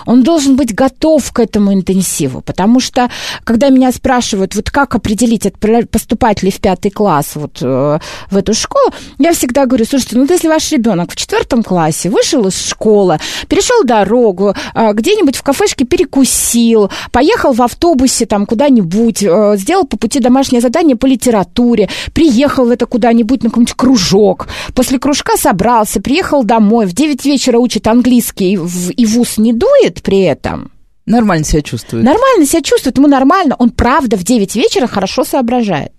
Он 0.05 0.23
должен 0.23 0.55
быть 0.55 0.73
готов 0.73 1.31
к 1.31 1.39
этому 1.39 1.73
интенсиву, 1.73 2.41
потому 2.41 2.79
что, 2.79 3.09
когда 3.43 3.69
меня 3.69 3.91
спрашивают, 3.91 4.55
вот 4.55 4.69
как 4.71 4.95
определить, 4.95 5.51
поступать 5.89 6.43
ли 6.43 6.51
в 6.51 6.59
пятый 6.59 6.91
класс 6.91 7.31
вот 7.35 7.59
э, 7.61 7.99
в 8.29 8.37
эту 8.37 8.53
школу, 8.53 8.91
я 9.19 9.33
всегда 9.33 9.65
говорю, 9.65 9.85
слушайте, 9.85 10.17
ну 10.17 10.25
если 10.29 10.47
ваш 10.47 10.71
ребенок 10.71 11.11
в 11.11 11.15
четвертом 11.15 11.63
классе 11.63 12.09
вышел 12.09 12.45
из 12.47 12.59
школы, 12.59 13.19
перешел 13.47 13.83
дорогу, 13.83 14.53
э, 14.73 14.93
где-нибудь 14.93 15.35
в 15.35 15.43
кафешке 15.43 15.85
перекусил, 15.85 16.89
поехал 17.11 17.53
в 17.53 17.61
автобусе 17.61 18.25
там 18.25 18.45
куда-нибудь, 18.45 19.23
э, 19.23 19.55
сделал 19.57 19.85
по 19.85 19.97
пути 19.97 20.19
домашнее 20.19 20.61
задание 20.61 20.95
по 20.95 21.05
литературе, 21.05 21.89
приехал 22.13 22.69
это 22.71 22.85
куда-нибудь 22.85 23.43
на 23.43 23.49
какой-нибудь 23.49 23.75
кружок, 23.75 24.47
после 24.73 24.99
кружка 24.99 25.37
собрался, 25.37 26.01
приехал 26.01 26.43
домой, 26.43 26.85
в 26.85 26.93
9 26.93 27.25
вечера 27.25 27.57
учит 27.59 27.87
английский 27.87 28.53
и 28.53 29.05
в 29.05 29.19
ус 29.19 29.37
не 29.37 29.53
дует, 29.53 29.72
рисует 29.73 30.03
при 30.03 30.21
этом, 30.21 30.71
Нормально 31.05 31.43
себя 31.43 31.61
чувствует. 31.61 32.05
Нормально 32.05 32.45
себя 32.45 32.61
чувствует, 32.61 32.97
ему 32.97 33.07
нормально. 33.07 33.57
Он 33.59 33.71
правда 33.71 34.15
в 34.15 34.23
9 34.23 34.55
вечера 34.55 34.87
хорошо 34.87 35.25
соображает. 35.25 35.91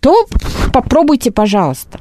То 0.00 0.26
попробуйте, 0.72 1.30
пожалуйста. 1.30 2.00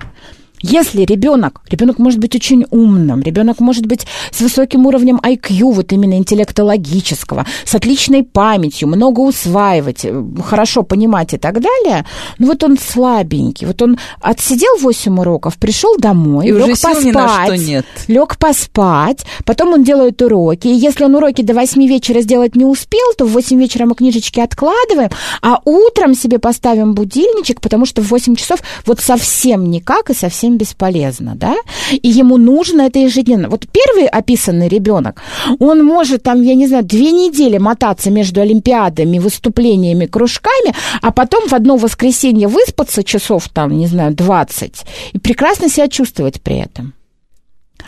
Если 0.71 1.05
ребенок, 1.05 1.61
ребенок 1.69 1.99
может 1.99 2.19
быть 2.19 2.35
очень 2.35 2.65
умным, 2.71 3.21
ребенок 3.21 3.59
может 3.59 3.85
быть 3.85 4.07
с 4.31 4.41
высоким 4.41 4.87
уровнем 4.87 5.17
IQ, 5.17 5.73
вот 5.73 5.93
именно 5.93 6.15
интеллектологического, 6.15 7.45
с 7.65 7.75
отличной 7.75 8.23
памятью, 8.23 8.87
много 8.87 9.19
усваивать, 9.19 10.05
э, 10.05 10.23
хорошо 10.43 10.81
понимать 10.81 11.35
и 11.35 11.37
так 11.37 11.61
далее, 11.61 12.05
но 12.39 12.47
вот 12.47 12.63
он 12.63 12.79
слабенький, 12.79 13.67
вот 13.67 13.81
он 13.83 13.99
отсидел 14.21 14.77
8 14.81 15.19
уроков, 15.19 15.57
пришел 15.57 15.97
домой, 15.99 16.47
и 16.47 16.51
лег 16.51 16.63
уже 16.63 16.71
поспать, 16.71 17.05
ни 17.05 17.11
на 17.11 17.45
что 17.45 17.57
нет. 17.57 17.85
лег 18.07 18.37
поспать, 18.39 19.25
потом 19.45 19.73
он 19.73 19.83
делает 19.83 20.19
уроки, 20.23 20.67
и 20.67 20.73
если 20.73 21.03
он 21.03 21.13
уроки 21.13 21.43
до 21.43 21.53
8 21.53 21.87
вечера 21.87 22.21
сделать 22.21 22.55
не 22.55 22.65
успел, 22.65 23.13
то 23.15 23.25
в 23.25 23.33
8 23.33 23.59
вечера 23.59 23.85
мы 23.85 23.93
книжечки 23.93 24.39
откладываем, 24.39 25.11
а 25.43 25.59
утром 25.63 26.15
себе 26.15 26.39
поставим 26.39 26.95
будильничек, 26.95 27.61
потому 27.61 27.85
что 27.85 28.01
в 28.01 28.09
8 28.09 28.35
часов 28.35 28.61
вот 28.87 28.99
совсем 28.99 29.69
никак 29.69 30.09
и 30.09 30.15
совсем 30.15 30.54
бесполезно, 30.57 31.35
да, 31.35 31.55
и 31.91 32.09
ему 32.09 32.37
нужно 32.37 32.81
это 32.81 32.99
ежедневно. 32.99 33.49
Вот 33.49 33.65
первый 33.71 34.07
описанный 34.07 34.67
ребенок, 34.67 35.21
он 35.59 35.83
может 35.83 36.23
там, 36.23 36.41
я 36.41 36.55
не 36.55 36.67
знаю, 36.67 36.83
две 36.83 37.11
недели 37.11 37.57
мотаться 37.57 38.11
между 38.11 38.41
олимпиадами, 38.41 39.19
выступлениями, 39.19 40.05
кружками, 40.05 40.73
а 41.01 41.11
потом 41.11 41.47
в 41.47 41.53
одно 41.53 41.77
воскресенье 41.77 42.47
выспаться 42.47 43.03
часов 43.03 43.49
там, 43.49 43.77
не 43.77 43.87
знаю, 43.87 44.13
20 44.13 44.85
и 45.13 45.19
прекрасно 45.19 45.69
себя 45.69 45.87
чувствовать 45.87 46.41
при 46.41 46.59
этом. 46.59 46.93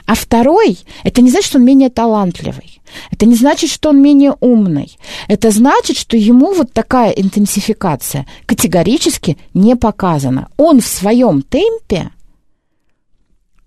А 0.08 0.16
второй, 0.16 0.80
это 1.04 1.22
не 1.22 1.30
значит, 1.30 1.50
что 1.50 1.58
он 1.58 1.66
менее 1.66 1.90
талантливый. 1.90 2.82
Это 3.12 3.26
не 3.26 3.36
значит, 3.36 3.70
что 3.70 3.90
он 3.90 4.02
менее 4.02 4.36
умный. 4.40 4.98
Это 5.28 5.52
значит, 5.52 5.98
что 5.98 6.16
ему 6.16 6.54
вот 6.54 6.72
такая 6.72 7.12
интенсификация 7.12 8.26
категорически 8.46 9.38
не 9.54 9.76
показана. 9.76 10.48
Он 10.56 10.80
в 10.80 10.88
своем 10.88 11.42
темпе 11.42 12.12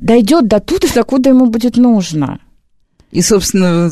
дойдет 0.01 0.49
до 0.49 0.61
туда, 0.61 0.89
докуда 0.95 1.31
ему 1.31 1.47
будет 1.47 1.77
нужно. 1.77 2.41
И, 3.13 3.23
собственно, 3.23 3.91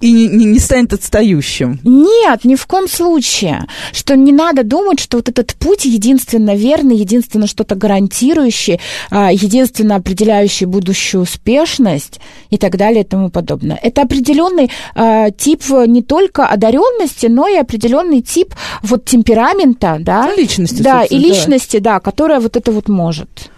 и 0.00 0.12
не, 0.12 0.44
не 0.44 0.58
станет 0.58 0.92
отстающим. 0.92 1.78
Нет, 1.84 2.44
ни 2.44 2.56
в 2.56 2.66
коем 2.66 2.88
случае. 2.88 3.64
Что 3.92 4.16
не 4.16 4.32
надо 4.32 4.64
думать, 4.64 4.98
что 4.98 5.18
вот 5.18 5.28
этот 5.28 5.54
путь 5.54 5.84
единственно 5.84 6.56
верный, 6.56 6.96
единственно 6.96 7.46
что-то 7.46 7.76
гарантирующий, 7.76 8.80
а, 9.10 9.32
единственно 9.32 9.94
определяющий 9.94 10.64
будущую 10.64 11.22
успешность 11.22 12.18
и 12.50 12.58
так 12.58 12.76
далее 12.76 13.02
и 13.02 13.06
тому 13.06 13.30
подобное. 13.30 13.78
Это 13.80 14.02
определенный 14.02 14.72
а, 14.96 15.30
тип 15.30 15.62
не 15.86 16.02
только 16.02 16.46
одаренности, 16.46 17.26
но 17.26 17.46
и 17.46 17.54
определенный 17.54 18.20
тип 18.20 18.52
вот 18.82 19.04
темперамента, 19.04 19.98
да? 20.00 20.26
Ну, 20.26 20.36
личности, 20.36 20.82
Да, 20.82 21.04
и 21.04 21.16
личности, 21.16 21.78
да. 21.78 21.94
да, 21.94 22.00
которая 22.00 22.40
вот 22.40 22.56
это 22.56 22.72
вот 22.72 22.88
может. 22.88 23.48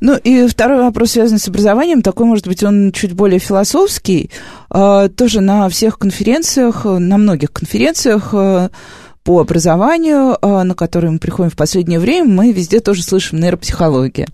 Ну 0.00 0.16
и 0.16 0.46
второй 0.46 0.82
вопрос, 0.82 1.12
связанный 1.12 1.40
с 1.40 1.48
образованием, 1.48 2.02
такой, 2.02 2.26
может 2.26 2.46
быть, 2.46 2.62
он 2.62 2.92
чуть 2.92 3.12
более 3.12 3.38
философский. 3.38 4.30
А, 4.70 5.08
тоже 5.08 5.40
на 5.40 5.68
всех 5.68 5.98
конференциях, 5.98 6.84
на 6.84 7.18
многих 7.18 7.52
конференциях 7.52 8.30
а, 8.32 8.70
по 9.22 9.40
образованию, 9.40 10.36
а, 10.42 10.64
на 10.64 10.74
которые 10.74 11.10
мы 11.10 11.18
приходим 11.18 11.50
в 11.50 11.56
последнее 11.56 11.98
время, 11.98 12.28
мы 12.28 12.52
везде 12.52 12.80
тоже 12.80 13.02
слышим 13.02 13.40
нейропсихология. 13.40 14.28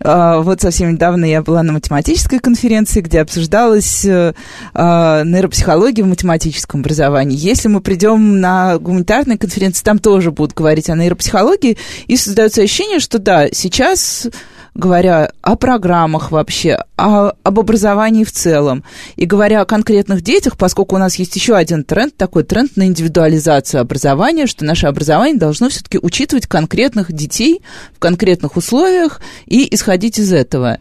Вот 0.00 0.60
совсем 0.60 0.92
недавно 0.92 1.24
я 1.24 1.40
была 1.42 1.62
на 1.62 1.72
математической 1.72 2.38
конференции, 2.38 3.00
где 3.00 3.20
обсуждалась 3.20 4.04
э, 4.04 4.34
нейропсихология 4.74 6.04
в 6.04 6.08
математическом 6.08 6.80
образовании. 6.80 7.38
Если 7.38 7.68
мы 7.68 7.80
придем 7.80 8.40
на 8.40 8.78
гуманитарные 8.78 9.38
конференции, 9.38 9.84
там 9.84 9.98
тоже 9.98 10.30
будут 10.30 10.54
говорить 10.54 10.90
о 10.90 10.96
нейропсихологии, 10.96 11.78
и 12.06 12.16
создается 12.16 12.62
ощущение, 12.62 12.98
что 12.98 13.18
да, 13.18 13.48
сейчас 13.52 14.26
говоря 14.74 15.30
о 15.40 15.56
программах 15.56 16.32
вообще, 16.32 16.78
о, 16.96 17.32
об 17.42 17.60
образовании 17.60 18.24
в 18.24 18.32
целом, 18.32 18.84
и 19.16 19.24
говоря 19.24 19.60
о 19.60 19.66
конкретных 19.66 20.22
детях, 20.22 20.56
поскольку 20.56 20.96
у 20.96 20.98
нас 20.98 21.14
есть 21.16 21.34
еще 21.36 21.54
один 21.54 21.84
тренд, 21.84 22.16
такой 22.16 22.42
тренд 22.42 22.76
на 22.76 22.86
индивидуализацию 22.86 23.80
образования, 23.80 24.46
что 24.46 24.64
наше 24.64 24.86
образование 24.86 25.38
должно 25.38 25.68
все-таки 25.68 25.98
учитывать 25.98 26.46
конкретных 26.46 27.12
детей 27.12 27.62
в 27.94 28.00
конкретных 28.00 28.56
условиях 28.56 29.20
и 29.46 29.72
исходить 29.74 30.18
из 30.18 30.32
этого. 30.32 30.78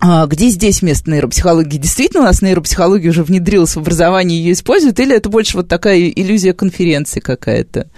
А 0.00 0.26
где 0.26 0.48
здесь 0.48 0.82
место 0.82 1.10
нейропсихологии? 1.10 1.78
Действительно, 1.78 2.22
у 2.22 2.26
нас 2.26 2.40
нейропсихология 2.42 3.10
уже 3.10 3.24
внедрилась 3.24 3.74
в 3.74 3.78
образование 3.78 4.40
ее 4.40 4.52
используют, 4.52 5.00
или 5.00 5.14
это 5.14 5.28
больше 5.28 5.56
вот 5.56 5.68
такая 5.68 6.08
иллюзия 6.08 6.52
конференции 6.52 7.20
какая-то? 7.20 7.88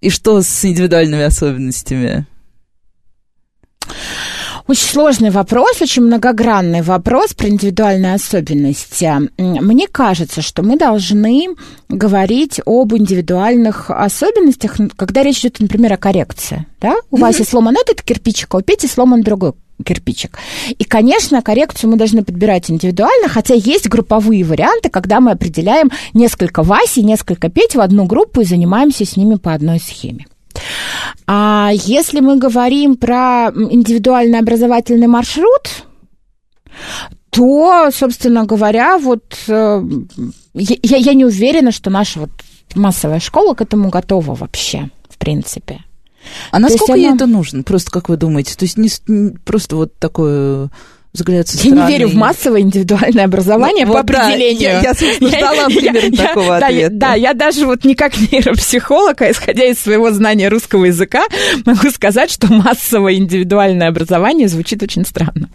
И 0.00 0.08
что 0.08 0.40
с 0.40 0.64
индивидуальными 0.64 1.24
особенностями? 1.24 2.26
Очень 4.66 4.88
сложный 4.88 5.30
вопрос, 5.30 5.82
очень 5.82 6.02
многогранный 6.02 6.82
вопрос 6.82 7.34
про 7.34 7.48
индивидуальные 7.48 8.14
особенности. 8.14 9.12
Мне 9.36 9.88
кажется, 9.88 10.42
что 10.42 10.62
мы 10.62 10.76
должны 10.76 11.48
говорить 11.88 12.60
об 12.64 12.94
индивидуальных 12.94 13.90
особенностях, 13.90 14.76
когда 14.96 15.22
речь 15.22 15.40
идет, 15.40 15.60
например, 15.60 15.94
о 15.94 15.96
коррекции. 15.96 16.66
Да? 16.80 16.94
У 17.10 17.16
mm-hmm. 17.16 17.20
Васи 17.20 17.44
сломан 17.44 17.74
этот 17.80 18.02
кирпичик, 18.02 18.54
а 18.54 18.58
у 18.58 18.60
Пети 18.60 18.86
сломан 18.86 19.22
другой 19.22 19.54
кирпичик. 19.84 20.38
И, 20.68 20.84
конечно, 20.84 21.42
коррекцию 21.42 21.90
мы 21.90 21.96
должны 21.96 22.22
подбирать 22.22 22.70
индивидуально, 22.70 23.28
хотя 23.28 23.54
есть 23.54 23.88
групповые 23.88 24.44
варианты, 24.44 24.90
когда 24.90 25.20
мы 25.20 25.32
определяем 25.32 25.90
несколько 26.12 26.62
Васи, 26.62 27.02
несколько 27.02 27.48
Петь 27.48 27.74
в 27.74 27.80
одну 27.80 28.04
группу 28.04 28.42
и 28.42 28.44
занимаемся 28.44 29.04
с 29.04 29.16
ними 29.16 29.36
по 29.36 29.52
одной 29.52 29.80
схеме. 29.80 30.26
А 31.26 31.70
если 31.72 32.20
мы 32.20 32.36
говорим 32.38 32.96
про 32.96 33.50
индивидуальный 33.54 34.38
образовательный 34.38 35.06
маршрут, 35.06 35.84
то, 37.30 37.90
собственно 37.92 38.44
говоря, 38.44 38.98
вот 38.98 39.22
э, 39.46 39.82
я, 40.54 40.96
я 40.96 41.14
не 41.14 41.24
уверена, 41.24 41.70
что 41.70 41.90
наша 41.90 42.20
вот 42.20 42.30
массовая 42.74 43.20
школа 43.20 43.54
к 43.54 43.60
этому 43.60 43.88
готова 43.88 44.34
вообще, 44.34 44.90
в 45.08 45.18
принципе. 45.18 45.84
А 46.50 46.58
насколько 46.58 46.94
ей 46.94 47.06
она... 47.06 47.16
это 47.16 47.26
нужно? 47.26 47.62
Просто 47.62 47.90
как 47.90 48.08
вы 48.08 48.16
думаете? 48.16 48.56
То 48.56 48.64
есть 48.64 48.76
не 48.76 48.90
просто 49.44 49.76
вот 49.76 49.94
такое 49.98 50.70
взгляд 51.12 51.48
со 51.48 51.58
стороны. 51.58 51.78
Я 51.78 51.86
не 51.86 51.92
верю 51.92 52.08
в 52.08 52.14
массовое 52.14 52.60
индивидуальное 52.60 53.24
образование 53.24 53.86
ну, 53.86 53.92
по 53.92 53.98
вот, 53.98 54.10
определению. 54.10 54.80
Да, 54.82 54.90
я, 54.90 54.94
я 55.20 55.28
ждала 55.28 55.66
примерно 55.66 56.14
я, 56.14 56.26
такого 56.26 56.44
я, 56.44 56.56
ответа. 56.56 56.94
Да, 56.94 57.08
да, 57.08 57.14
я 57.14 57.34
даже 57.34 57.66
вот 57.66 57.84
не 57.84 57.94
как 57.94 58.16
нейропсихолог, 58.16 59.20
а 59.22 59.30
исходя 59.30 59.64
из 59.64 59.78
своего 59.78 60.10
знания 60.12 60.48
русского 60.48 60.84
языка, 60.86 61.24
могу 61.64 61.90
сказать, 61.90 62.30
что 62.30 62.52
массовое 62.52 63.14
индивидуальное 63.14 63.88
образование 63.88 64.48
звучит 64.48 64.82
очень 64.82 65.04
странно. 65.04 65.48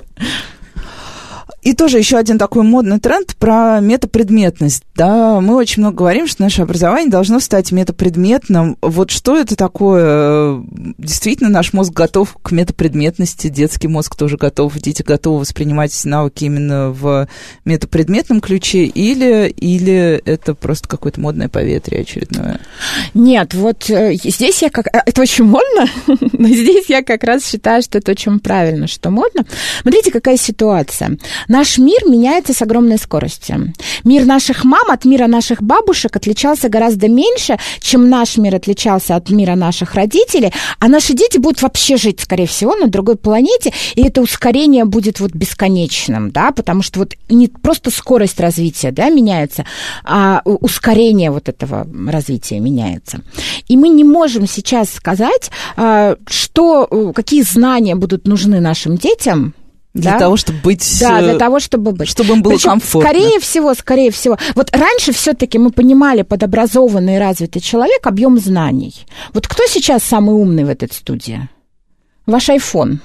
И 1.65 1.73
тоже 1.73 1.97
еще 1.97 2.17
один 2.17 2.37
такой 2.37 2.61
модный 2.61 2.99
тренд 2.99 3.35
про 3.37 3.79
метапредметность. 3.79 4.83
Да, 4.95 5.41
мы 5.41 5.55
очень 5.55 5.81
много 5.81 5.97
говорим, 5.97 6.27
что 6.27 6.43
наше 6.43 6.61
образование 6.61 7.09
должно 7.09 7.39
стать 7.39 7.71
метапредметным. 7.71 8.77
Вот 8.83 9.09
что 9.09 9.35
это 9.35 9.55
такое? 9.55 10.63
Действительно, 10.99 11.49
наш 11.49 11.73
мозг 11.73 11.91
готов 11.91 12.37
к 12.43 12.51
метапредметности, 12.51 13.47
детский 13.47 13.87
мозг 13.87 14.15
тоже 14.15 14.37
готов, 14.37 14.77
дети 14.77 15.01
готовы 15.01 15.39
воспринимать 15.39 15.99
навыки 16.05 16.43
именно 16.43 16.91
в 16.91 17.27
метапредметном 17.65 18.41
ключе, 18.41 18.85
или, 18.85 19.49
или 19.49 20.21
это 20.23 20.53
просто 20.53 20.87
какое-то 20.87 21.19
модное 21.19 21.49
поветрие 21.49 22.01
очередное? 22.01 22.59
Нет, 23.15 23.55
вот 23.55 23.89
э, 23.89 24.13
здесь 24.13 24.61
я 24.61 24.69
как... 24.69 24.85
Э, 24.93 25.01
это 25.03 25.19
очень 25.19 25.45
модно, 25.45 25.87
но 26.31 26.47
здесь 26.47 26.85
я 26.89 27.01
как 27.01 27.23
раз 27.23 27.43
считаю, 27.43 27.81
что 27.81 27.97
это 27.97 28.11
очень 28.11 28.39
правильно, 28.39 28.85
что 28.85 29.09
модно. 29.09 29.47
Смотрите, 29.81 30.11
какая 30.11 30.37
ситуация 30.37 31.17
Наш 31.55 31.77
мир 31.77 31.99
меняется 32.05 32.51
с 32.51 32.61
огромной 32.61 32.97
скоростью. 32.97 33.73
Мир 34.03 34.25
наших 34.25 34.65
мам 34.65 34.91
от 34.91 35.05
мира 35.05 35.25
наших 35.27 35.63
бабушек 35.63 36.13
отличался 36.13 36.67
гораздо 36.67 37.07
меньше, 37.07 37.57
чем 37.79 38.09
наш 38.09 38.35
мир 38.35 38.55
отличался 38.55 39.15
от 39.15 39.29
мира 39.29 39.55
наших 39.55 39.93
родителей, 39.95 40.51
а 40.79 40.89
наши 40.89 41.13
дети 41.13 41.37
будут 41.37 41.61
вообще 41.61 41.95
жить, 41.95 42.19
скорее 42.19 42.45
всего, 42.45 42.75
на 42.75 42.87
другой 42.87 43.15
планете, 43.15 43.71
и 43.95 44.05
это 44.05 44.21
ускорение 44.21 44.83
будет 44.83 45.21
вот 45.21 45.31
бесконечным, 45.31 46.29
да, 46.29 46.51
потому 46.51 46.81
что 46.81 46.99
вот 46.99 47.13
не 47.29 47.47
просто 47.47 47.89
скорость 47.89 48.41
развития, 48.41 48.91
да, 48.91 49.07
меняется, 49.09 49.63
а 50.03 50.41
ускорение 50.43 51.31
вот 51.31 51.47
этого 51.47 51.87
развития 52.11 52.59
меняется. 52.59 53.21
И 53.69 53.77
мы 53.77 53.87
не 53.87 54.03
можем 54.03 54.45
сейчас 54.45 54.89
сказать, 54.91 55.51
а, 55.77 56.17
что, 56.27 57.13
какие 57.15 57.43
знания 57.43 57.95
будут 57.95 58.27
нужны 58.27 58.59
нашим 58.59 58.97
детям, 58.97 59.53
для 59.95 60.11
да? 60.11 60.19
того, 60.19 60.35
чтобы 60.35 60.59
быть... 60.59 60.97
Да, 60.99 61.21
для 61.21 61.37
того, 61.37 61.59
чтобы 61.59 61.93
быть. 61.93 62.09
Чтобы 62.09 62.33
им 62.33 62.41
было 62.41 62.51
Причем, 62.51 62.71
комфортно. 62.71 63.09
Скорее 63.09 63.39
всего, 63.39 63.73
скорее 63.73 64.11
всего. 64.11 64.37
Вот 64.53 64.69
раньше 64.75 65.13
все-таки 65.13 65.57
мы 65.57 65.71
понимали 65.71 66.21
под 66.21 66.43
образованный 66.43 67.15
и 67.15 67.17
развитый 67.17 67.61
человек 67.61 68.05
объем 68.05 68.37
знаний. 68.37 68.93
Вот 69.33 69.47
кто 69.47 69.63
сейчас 69.67 70.03
самый 70.03 70.35
умный 70.35 70.65
в 70.65 70.69
этой 70.69 70.89
студии? 70.91 71.47
Ваш 72.25 72.49
iPhone. 72.49 72.97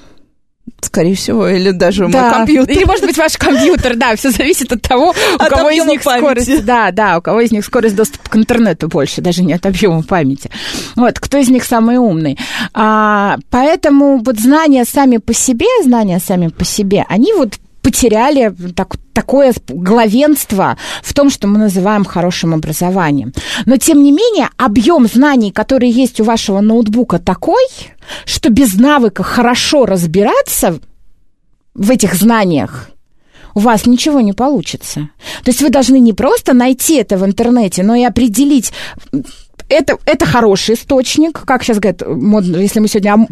Скорее 0.81 1.15
всего, 1.15 1.49
или 1.49 1.71
даже 1.71 2.09
да. 2.09 2.23
мой 2.23 2.33
компьютер. 2.33 2.77
Или, 2.77 2.85
может 2.85 3.05
быть, 3.05 3.17
ваш 3.17 3.37
компьютер, 3.37 3.97
да, 3.97 4.17
все 4.17 4.31
зависит 4.31 4.73
от 4.73 4.83
того, 4.83 5.11
у 5.11 5.11
от 5.43 5.49
кого 5.49 5.71
из 5.71 5.85
них 5.85 6.03
памяти. 6.03 6.25
скорость. 6.25 6.65
Да, 6.65 6.91
да, 6.91 7.19
у 7.19 7.23
кого 7.23 7.41
из 7.41 7.53
них 7.53 7.65
скорость 7.65 7.97
доступа 7.97 8.31
к 8.31 8.37
интернету 8.37 8.89
больше, 8.89 9.21
даже 9.21 9.43
не 9.43 9.53
от 9.53 9.65
объема 9.67 10.03
памяти. 10.03 10.51
Вот, 10.97 11.19
кто 11.19 11.39
из 11.39 11.49
них 11.49 11.65
самый 11.65 11.97
умный. 11.97 12.39
А, 12.75 13.37
поэтому 13.51 14.19
вот 14.19 14.39
знания 14.39 14.85
сами 14.85 15.19
по 15.19 15.35
себе, 15.35 15.67
знания 15.85 16.19
сами 16.19 16.49
по 16.49 16.65
себе, 16.65 17.05
они 17.09 17.33
вот 17.35 17.55
потеряли 17.83 18.55
так, 18.75 18.97
такое 19.13 19.55
главенство 19.69 20.77
в 21.03 21.15
том, 21.15 21.31
что 21.31 21.47
мы 21.47 21.59
называем 21.59 22.05
хорошим 22.05 22.55
образованием. 22.55 23.33
Но, 23.67 23.77
тем 23.77 24.03
не 24.03 24.13
менее, 24.13 24.49
объем 24.57 25.07
знаний, 25.07 25.51
который 25.51 25.91
есть 25.91 26.21
у 26.21 26.25
вашего 26.25 26.61
ноутбука, 26.61 27.19
такой, 27.19 27.65
что 28.25 28.51
без 28.51 28.75
навыка 28.75 29.23
хорошо 29.23 29.87
разбираться 29.87 30.79
в 31.75 31.91
этих 31.91 32.15
знаниях, 32.15 32.91
у 33.55 33.61
вас 33.61 33.87
ничего 33.87 34.21
не 34.21 34.33
получится. 34.33 35.11
То 35.45 35.51
есть 35.51 35.61
вы 35.61 35.71
должны 35.71 35.99
не 35.99 36.13
просто 36.13 36.53
найти 36.53 36.97
это 36.97 37.17
в 37.17 37.25
интернете, 37.25 37.83
но 37.83 37.95
и 37.95 38.05
определить 38.05 38.73
это, 39.71 39.99
это 40.05 40.27
хороший 40.27 40.75
источник, 40.75 41.41
как 41.47 41.63
сейчас 41.63 41.79
говорят, 41.79 42.03
модно, 42.07 42.57
если 42.57 42.81
мы 42.81 42.89
сегодня 42.89 43.27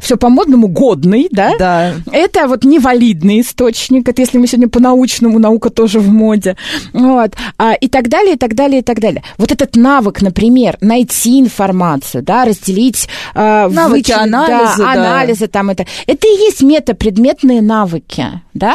все 0.00 0.16
по-модному, 0.16 0.68
годный, 0.68 1.28
да? 1.30 1.52
Да. 1.58 1.94
Это 2.12 2.46
вот 2.46 2.64
невалидный 2.64 3.40
источник, 3.40 4.08
это 4.08 4.22
если 4.22 4.38
мы 4.38 4.46
сегодня 4.46 4.68
по-научному, 4.68 5.38
наука 5.38 5.70
тоже 5.70 5.98
в 6.00 6.08
моде, 6.08 6.56
вот, 6.92 7.32
а, 7.58 7.74
и 7.74 7.88
так 7.88 8.08
далее, 8.08 8.34
и 8.34 8.38
так 8.38 8.54
далее, 8.54 8.80
и 8.80 8.82
так 8.82 9.00
далее. 9.00 9.22
Вот 9.36 9.50
этот 9.50 9.76
навык, 9.76 10.22
например, 10.22 10.78
найти 10.80 11.40
информацию, 11.40 12.22
да, 12.22 12.44
разделить... 12.44 13.08
А, 13.34 13.68
навыки, 13.68 14.10
вычислить, 14.10 14.16
анализы, 14.16 14.78
да, 14.78 14.84
да. 14.84 14.92
анализы 14.92 15.46
там 15.48 15.70
это. 15.70 15.86
Это 16.06 16.26
и 16.26 16.30
есть 16.30 16.62
метапредметные 16.62 17.62
навыки, 17.62 18.26
да? 18.54 18.74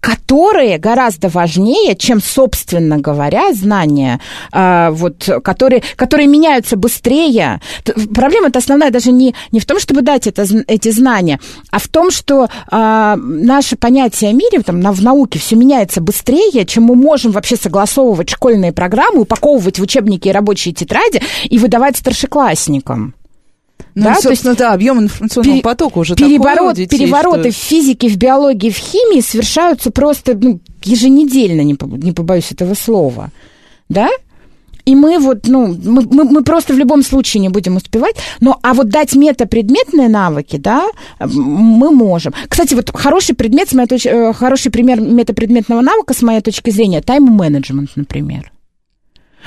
Которые 0.00 0.78
гораздо 0.78 1.28
важнее, 1.28 1.96
чем, 1.96 2.20
собственно 2.20 2.98
говоря, 2.98 3.52
знания, 3.54 4.20
а, 4.52 4.90
вот, 4.90 5.28
которые, 5.42 5.82
которые 5.96 6.26
меняются 6.26 6.76
быстрее. 6.76 7.60
Проблема-то 8.14 8.58
основная 8.58 8.90
даже 8.90 9.12
не, 9.12 9.34
не 9.52 9.60
в 9.60 9.66
том, 9.66 9.78
чтобы 9.78 10.02
дать 10.02 10.26
это, 10.26 10.46
эти 10.66 10.90
знания, 10.90 11.40
а 11.70 11.78
в 11.78 11.88
том, 11.88 12.10
что 12.10 12.48
а, 12.70 13.16
наше 13.16 13.76
понятие 13.76 14.30
о 14.30 14.32
мире 14.32 14.60
там, 14.60 14.80
в 14.80 15.02
науке 15.02 15.38
все 15.38 15.56
меняется 15.56 16.00
быстрее, 16.00 16.64
чем 16.66 16.84
мы 16.84 16.94
можем 16.94 17.32
вообще 17.32 17.56
согласовывать 17.56 18.30
школьные 18.30 18.72
программы, 18.72 19.22
упаковывать 19.22 19.78
в 19.78 19.82
учебники 19.82 20.28
и 20.28 20.32
рабочие 20.32 20.74
тетради 20.74 21.22
и 21.44 21.58
выдавать 21.58 21.96
старшеклассникам. 21.96 23.14
Ну, 23.94 24.04
да, 24.04 24.14
собственно, 24.16 24.50
есть, 24.50 24.58
да, 24.58 24.72
объем 24.72 25.00
информационного 25.00 25.52
пере, 25.54 25.62
потока 25.62 25.98
уже 25.98 26.16
переворот, 26.16 26.70
такой 26.70 26.74
детей, 26.74 26.98
Перевороты 26.98 27.52
что... 27.52 27.60
в 27.60 27.62
физике, 27.62 28.08
в 28.08 28.16
биологии, 28.16 28.70
в 28.70 28.76
химии 28.76 29.20
совершаются 29.20 29.92
просто 29.92 30.34
ну, 30.34 30.58
еженедельно, 30.82 31.60
не, 31.60 31.76
не 32.04 32.12
побоюсь 32.12 32.50
этого 32.50 32.74
слова. 32.74 33.30
Да? 33.88 34.08
И 34.84 34.94
мы 34.94 35.18
вот, 35.18 35.46
ну, 35.46 35.78
мы, 35.82 36.02
мы, 36.02 36.24
мы 36.24 36.42
просто 36.42 36.74
в 36.74 36.78
любом 36.78 37.02
случае 37.02 37.40
не 37.40 37.48
будем 37.48 37.76
успевать. 37.76 38.16
Но, 38.40 38.58
а 38.62 38.74
вот 38.74 38.88
дать 38.88 39.14
метапредметные 39.14 40.08
навыки, 40.08 40.56
да, 40.56 40.86
мы 41.20 41.90
можем. 41.90 42.34
Кстати, 42.48 42.74
вот 42.74 42.90
хороший 42.94 43.34
предмет, 43.34 43.70
с 43.70 43.72
моей 43.72 43.88
точки, 43.88 44.08
э, 44.08 44.32
хороший 44.34 44.70
пример 44.70 45.00
метапредметного 45.00 45.80
навыка, 45.80 46.12
с 46.12 46.20
моей 46.20 46.40
точки 46.40 46.70
зрения, 46.70 47.00
тайм-менеджмент, 47.00 47.90
например. 47.96 48.52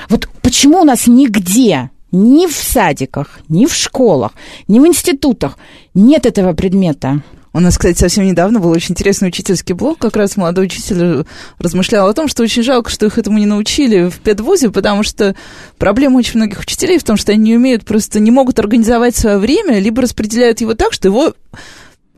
Вот 0.08 0.28
почему 0.42 0.80
у 0.80 0.84
нас 0.84 1.06
нигде 1.06 1.90
ни 2.12 2.46
в 2.46 2.54
садиках, 2.54 3.40
ни 3.48 3.66
в 3.66 3.74
школах, 3.74 4.32
ни 4.66 4.80
в 4.80 4.86
институтах 4.86 5.58
нет 5.94 6.26
этого 6.26 6.52
предмета. 6.52 7.22
У 7.54 7.60
нас, 7.60 7.78
кстати, 7.78 7.98
совсем 7.98 8.26
недавно 8.26 8.60
был 8.60 8.70
очень 8.70 8.92
интересный 8.92 9.28
учительский 9.28 9.74
блог. 9.74 9.98
Как 9.98 10.16
раз 10.16 10.36
молодой 10.36 10.66
учитель 10.66 11.24
размышлял 11.58 12.06
о 12.06 12.14
том, 12.14 12.28
что 12.28 12.42
очень 12.42 12.62
жалко, 12.62 12.90
что 12.90 13.06
их 13.06 13.18
этому 13.18 13.38
не 13.38 13.46
научили 13.46 14.10
в 14.10 14.20
педвузе, 14.20 14.70
потому 14.70 15.02
что 15.02 15.34
проблема 15.78 16.18
очень 16.18 16.36
многих 16.36 16.60
учителей 16.60 16.98
в 16.98 17.04
том, 17.04 17.16
что 17.16 17.32
они 17.32 17.42
не 17.42 17.56
умеют, 17.56 17.84
просто 17.84 18.20
не 18.20 18.30
могут 18.30 18.58
организовать 18.58 19.16
свое 19.16 19.38
время, 19.38 19.78
либо 19.80 20.02
распределяют 20.02 20.60
его 20.60 20.74
так, 20.74 20.92
что 20.92 21.08
его 21.08 21.32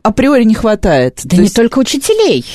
априори 0.03 0.43
не 0.43 0.53
хватает. 0.53 1.21
Да 1.23 1.31
То 1.31 1.37
не 1.37 1.43
есть... 1.43 1.55
только 1.55 1.79
учителей. 1.79 2.45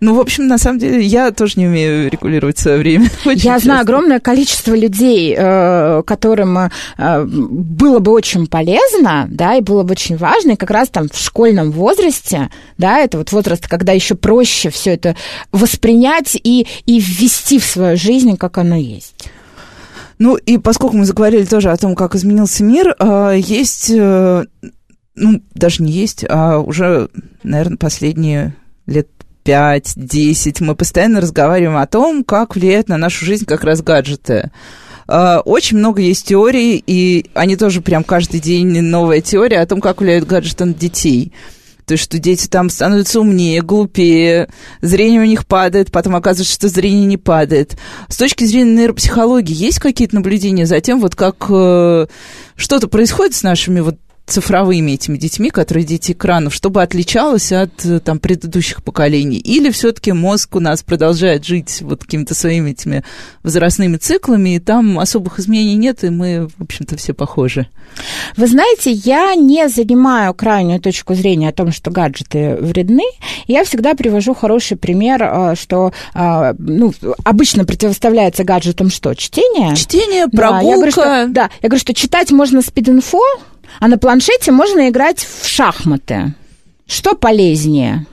Ну, 0.00 0.14
в 0.14 0.20
общем, 0.20 0.46
на 0.46 0.58
самом 0.58 0.78
деле, 0.78 1.04
я 1.04 1.32
тоже 1.32 1.54
не 1.56 1.66
умею 1.66 2.08
регулировать 2.08 2.56
свое 2.56 2.78
время. 2.78 3.10
я 3.24 3.34
честно. 3.34 3.58
знаю 3.58 3.80
огромное 3.80 4.20
количество 4.20 4.74
людей, 4.74 5.34
э, 5.36 6.02
которым 6.06 6.56
э, 6.56 7.24
было 7.24 7.98
бы 7.98 8.12
очень 8.12 8.46
полезно, 8.46 9.26
да, 9.28 9.56
и 9.56 9.60
было 9.60 9.82
бы 9.82 9.92
очень 9.92 10.16
важно, 10.16 10.52
и 10.52 10.56
как 10.56 10.70
раз 10.70 10.88
там 10.88 11.08
в 11.08 11.18
школьном 11.18 11.72
возрасте, 11.72 12.48
да, 12.76 13.00
это 13.00 13.18
вот 13.18 13.32
возраст, 13.32 13.66
когда 13.66 13.92
еще 13.92 14.14
проще 14.14 14.70
все 14.70 14.94
это 14.94 15.16
воспринять 15.50 16.36
и, 16.36 16.68
и 16.86 17.00
ввести 17.00 17.58
в 17.58 17.64
свою 17.64 17.96
жизнь, 17.96 18.36
как 18.36 18.58
оно 18.58 18.76
есть. 18.76 19.28
Ну, 20.20 20.36
и 20.36 20.58
поскольку 20.58 20.96
мы 20.96 21.06
заговорили 21.06 21.44
тоже 21.44 21.70
о 21.70 21.76
том, 21.76 21.96
как 21.96 22.14
изменился 22.14 22.62
мир, 22.62 22.94
э, 23.00 23.34
есть, 23.36 23.90
ну, 23.90 25.42
даже 25.54 25.82
не 25.82 25.90
есть, 25.90 26.24
а 26.28 26.58
уже, 26.60 27.08
наверное, 27.42 27.78
последние 27.78 28.54
лет 28.86 29.08
5-10 29.48 30.62
мы 30.62 30.74
постоянно 30.74 31.22
разговариваем 31.22 31.78
о 31.78 31.86
том, 31.86 32.22
как 32.22 32.54
влияют 32.54 32.88
на 32.88 32.98
нашу 32.98 33.24
жизнь 33.24 33.46
как 33.46 33.64
раз 33.64 33.80
гаджеты. 33.80 34.50
А, 35.06 35.40
очень 35.40 35.78
много 35.78 36.02
есть 36.02 36.26
теорий, 36.26 36.82
и 36.86 37.30
они 37.32 37.56
тоже 37.56 37.80
прям 37.80 38.04
каждый 38.04 38.40
день 38.40 38.80
новая 38.82 39.22
теория 39.22 39.60
о 39.60 39.66
том, 39.66 39.80
как 39.80 40.00
влияют 40.00 40.26
гаджеты 40.26 40.66
на 40.66 40.74
детей. 40.74 41.32
То 41.86 41.92
есть, 41.92 42.04
что 42.04 42.18
дети 42.18 42.46
там 42.46 42.68
становятся 42.68 43.20
умнее, 43.20 43.62
глупее, 43.62 44.50
зрение 44.82 45.22
у 45.22 45.24
них 45.24 45.46
падает, 45.46 45.90
потом 45.90 46.16
оказывается, 46.16 46.52
что 46.52 46.68
зрение 46.68 47.06
не 47.06 47.16
падает. 47.16 47.78
С 48.08 48.18
точки 48.18 48.44
зрения 48.44 48.82
нейропсихологии 48.82 49.54
есть 49.54 49.78
какие-то 49.78 50.16
наблюдения 50.16 50.66
за 50.66 50.82
тем, 50.82 51.00
вот 51.00 51.14
как 51.14 51.46
э, 51.48 52.06
что-то 52.56 52.88
происходит 52.88 53.34
с 53.34 53.42
нашими 53.42 53.80
вот 53.80 53.96
цифровыми 54.28 54.92
этими 54.92 55.16
детьми, 55.16 55.50
которые 55.50 55.84
дети 55.84 56.12
экранов, 56.12 56.54
чтобы 56.54 56.82
отличалось 56.82 57.52
от 57.52 57.84
э, 57.84 58.00
там, 58.00 58.18
предыдущих 58.18 58.82
поколений? 58.82 59.38
Или 59.38 59.70
все-таки 59.70 60.12
мозг 60.12 60.56
у 60.56 60.60
нас 60.60 60.82
продолжает 60.82 61.44
жить 61.44 61.78
вот 61.80 62.02
какими-то 62.02 62.34
своими 62.34 62.70
этими 62.70 63.04
возрастными 63.42 63.96
циклами, 63.96 64.56
и 64.56 64.58
там 64.58 64.98
особых 64.98 65.38
изменений 65.38 65.74
нет, 65.74 66.04
и 66.04 66.10
мы, 66.10 66.48
в 66.58 66.62
общем-то, 66.62 66.96
все 66.96 67.14
похожи? 67.14 67.68
Вы 68.36 68.46
знаете, 68.46 68.92
я 68.92 69.34
не 69.34 69.68
занимаю 69.68 70.34
крайнюю 70.34 70.80
точку 70.80 71.14
зрения 71.14 71.48
о 71.48 71.52
том, 71.52 71.72
что 71.72 71.90
гаджеты 71.90 72.56
вредны. 72.60 73.04
Я 73.46 73.64
всегда 73.64 73.94
привожу 73.94 74.34
хороший 74.34 74.76
пример, 74.76 75.22
э, 75.22 75.54
что 75.56 75.92
э, 76.14 76.54
ну, 76.58 76.92
обычно 77.24 77.64
противоставляется 77.64 78.44
гаджетам 78.44 78.90
что? 78.90 79.14
Чтение? 79.14 79.74
Чтение, 79.74 80.28
прогулка. 80.28 80.62
Да, 80.62 80.68
я 80.68 80.76
говорю, 80.76 80.92
что, 80.92 81.26
да, 81.28 81.50
я 81.62 81.68
говорю, 81.68 81.80
что 81.80 81.94
читать 81.94 82.30
можно 82.30 82.60
спид-инфо, 82.60 83.20
а 83.80 83.88
на 83.88 83.98
планшете 83.98 84.52
можно 84.52 84.88
играть 84.88 85.20
в 85.20 85.46
шахматы. 85.46 86.34
Что 86.86 87.14
полезнее? 87.14 88.06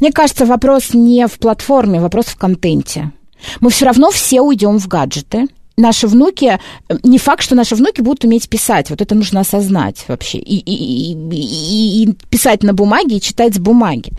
Мне 0.00 0.12
кажется, 0.12 0.46
вопрос 0.46 0.94
не 0.94 1.26
в 1.26 1.38
платформе, 1.38 2.00
вопрос 2.00 2.26
в 2.26 2.36
контенте. 2.36 3.12
Мы 3.60 3.70
все 3.70 3.86
равно 3.86 4.10
все 4.10 4.40
уйдем 4.40 4.78
в 4.78 4.88
гаджеты– 4.88 5.46
наши 5.80 6.06
внуки, 6.06 6.58
э, 6.88 6.96
не 7.02 7.18
факт, 7.18 7.42
что 7.42 7.54
наши 7.54 7.74
внуки 7.74 8.00
будут 8.00 8.24
уметь 8.24 8.48
писать. 8.48 8.90
Вот 8.90 9.00
это 9.00 9.14
нужно 9.14 9.40
осознать 9.40 10.04
вообще. 10.08 10.38
И, 10.38 10.58
и, 10.58 11.12
и, 11.12 12.04
и 12.04 12.12
писать 12.28 12.62
на 12.62 12.72
бумаге, 12.72 13.16
и 13.16 13.20
читать 13.20 13.54
с 13.54 13.58
бумаги. 13.58 14.12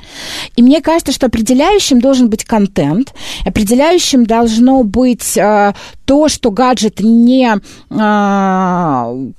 И 0.56 0.64
мне 0.64 0.82
кажется, 0.82 1.14
что 1.14 1.28
определяющим 1.28 2.02
должен 2.02 2.30
быть 2.30 2.44
контент, 2.44 3.14
определяющим 3.46 4.26
должно 4.26 4.84
быть 4.84 5.38
э, 5.38 5.74
то, 6.12 6.28
что 6.28 6.52
гаджет 6.52 7.00
не, 7.00 7.56
э, 7.56 7.60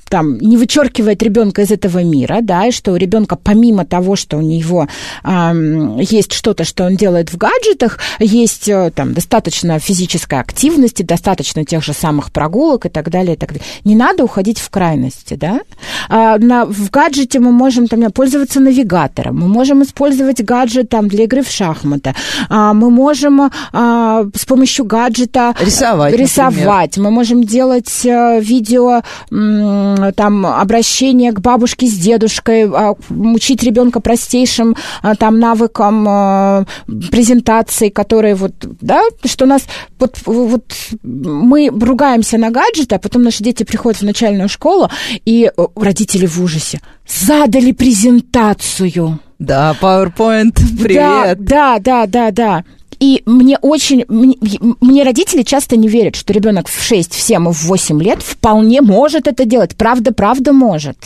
там, 0.08 0.38
не 0.38 0.56
вычеркивает 0.56 1.22
ребенка 1.22 1.60
из 1.60 1.70
этого 1.70 2.02
мира, 2.02 2.38
да, 2.40 2.64
и 2.64 2.70
что 2.70 2.92
у 2.92 2.96
ребенка 2.96 3.36
помимо 3.36 3.84
того, 3.84 4.16
что 4.16 4.38
у 4.38 4.40
него 4.40 4.88
э, 5.22 5.98
есть 6.00 6.32
что-то, 6.32 6.64
что 6.64 6.84
он 6.84 6.96
делает 6.96 7.30
в 7.30 7.36
гаджетах, 7.36 7.98
есть 8.20 8.70
э, 8.70 8.90
там 8.94 9.12
достаточно 9.12 9.78
физической 9.78 10.40
активности, 10.40 11.02
достаточно 11.02 11.66
тех 11.66 11.84
же 11.84 11.92
самых 11.92 12.22
самых 12.22 12.30
прогулок 12.30 12.86
и 12.86 12.88
так 12.88 13.10
далее, 13.10 13.34
и 13.34 13.36
так 13.36 13.52
далее. 13.52 13.64
Не 13.84 13.94
надо 13.94 14.24
уходить 14.24 14.58
в 14.58 14.70
крайности, 14.70 15.34
да? 15.34 15.60
А, 16.08 16.38
на, 16.38 16.64
в 16.66 16.90
гаджете 16.90 17.40
мы 17.40 17.52
можем 17.52 17.88
там, 17.88 18.12
пользоваться 18.12 18.60
навигатором, 18.60 19.40
мы 19.40 19.48
можем 19.48 19.82
использовать 19.82 20.42
гаджет 20.42 20.88
там, 20.88 21.08
для 21.08 21.24
игры 21.24 21.42
в 21.42 21.48
шахматы, 21.48 22.14
а, 22.48 22.72
мы 22.74 22.90
можем 22.90 23.50
а, 23.72 24.24
с 24.34 24.44
помощью 24.44 24.84
гаджета 24.84 25.54
рисовать, 25.60 26.14
рисовать. 26.14 26.61
Мы 26.96 27.10
можем 27.10 27.44
делать 27.44 28.06
а, 28.06 28.38
видео 28.38 29.02
там, 29.30 30.46
обращение 30.46 31.32
к 31.32 31.40
бабушке 31.40 31.86
с 31.86 31.94
дедушкой, 31.94 32.68
а, 32.68 32.94
учить 33.10 33.62
ребенка 33.62 34.00
простейшим 34.00 34.76
а, 35.02 35.14
там 35.14 35.38
навыкам 35.38 36.06
а, 36.08 36.64
презентации, 37.10 37.88
которые 37.88 38.34
вот, 38.34 38.52
да, 38.80 39.02
что 39.24 39.46
нас 39.46 39.62
вот, 39.98 40.16
вот 40.26 40.64
мы 41.02 41.68
ругаем 41.68 42.12
ругаемся 42.12 42.38
на 42.38 42.50
гаджеты, 42.50 42.96
а 42.96 42.98
потом 42.98 43.22
наши 43.22 43.42
дети 43.42 43.64
приходят 43.64 44.00
в 44.00 44.04
начальную 44.04 44.48
школу, 44.48 44.90
и 45.24 45.50
э, 45.56 45.66
родители 45.76 46.26
в 46.26 46.42
ужасе. 46.42 46.80
Задали 47.06 47.72
презентацию. 47.72 49.18
Да, 49.38 49.76
PowerPoint, 49.80 50.54
привет. 50.82 51.42
Да, 51.44 51.78
да, 51.78 51.78
да, 51.78 52.06
да, 52.06 52.30
да. 52.30 52.64
И 53.00 53.22
мне 53.26 53.58
очень... 53.58 54.04
Мне, 54.08 54.36
мне 54.80 55.02
родители 55.02 55.42
часто 55.42 55.76
не 55.76 55.88
верят, 55.88 56.16
что 56.16 56.32
ребенок 56.32 56.68
в 56.68 56.82
6, 56.82 57.12
в 57.12 57.20
7 57.20 57.48
и 57.48 57.52
в 57.52 57.64
8 57.64 58.02
лет 58.02 58.22
вполне 58.22 58.80
может 58.80 59.26
это 59.26 59.44
делать. 59.44 59.76
Правда, 59.76 60.12
правда 60.12 60.52
может. 60.52 60.96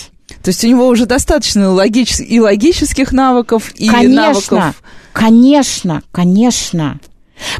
То 0.42 0.50
есть 0.50 0.64
у 0.64 0.68
него 0.68 0.86
уже 0.86 1.06
достаточно 1.06 1.72
логич... 1.72 2.20
и 2.20 2.40
логических 2.40 3.12
навыков, 3.12 3.72
и 3.76 3.88
конечно, 3.88 4.58
навыков... 4.58 4.82
Конечно, 5.12 6.02
конечно. 6.12 7.00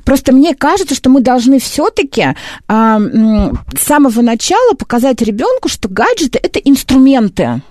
Просто 0.05 0.33
мне 0.33 0.55
кажется, 0.55 0.95
что 0.95 1.11
мы 1.11 1.21
должны 1.21 1.59
все-таки 1.59 2.35
а, 2.69 3.01
с 3.01 3.83
самого 3.83 4.21
начала 4.23 4.75
показать 4.75 5.23
ребенку, 5.23 5.69
что 5.69 5.89
гаджеты 5.89 6.39
это 6.43 6.59
инструменты. 6.59 7.63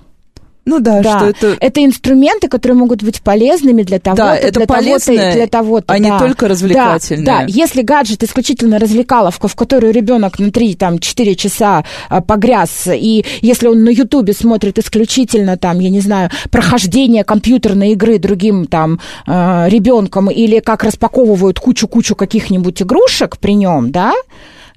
Ну 0.65 0.79
да, 0.79 1.01
да, 1.01 1.17
что 1.17 1.29
это... 1.29 1.57
Это 1.59 1.85
инструменты, 1.85 2.47
которые 2.47 2.77
могут 2.77 3.03
быть 3.03 3.21
полезными 3.21 3.83
для 3.83 3.99
того-то, 3.99 4.23
да, 4.23 4.35
это 4.35 4.59
для 4.59 4.65
того-то 4.65 5.13
и 5.13 5.33
для 5.33 5.47
того-то. 5.47 5.93
А 5.93 5.99
да. 5.99 5.99
не 5.99 6.19
только 6.19 6.47
развлекательные. 6.47 7.25
Да, 7.25 7.39
да, 7.41 7.45
если 7.47 7.83
гаджет 7.83 8.23
исключительно 8.23 8.79
развлекаловка, 8.79 9.47
в 9.47 9.55
которую 9.55 9.93
ребенок 9.93 10.39
на 10.39 10.47
3-4 10.47 11.35
часа 11.35 11.85
а, 12.09 12.21
погряз, 12.21 12.87
и 12.87 13.23
если 13.41 13.67
он 13.67 13.83
на 13.83 13.89
Ютубе 13.89 14.33
смотрит 14.33 14.79
исключительно 14.79 15.57
там, 15.57 15.79
я 15.79 15.89
не 15.89 15.99
знаю, 15.99 16.31
прохождение 16.49 17.23
компьютерной 17.23 17.91
игры 17.91 18.17
другим 18.17 18.65
там 18.65 18.99
а, 19.27 19.67
ребенком, 19.69 20.31
или 20.31 20.59
как 20.59 20.83
распаковывают 20.83 21.59
кучу-кучу 21.59 22.15
каких-нибудь 22.15 22.81
игрушек 22.81 23.37
при 23.37 23.53
нем, 23.53 23.91
да, 23.91 24.13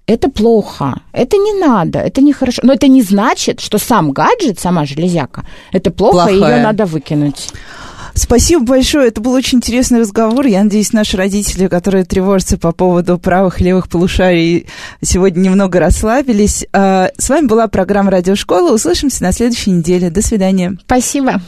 это 0.08 0.30
плохо, 0.30 1.02
это 1.12 1.36
не 1.36 1.52
надо, 1.52 1.98
это 2.00 2.22
нехорошо. 2.22 2.62
Но 2.64 2.72
это 2.72 2.88
не 2.88 3.02
значит, 3.02 3.60
что 3.60 3.78
сам 3.78 4.10
гаджет, 4.12 4.58
сама 4.58 4.86
железяка, 4.86 5.44
это 5.70 5.90
плохо, 5.90 6.28
Плохая. 6.28 6.56
ее 6.56 6.62
надо 6.62 6.86
выкинуть. 6.86 7.50
Спасибо 8.14 8.64
большое. 8.64 9.08
Это 9.08 9.20
был 9.20 9.32
очень 9.32 9.58
интересный 9.58 10.00
разговор. 10.00 10.44
Я 10.46 10.64
надеюсь, 10.64 10.92
наши 10.92 11.16
родители, 11.16 11.68
которые 11.68 12.04
тревожатся 12.04 12.58
по 12.58 12.72
поводу 12.72 13.16
правых 13.16 13.60
и 13.60 13.64
левых 13.64 13.88
полушарий, 13.88 14.66
сегодня 15.00 15.42
немного 15.42 15.78
расслабились. 15.78 16.66
А, 16.72 17.10
с 17.16 17.28
вами 17.28 17.46
была 17.46 17.68
программа 17.68 18.10
«Радиошкола». 18.10 18.72
Услышимся 18.72 19.22
на 19.22 19.30
следующей 19.30 19.70
неделе. 19.70 20.10
До 20.10 20.20
свидания. 20.20 20.76
Спасибо. 20.84 21.40